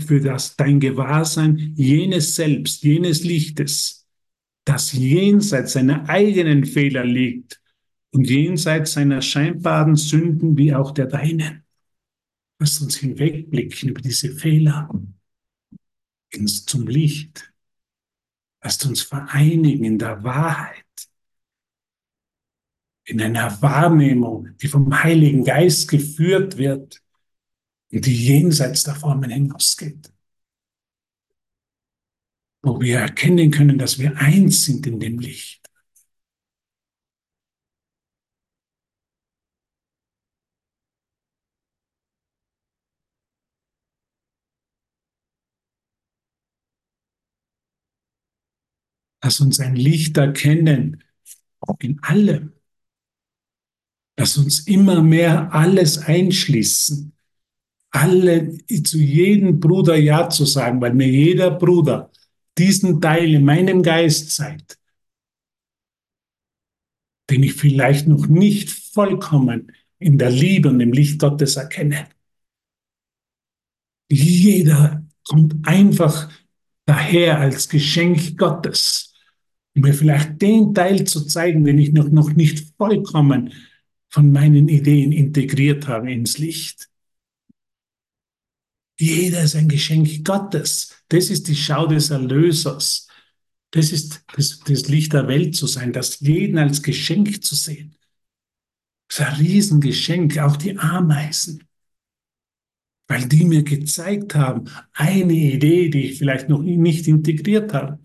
für 0.00 0.20
das, 0.20 0.56
dein 0.56 0.80
Gewahrsein 0.80 1.72
jenes 1.74 2.36
Selbst, 2.36 2.82
jenes 2.82 3.24
Lichtes, 3.24 4.07
das 4.68 4.92
jenseits 4.92 5.72
seiner 5.72 6.06
eigenen 6.10 6.66
Fehler 6.66 7.02
liegt 7.02 7.58
und 8.10 8.28
jenseits 8.28 8.92
seiner 8.92 9.22
scheinbaren 9.22 9.96
Sünden 9.96 10.58
wie 10.58 10.74
auch 10.74 10.90
der 10.90 11.06
deinen. 11.06 11.64
Lass 12.58 12.78
uns 12.82 12.96
hinwegblicken 12.96 13.88
über 13.88 14.02
diese 14.02 14.30
Fehler 14.30 14.90
ins, 16.30 16.66
zum 16.66 16.86
Licht. 16.86 17.50
Lasst 18.62 18.84
uns 18.84 19.00
vereinigen 19.00 19.84
in 19.84 19.98
der 19.98 20.22
Wahrheit, 20.22 20.84
in 23.04 23.22
einer 23.22 23.62
Wahrnehmung, 23.62 24.54
die 24.58 24.68
vom 24.68 25.02
Heiligen 25.02 25.44
Geist 25.44 25.88
geführt 25.88 26.58
wird 26.58 27.00
und 27.90 28.04
die 28.04 28.26
jenseits 28.26 28.84
der 28.84 28.96
Formen 28.96 29.30
hinausgeht 29.30 30.12
wo 32.62 32.80
wir 32.80 32.98
erkennen 32.98 33.50
können, 33.50 33.78
dass 33.78 33.98
wir 33.98 34.16
eins 34.16 34.64
sind 34.64 34.86
in 34.86 35.00
dem 35.00 35.18
Licht. 35.18 35.68
Lass 49.22 49.40
uns 49.40 49.60
ein 49.60 49.76
Licht 49.76 50.16
erkennen 50.16 51.02
in 51.80 51.98
allem. 52.02 52.52
Lass 54.16 54.36
uns 54.36 54.60
immer 54.66 55.02
mehr 55.02 55.52
alles 55.52 55.98
einschließen. 55.98 57.12
Alle, 57.90 58.58
zu 58.84 58.98
jedem 58.98 59.60
Bruder 59.60 59.96
Ja 59.96 60.28
zu 60.28 60.44
sagen, 60.44 60.80
weil 60.80 60.94
mir 60.94 61.08
jeder 61.08 61.50
Bruder 61.50 62.10
diesen 62.58 63.00
Teil 63.00 63.34
in 63.34 63.44
meinem 63.44 63.82
Geist 63.82 64.32
zeigt, 64.32 64.78
den 67.30 67.42
ich 67.42 67.54
vielleicht 67.54 68.08
noch 68.08 68.26
nicht 68.26 68.70
vollkommen 68.70 69.72
in 69.98 70.18
der 70.18 70.30
Liebe 70.30 70.68
und 70.68 70.80
im 70.80 70.92
Licht 70.92 71.18
Gottes 71.18 71.56
erkenne. 71.56 72.08
Jeder 74.10 75.06
kommt 75.26 75.66
einfach 75.66 76.30
daher 76.86 77.38
als 77.38 77.68
Geschenk 77.68 78.38
Gottes, 78.38 79.14
um 79.74 79.82
mir 79.82 79.92
vielleicht 79.92 80.40
den 80.40 80.74
Teil 80.74 81.04
zu 81.04 81.26
zeigen, 81.26 81.64
den 81.64 81.78
ich 81.78 81.92
noch, 81.92 82.08
noch 82.08 82.32
nicht 82.32 82.74
vollkommen 82.76 83.52
von 84.08 84.32
meinen 84.32 84.68
Ideen 84.68 85.12
integriert 85.12 85.86
habe 85.86 86.10
ins 86.10 86.38
Licht. 86.38 86.88
Jeder 88.98 89.42
ist 89.42 89.54
ein 89.54 89.68
Geschenk 89.68 90.24
Gottes. 90.24 90.94
Das 91.08 91.30
ist 91.30 91.48
die 91.48 91.56
Schau 91.56 91.86
des 91.86 92.10
Erlösers. 92.10 93.06
Das 93.70 93.92
ist 93.92 94.24
das, 94.34 94.60
das 94.60 94.88
Licht 94.88 95.12
der 95.12 95.28
Welt 95.28 95.54
zu 95.54 95.66
sein, 95.66 95.92
das 95.92 96.20
jeden 96.20 96.58
als 96.58 96.82
Geschenk 96.82 97.44
zu 97.44 97.54
sehen. 97.54 97.96
Das 99.08 99.20
ist 99.20 99.26
ein 99.26 99.36
Riesengeschenk, 99.36 100.38
auch 100.38 100.56
die 100.56 100.76
Ameisen. 100.78 101.64
Weil 103.06 103.26
die 103.26 103.44
mir 103.44 103.62
gezeigt 103.62 104.34
haben, 104.34 104.64
eine 104.92 105.32
Idee, 105.32 105.88
die 105.88 106.10
ich 106.10 106.18
vielleicht 106.18 106.48
noch 106.48 106.62
nicht 106.62 107.06
integriert 107.08 107.72
habe, 107.72 107.98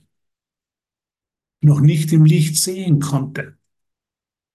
noch 1.62 1.82
nicht 1.82 2.12
im 2.14 2.26
Licht 2.26 2.58
sehen 2.58 3.00
konnte, 3.00 3.58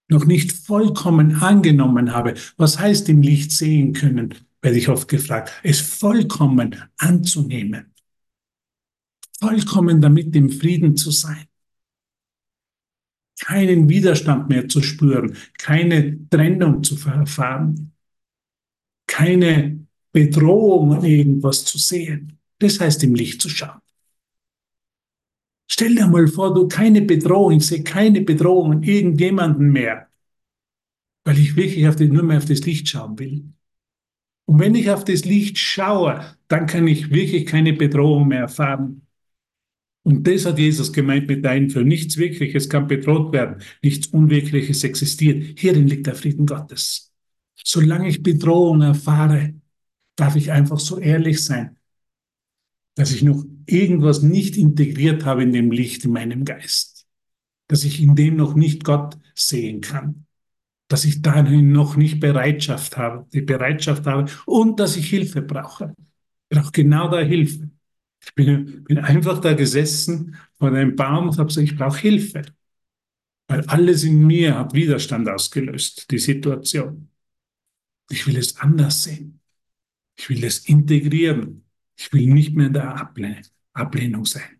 noch 0.08 0.24
nicht 0.24 0.52
vollkommen 0.52 1.36
angenommen 1.36 2.14
habe. 2.14 2.34
Was 2.56 2.78
heißt 2.78 3.08
im 3.08 3.22
Licht 3.22 3.50
sehen 3.50 3.92
können, 3.92 4.34
werde 4.62 4.78
ich 4.78 4.88
oft 4.88 5.08
gefragt. 5.08 5.52
Es 5.62 5.80
vollkommen 5.80 6.82
anzunehmen 6.96 7.94
vollkommen 9.40 10.00
damit 10.00 10.34
im 10.36 10.50
Frieden 10.50 10.96
zu 10.96 11.10
sein. 11.10 11.46
Keinen 13.40 13.88
Widerstand 13.88 14.48
mehr 14.48 14.68
zu 14.68 14.82
spüren, 14.82 15.36
keine 15.58 16.28
Trennung 16.28 16.82
zu 16.82 16.96
erfahren, 17.08 17.92
keine 19.06 19.86
Bedrohung 20.12 20.94
an 20.94 21.04
irgendwas 21.04 21.64
zu 21.64 21.78
sehen. 21.78 22.38
Das 22.58 22.80
heißt, 22.80 23.04
im 23.04 23.14
Licht 23.14 23.40
zu 23.40 23.48
schauen. 23.48 23.80
Stell 25.70 25.94
dir 25.94 26.08
mal 26.08 26.26
vor, 26.26 26.52
du 26.52 26.66
keine 26.66 27.02
Bedrohung, 27.02 27.52
ich 27.52 27.66
sehe 27.66 27.84
keine 27.84 28.22
Bedrohung 28.22 28.72
an 28.72 28.82
irgendjemanden 28.82 29.70
mehr, 29.70 30.08
weil 31.24 31.38
ich 31.38 31.54
wirklich 31.54 31.86
auf 31.86 31.94
die, 31.94 32.08
nur 32.08 32.24
mehr 32.24 32.38
auf 32.38 32.46
das 32.46 32.62
Licht 32.62 32.88
schauen 32.88 33.16
will. 33.18 33.44
Und 34.48 34.60
wenn 34.60 34.74
ich 34.74 34.90
auf 34.90 35.04
das 35.04 35.26
Licht 35.26 35.58
schaue, 35.58 36.24
dann 36.48 36.66
kann 36.66 36.88
ich 36.88 37.10
wirklich 37.10 37.44
keine 37.44 37.74
Bedrohung 37.74 38.28
mehr 38.28 38.40
erfahren. 38.40 39.02
Und 40.04 40.26
das 40.26 40.46
hat 40.46 40.58
Jesus 40.58 40.90
gemeint 40.90 41.28
mit 41.28 41.44
deinen 41.44 41.68
für 41.68 41.84
nichts 41.84 42.16
Wirkliches 42.16 42.70
kann 42.70 42.86
bedroht 42.86 43.34
werden, 43.34 43.62
nichts 43.82 44.06
Unwirkliches 44.06 44.84
existiert. 44.84 45.58
Hierin 45.58 45.86
liegt 45.86 46.06
der 46.06 46.14
Frieden 46.14 46.46
Gottes. 46.46 47.12
Solange 47.62 48.08
ich 48.08 48.22
Bedrohung 48.22 48.80
erfahre, 48.80 49.52
darf 50.16 50.34
ich 50.34 50.50
einfach 50.50 50.78
so 50.78 50.98
ehrlich 50.98 51.44
sein, 51.44 51.76
dass 52.94 53.12
ich 53.12 53.22
noch 53.22 53.44
irgendwas 53.66 54.22
nicht 54.22 54.56
integriert 54.56 55.26
habe 55.26 55.42
in 55.42 55.52
dem 55.52 55.70
Licht 55.70 56.06
in 56.06 56.12
meinem 56.12 56.46
Geist, 56.46 57.06
dass 57.66 57.84
ich 57.84 58.00
in 58.00 58.16
dem 58.16 58.36
noch 58.36 58.54
nicht 58.54 58.82
Gott 58.82 59.18
sehen 59.34 59.82
kann, 59.82 60.24
dass 60.88 61.04
ich 61.04 61.22
dahin 61.22 61.70
noch 61.70 61.96
nicht 61.96 62.18
Bereitschaft 62.18 62.96
habe, 62.96 63.26
die 63.32 63.42
Bereitschaft 63.42 64.06
habe 64.06 64.30
und 64.46 64.80
dass 64.80 64.96
ich 64.96 65.08
Hilfe 65.08 65.42
brauche. 65.42 65.94
Ich 66.48 66.58
brauche 66.58 66.72
genau 66.72 67.08
da 67.08 67.20
Hilfe. 67.20 67.70
Ich 68.24 68.34
bin, 68.34 68.84
bin 68.84 68.98
einfach 68.98 69.40
da 69.40 69.52
gesessen 69.52 70.36
vor 70.58 70.68
einem 70.68 70.96
Baum 70.96 71.28
und 71.28 71.38
habe 71.38 71.48
gesagt, 71.48 71.68
ich 71.68 71.76
brauche 71.76 72.00
Hilfe. 72.00 72.42
Weil 73.48 73.64
alles 73.66 74.04
in 74.04 74.26
mir 74.26 74.58
hat 74.58 74.74
Widerstand 74.74 75.28
ausgelöst, 75.28 76.10
die 76.10 76.18
Situation. 76.18 77.08
Ich 78.10 78.26
will 78.26 78.36
es 78.36 78.56
anders 78.56 79.04
sehen. 79.04 79.40
Ich 80.16 80.28
will 80.28 80.44
es 80.44 80.66
integrieren. 80.68 81.64
Ich 81.96 82.12
will 82.12 82.26
nicht 82.26 82.54
mehr 82.54 82.68
in 82.68 82.72
der 82.72 82.96
Ablehnung, 82.96 83.42
Ablehnung 83.72 84.24
sein. 84.24 84.58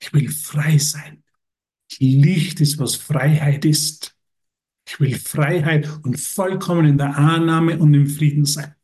Ich 0.00 0.12
will 0.12 0.28
frei 0.30 0.78
sein. 0.78 1.22
Licht 1.98 2.60
ist, 2.60 2.78
was 2.78 2.94
Freiheit 2.96 3.64
ist. 3.64 4.17
Ich 4.88 4.98
will 5.00 5.18
Freiheit 5.18 5.86
und 6.02 6.18
vollkommen 6.18 6.86
in 6.86 6.96
der 6.96 7.14
Annahme 7.14 7.78
und 7.78 7.92
im 7.92 8.06
Frieden 8.06 8.46
sein. 8.46 8.74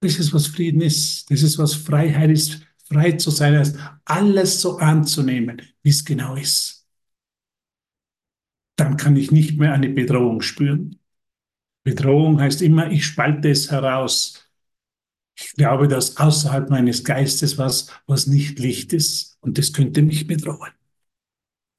Das 0.00 0.18
ist, 0.18 0.32
was 0.32 0.46
Frieden 0.46 0.80
ist. 0.80 1.30
Das 1.30 1.42
ist, 1.42 1.58
was 1.58 1.74
Freiheit 1.74 2.30
ist. 2.30 2.62
Frei 2.84 3.12
zu 3.12 3.30
sein 3.30 3.58
heißt, 3.58 3.76
alles 4.06 4.62
so 4.62 4.78
anzunehmen, 4.78 5.60
wie 5.82 5.90
es 5.90 6.02
genau 6.02 6.34
ist. 6.34 6.88
Dann 8.76 8.96
kann 8.96 9.16
ich 9.16 9.32
nicht 9.32 9.58
mehr 9.58 9.74
eine 9.74 9.90
Bedrohung 9.90 10.40
spüren. 10.40 10.98
Bedrohung 11.84 12.40
heißt 12.40 12.62
immer, 12.62 12.90
ich 12.90 13.04
spalte 13.04 13.50
es 13.50 13.70
heraus. 13.70 14.48
Ich 15.38 15.52
glaube, 15.52 15.88
dass 15.88 16.16
außerhalb 16.16 16.70
meines 16.70 17.04
Geistes 17.04 17.58
was, 17.58 17.92
was 18.06 18.26
nicht 18.26 18.58
Licht 18.58 18.94
ist 18.94 19.36
und 19.40 19.58
das 19.58 19.74
könnte 19.74 20.00
mich 20.00 20.26
bedrohen. 20.26 20.77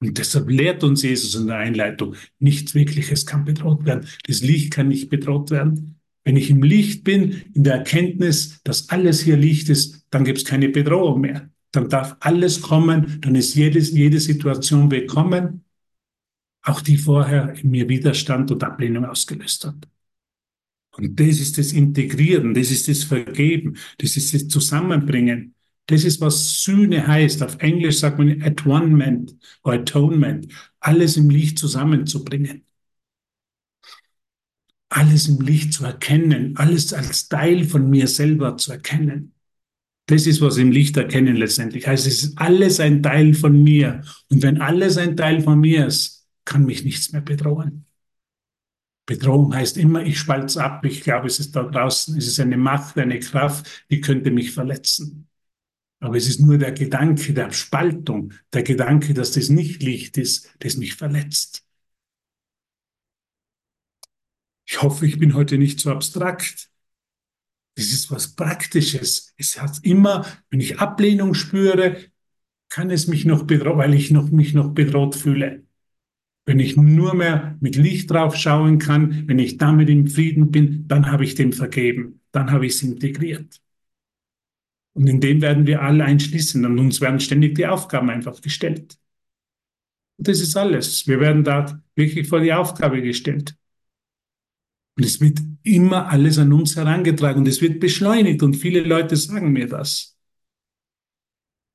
Und 0.00 0.16
deshalb 0.16 0.48
lehrt 0.48 0.82
uns 0.82 1.02
Jesus 1.02 1.34
in 1.34 1.46
der 1.46 1.58
Einleitung, 1.58 2.14
nichts 2.38 2.74
Wirkliches 2.74 3.26
kann 3.26 3.44
bedroht 3.44 3.84
werden. 3.84 4.08
Das 4.26 4.40
Licht 4.40 4.72
kann 4.72 4.88
nicht 4.88 5.10
bedroht 5.10 5.50
werden. 5.50 6.00
Wenn 6.24 6.36
ich 6.36 6.50
im 6.50 6.62
Licht 6.62 7.04
bin, 7.04 7.42
in 7.54 7.64
der 7.64 7.74
Erkenntnis, 7.74 8.62
dass 8.64 8.88
alles 8.88 9.20
hier 9.20 9.36
Licht 9.36 9.68
ist, 9.68 10.06
dann 10.10 10.24
gibt 10.24 10.38
es 10.38 10.44
keine 10.44 10.70
Bedrohung 10.70 11.20
mehr. 11.20 11.50
Dann 11.72 11.88
darf 11.88 12.16
alles 12.20 12.62
kommen, 12.62 13.20
dann 13.20 13.34
ist 13.34 13.54
jedes, 13.54 13.92
jede 13.92 14.20
Situation 14.20 14.90
willkommen, 14.90 15.64
auch 16.62 16.80
die 16.80 16.96
vorher 16.96 17.54
in 17.54 17.70
mir 17.70 17.88
Widerstand 17.88 18.50
und 18.50 18.64
Ablehnung 18.64 19.04
ausgelöst 19.04 19.66
hat. 19.66 19.88
Und 20.96 21.18
das 21.20 21.40
ist 21.40 21.56
das 21.58 21.72
Integrieren, 21.72 22.54
das 22.54 22.70
ist 22.70 22.88
das 22.88 23.04
Vergeben, 23.04 23.76
das 23.98 24.16
ist 24.16 24.34
das 24.34 24.48
Zusammenbringen. 24.48 25.54
Das 25.90 26.04
ist, 26.04 26.20
was 26.20 26.62
Sühne 26.62 27.06
heißt. 27.06 27.42
Auf 27.42 27.58
Englisch 27.58 27.98
sagt 27.98 28.18
man 28.18 28.42
Atonement 28.42 29.34
oder 29.64 29.80
Atonement. 29.80 30.46
Alles 30.78 31.16
im 31.16 31.30
Licht 31.30 31.58
zusammenzubringen 31.58 32.64
alles 34.90 35.28
im 35.28 35.40
Licht 35.40 35.72
zu 35.72 35.84
erkennen, 35.84 36.56
alles 36.56 36.92
als 36.92 37.28
Teil 37.28 37.64
von 37.64 37.88
mir 37.88 38.08
selber 38.08 38.56
zu 38.56 38.72
erkennen. 38.72 39.32
Das 40.06 40.26
ist, 40.26 40.40
was 40.40 40.56
im 40.56 40.72
Licht 40.72 40.96
erkennen 40.96 41.36
letztendlich 41.36 41.86
heißt. 41.86 42.06
Es 42.06 42.24
ist 42.24 42.38
alles 42.38 42.80
ein 42.80 43.02
Teil 43.02 43.32
von 43.32 43.62
mir. 43.62 44.02
Und 44.28 44.42
wenn 44.42 44.60
alles 44.60 44.98
ein 44.98 45.16
Teil 45.16 45.40
von 45.40 45.60
mir 45.60 45.86
ist, 45.86 46.26
kann 46.44 46.66
mich 46.66 46.84
nichts 46.84 47.12
mehr 47.12 47.20
bedrohen. 47.20 47.86
Bedrohung 49.06 49.54
heißt 49.54 49.76
immer, 49.76 50.02
ich 50.04 50.18
spalte 50.18 50.46
es 50.46 50.56
ab. 50.56 50.84
Ich 50.84 51.02
glaube, 51.02 51.28
es 51.28 51.38
ist 51.38 51.54
da 51.54 51.62
draußen, 51.62 52.18
es 52.18 52.26
ist 52.26 52.40
eine 52.40 52.56
Macht, 52.56 52.98
eine 52.98 53.20
Kraft, 53.20 53.86
die 53.90 54.00
könnte 54.00 54.32
mich 54.32 54.50
verletzen. 54.50 55.29
Aber 56.00 56.16
es 56.16 56.26
ist 56.26 56.40
nur 56.40 56.56
der 56.56 56.72
Gedanke 56.72 57.34
der 57.34 57.52
Spaltung, 57.52 58.32
der 58.52 58.62
Gedanke, 58.62 59.12
dass 59.14 59.32
das 59.32 59.50
nicht 59.50 59.82
Licht 59.82 60.16
ist, 60.16 60.50
das 60.60 60.76
mich 60.76 60.94
verletzt. 60.94 61.64
Ich 64.66 64.80
hoffe, 64.82 65.06
ich 65.06 65.18
bin 65.18 65.34
heute 65.34 65.58
nicht 65.58 65.78
so 65.78 65.90
abstrakt. 65.90 66.70
Das 67.74 67.86
ist 67.86 68.10
was 68.10 68.34
Praktisches. 68.34 69.34
Es 69.36 69.60
hat 69.60 69.80
immer, 69.82 70.26
wenn 70.48 70.60
ich 70.60 70.78
Ablehnung 70.78 71.34
spüre, 71.34 71.96
kann 72.68 72.90
es 72.90 73.06
mich 73.06 73.24
noch 73.26 73.44
bedrohen, 73.44 73.78
weil 73.78 73.94
ich 73.94 74.10
noch, 74.10 74.30
mich 74.30 74.54
noch 74.54 74.70
bedroht 74.72 75.16
fühle. 75.16 75.64
Wenn 76.46 76.60
ich 76.60 76.76
nur 76.76 77.14
mehr 77.14 77.58
mit 77.60 77.76
Licht 77.76 78.10
drauf 78.10 78.36
schauen 78.36 78.78
kann, 78.78 79.28
wenn 79.28 79.38
ich 79.38 79.58
damit 79.58 79.90
im 79.90 80.06
Frieden 80.06 80.50
bin, 80.50 80.88
dann 80.88 81.10
habe 81.10 81.24
ich 81.24 81.34
dem 81.34 81.52
vergeben. 81.52 82.20
Dann 82.32 82.50
habe 82.50 82.66
ich 82.66 82.74
es 82.74 82.82
integriert. 82.82 83.60
Und 84.94 85.06
in 85.06 85.20
dem 85.20 85.40
werden 85.40 85.66
wir 85.66 85.82
alle 85.82 86.04
einschließen 86.04 86.64
und 86.64 86.78
uns 86.78 87.00
werden 87.00 87.20
ständig 87.20 87.54
die 87.54 87.66
Aufgaben 87.66 88.10
einfach 88.10 88.40
gestellt. 88.40 88.98
Und 90.18 90.28
das 90.28 90.40
ist 90.40 90.56
alles. 90.56 91.06
Wir 91.06 91.20
werden 91.20 91.44
da 91.44 91.82
wirklich 91.94 92.28
vor 92.28 92.40
die 92.40 92.52
Aufgabe 92.52 93.00
gestellt. 93.00 93.56
Und 94.96 95.04
es 95.04 95.20
wird 95.20 95.38
immer 95.62 96.08
alles 96.08 96.38
an 96.38 96.52
uns 96.52 96.76
herangetragen 96.76 97.40
und 97.40 97.48
es 97.48 97.62
wird 97.62 97.80
beschleunigt 97.80 98.42
und 98.42 98.54
viele 98.54 98.80
Leute 98.80 99.16
sagen 99.16 99.52
mir 99.52 99.66
das. 99.66 100.18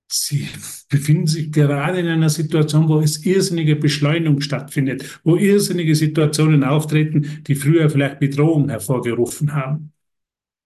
Sie 0.08 0.48
befinden 0.90 1.28
sich 1.28 1.52
gerade 1.52 2.00
in 2.00 2.08
einer 2.08 2.30
Situation, 2.30 2.88
wo 2.88 3.00
es 3.00 3.26
irrsinnige 3.26 3.76
Beschleunigung 3.76 4.42
stattfindet, 4.42 5.22
wo 5.24 5.38
irrsinnige 5.38 5.96
Situationen 5.96 6.64
auftreten, 6.64 7.44
die 7.48 7.56
früher 7.56 7.90
vielleicht 7.90 8.20
Bedrohung 8.20 8.70
hervorgerufen 8.70 9.54
haben. 9.56 9.95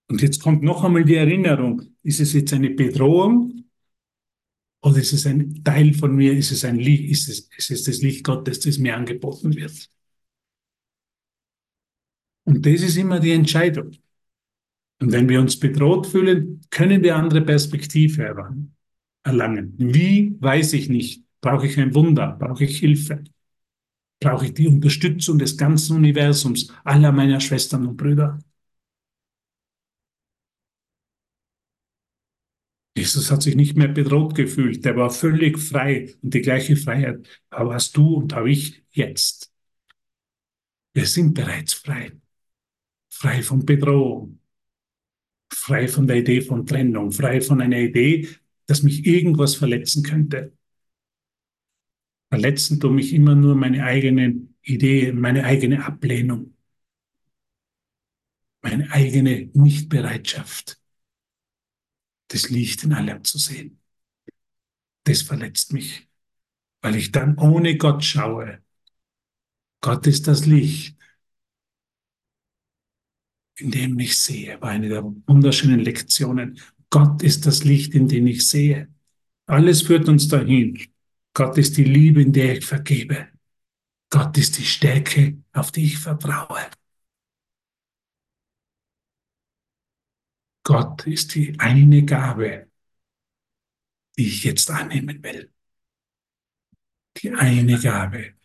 Und 0.09 0.21
jetzt 0.21 0.41
kommt 0.41 0.63
noch 0.63 0.83
einmal 0.83 1.05
die 1.05 1.15
Erinnerung, 1.15 1.83
ist 2.03 2.19
es 2.19 2.33
jetzt 2.33 2.53
eine 2.53 2.71
Bedrohung 2.71 3.63
Oder 4.81 4.97
ist 4.99 5.13
es 5.13 5.25
ein 5.25 5.63
Teil 5.63 5.93
von 5.93 6.15
mir? 6.15 6.33
Ist 6.33 6.51
es, 6.51 6.63
ein 6.65 6.77
Licht, 6.77 7.09
ist 7.09 7.27
es, 7.29 7.49
ist 7.57 7.71
es 7.71 7.83
das 7.83 8.01
Licht 8.01 8.23
Gottes, 8.23 8.61
das 8.61 8.77
mir 8.77 8.95
angeboten 8.95 9.55
wird? 9.55 9.89
Und 12.45 12.65
das 12.65 12.81
ist 12.81 12.97
immer 12.97 13.19
die 13.19 13.31
Entscheidung. 13.31 13.91
Und 15.01 15.11
wenn 15.11 15.29
wir 15.29 15.39
uns 15.39 15.57
bedroht 15.59 16.07
fühlen, 16.07 16.61
können 16.69 17.03
wir 17.03 17.15
andere 17.15 17.41
Perspektive 17.41 18.35
erlangen. 19.23 19.73
Wie, 19.77 20.35
weiß 20.39 20.73
ich 20.73 20.89
nicht. 20.89 21.23
Brauche 21.41 21.67
ich 21.67 21.79
ein 21.79 21.93
Wunder? 21.93 22.35
Brauche 22.37 22.65
ich 22.65 22.79
Hilfe? 22.79 23.23
Brauche 24.21 24.47
ich 24.47 24.53
die 24.53 24.67
Unterstützung 24.67 25.39
des 25.39 25.57
ganzen 25.57 25.97
Universums, 25.97 26.73
aller 26.83 27.11
meiner 27.11 27.39
Schwestern 27.39 27.87
und 27.87 27.97
Brüder? 27.97 28.39
Jesus 32.99 33.31
hat 33.31 33.41
sich 33.41 33.55
nicht 33.55 33.77
mehr 33.77 33.87
bedroht 33.87 34.35
gefühlt. 34.35 34.85
Er 34.85 34.97
war 34.97 35.09
völlig 35.09 35.57
frei 35.57 36.13
und 36.21 36.33
die 36.33 36.41
gleiche 36.41 36.75
Freiheit 36.75 37.25
hast 37.49 37.95
du 37.95 38.15
und 38.15 38.33
habe 38.33 38.51
ich 38.51 38.83
jetzt. 38.91 39.53
Wir 40.93 41.05
sind 41.05 41.33
bereits 41.33 41.73
frei. 41.73 42.11
Frei 43.09 43.41
von 43.41 43.65
Bedrohung. 43.65 44.39
Frei 45.53 45.87
von 45.87 46.07
der 46.07 46.17
Idee 46.17 46.41
von 46.41 46.65
Trennung. 46.65 47.13
Frei 47.13 47.39
von 47.39 47.61
einer 47.61 47.79
Idee, 47.79 48.27
dass 48.65 48.83
mich 48.83 49.05
irgendwas 49.05 49.55
verletzen 49.55 50.03
könnte. 50.03 50.51
Verletzen 52.29 52.81
tue 52.81 52.91
mich 52.91 53.13
immer 53.13 53.33
nur 53.33 53.55
meine 53.55 53.85
eigenen 53.85 54.57
Ideen, 54.61 55.21
meine 55.21 55.45
eigene 55.45 55.85
Ablehnung. 55.85 56.53
Meine 58.61 58.91
eigene 58.91 59.49
Nichtbereitschaft 59.53 60.79
das 62.29 62.49
Licht 62.49 62.83
in 62.83 62.93
allem 62.93 63.23
zu 63.23 63.37
sehen. 63.37 63.79
Das 65.03 65.21
verletzt 65.21 65.73
mich, 65.73 66.07
weil 66.81 66.95
ich 66.95 67.11
dann 67.11 67.37
ohne 67.37 67.77
Gott 67.77 68.03
schaue. 68.03 68.63
Gott 69.81 70.07
ist 70.07 70.27
das 70.27 70.45
Licht, 70.45 70.97
in 73.57 73.71
dem 73.71 73.99
ich 73.99 74.17
sehe, 74.17 74.61
war 74.61 74.69
eine 74.69 74.89
der 74.89 75.03
wunderschönen 75.03 75.79
Lektionen. 75.79 76.59
Gott 76.89 77.21
ist 77.23 77.45
das 77.45 77.63
Licht, 77.63 77.93
in 77.93 78.07
dem 78.07 78.27
ich 78.27 78.47
sehe. 78.47 78.89
Alles 79.45 79.81
führt 79.83 80.07
uns 80.07 80.27
dahin. 80.27 80.79
Gott 81.33 81.57
ist 81.57 81.77
die 81.77 81.83
Liebe, 81.83 82.21
in 82.21 82.33
der 82.33 82.57
ich 82.57 82.65
vergebe. 82.65 83.27
Gott 84.09 84.37
ist 84.37 84.57
die 84.57 84.65
Stärke, 84.65 85.37
auf 85.53 85.71
die 85.71 85.85
ich 85.85 85.97
vertraue. 85.97 86.69
Gott 90.69 91.07
ist 91.07 91.33
die 91.33 91.59
eine 91.59 92.05
Gabe, 92.05 92.67
die 94.15 94.27
ich 94.27 94.43
jetzt 94.43 94.69
annehmen 94.69 95.23
will. 95.23 95.51
Die 97.17 97.31
eine 97.31 97.79
Gabe, 97.79 98.35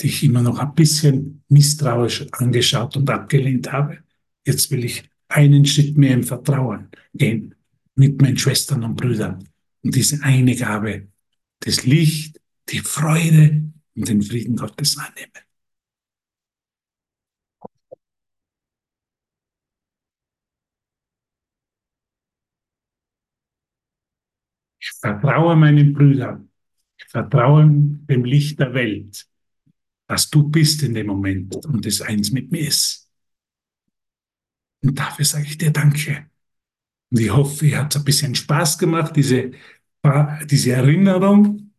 die 0.00 0.08
ich 0.08 0.24
immer 0.24 0.42
noch 0.42 0.58
ein 0.58 0.74
bisschen 0.74 1.44
misstrauisch 1.48 2.26
angeschaut 2.32 2.96
und 2.96 3.08
abgelehnt 3.08 3.70
habe. 3.70 4.02
Jetzt 4.44 4.68
will 4.72 4.84
ich 4.84 5.08
einen 5.28 5.64
Schritt 5.66 5.96
mehr 5.96 6.14
im 6.14 6.24
Vertrauen 6.24 6.90
gehen 7.14 7.54
mit 7.94 8.20
meinen 8.20 8.36
Schwestern 8.36 8.82
und 8.82 8.96
Brüdern 8.96 9.48
und 9.84 9.94
diese 9.94 10.20
eine 10.24 10.56
Gabe, 10.56 11.06
das 11.60 11.86
Licht, 11.86 12.40
die 12.70 12.80
Freude 12.80 13.70
und 13.94 14.08
den 14.08 14.20
Frieden 14.20 14.56
Gottes 14.56 14.98
annehmen. 14.98 15.45
Vertraue 25.00 25.56
meinen 25.56 25.92
Brüdern. 25.92 26.50
Ich 26.98 27.06
vertraue 27.06 27.64
dem 27.68 28.24
Licht 28.24 28.58
der 28.58 28.74
Welt, 28.74 29.26
was 30.06 30.30
du 30.30 30.48
bist 30.48 30.82
in 30.82 30.94
dem 30.94 31.08
Moment 31.08 31.56
und 31.66 31.84
es 31.86 32.00
eins 32.00 32.30
mit 32.30 32.50
mir 32.50 32.66
ist. 32.66 33.10
Und 34.82 34.98
dafür 34.98 35.24
sage 35.24 35.46
ich 35.46 35.58
dir 35.58 35.70
Danke. 35.70 36.30
Und 37.10 37.20
ich 37.20 37.30
hoffe, 37.30 37.66
ihr 37.66 37.78
habt 37.78 37.96
ein 37.96 38.04
bisschen 38.04 38.34
Spaß 38.34 38.78
gemacht, 38.78 39.14
diese, 39.16 39.52
diese 40.44 40.72
Erinnerung. 40.72 41.72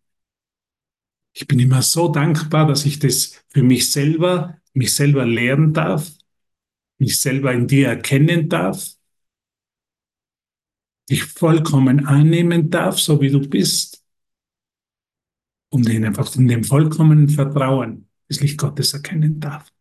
Ich 1.33 1.47
bin 1.47 1.59
immer 1.59 1.81
so 1.81 2.09
dankbar, 2.09 2.67
dass 2.67 2.85
ich 2.85 2.99
das 2.99 3.43
für 3.49 3.63
mich 3.63 3.91
selber, 3.91 4.59
mich 4.73 4.93
selber 4.93 5.25
lernen 5.25 5.73
darf, 5.73 6.11
mich 6.97 7.19
selber 7.19 7.53
in 7.53 7.67
dir 7.67 7.89
erkennen 7.89 8.49
darf 8.49 8.96
dich 11.09 11.23
vollkommen 11.23 12.05
annehmen 12.05 12.69
darf, 12.69 12.99
so 12.99 13.21
wie 13.21 13.29
du 13.29 13.39
bist, 13.47 14.03
und 15.69 15.87
den 15.87 16.05
einfach 16.05 16.33
in 16.35 16.47
dem 16.47 16.63
vollkommenen 16.63 17.29
Vertrauen 17.29 18.07
des 18.29 18.41
Licht 18.41 18.57
Gottes 18.57 18.93
erkennen 18.93 19.39
darf. 19.39 19.71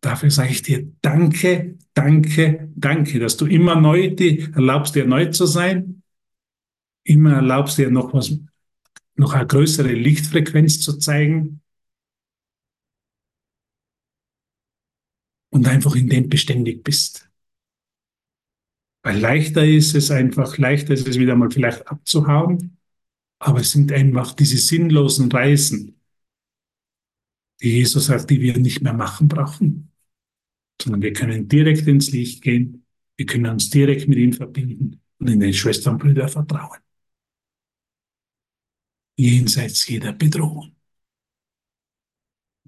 Dafür 0.00 0.30
sage 0.30 0.50
ich 0.50 0.62
dir 0.62 0.92
danke, 1.02 1.78
danke, 1.94 2.70
danke, 2.74 3.18
dass 3.18 3.36
du 3.36 3.46
immer 3.46 3.80
neu 3.80 4.14
die, 4.14 4.40
erlaubst 4.54 4.94
dir 4.94 5.06
neu 5.06 5.26
zu 5.26 5.46
sein, 5.46 6.02
immer 7.04 7.34
erlaubst 7.34 7.78
dir 7.78 7.90
noch 7.90 8.12
was, 8.12 8.38
noch 9.16 9.34
eine 9.34 9.46
größere 9.46 9.92
Lichtfrequenz 9.92 10.80
zu 10.80 10.98
zeigen 10.98 11.60
und 15.50 15.68
einfach 15.68 15.94
in 15.94 16.08
dem 16.08 16.28
beständig 16.28 16.82
bist. 16.82 17.30
Weil 19.04 19.18
leichter 19.18 19.66
ist 19.66 19.94
es 19.94 20.10
einfach, 20.10 20.56
leichter 20.56 20.94
ist 20.94 21.06
es 21.06 21.18
wieder 21.18 21.36
mal 21.36 21.50
vielleicht 21.50 21.86
abzuhauen, 21.88 22.78
aber 23.38 23.60
es 23.60 23.70
sind 23.70 23.92
einfach 23.92 24.32
diese 24.32 24.56
sinnlosen 24.56 25.30
Reisen, 25.30 26.00
die 27.60 27.72
Jesus 27.72 28.06
sagt, 28.06 28.30
die 28.30 28.40
wir 28.40 28.56
nicht 28.58 28.80
mehr 28.80 28.94
machen 28.94 29.28
brauchen, 29.28 29.92
sondern 30.80 31.02
wir 31.02 31.12
können 31.12 31.48
direkt 31.48 31.86
ins 31.86 32.12
Licht 32.12 32.42
gehen, 32.42 32.86
wir 33.18 33.26
können 33.26 33.46
uns 33.46 33.68
direkt 33.68 34.08
mit 34.08 34.16
ihm 34.16 34.32
verbinden 34.32 35.02
und 35.18 35.28
in 35.28 35.40
den 35.40 35.52
Schwestern 35.52 35.94
und 35.94 36.02
Brüder 36.02 36.28
vertrauen. 36.28 36.78
Jenseits 39.16 39.86
jeder 39.86 40.14
Bedrohung. 40.14 40.74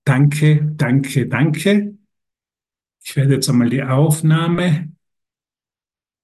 Danke, 0.04 0.74
danke, 0.76 1.26
danke. 1.28 1.96
Ich 3.02 3.16
werde 3.16 3.34
jetzt 3.34 3.48
einmal 3.48 3.70
die 3.70 3.82
Aufnahme 3.82 4.95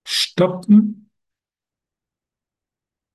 stoppen 0.05 1.02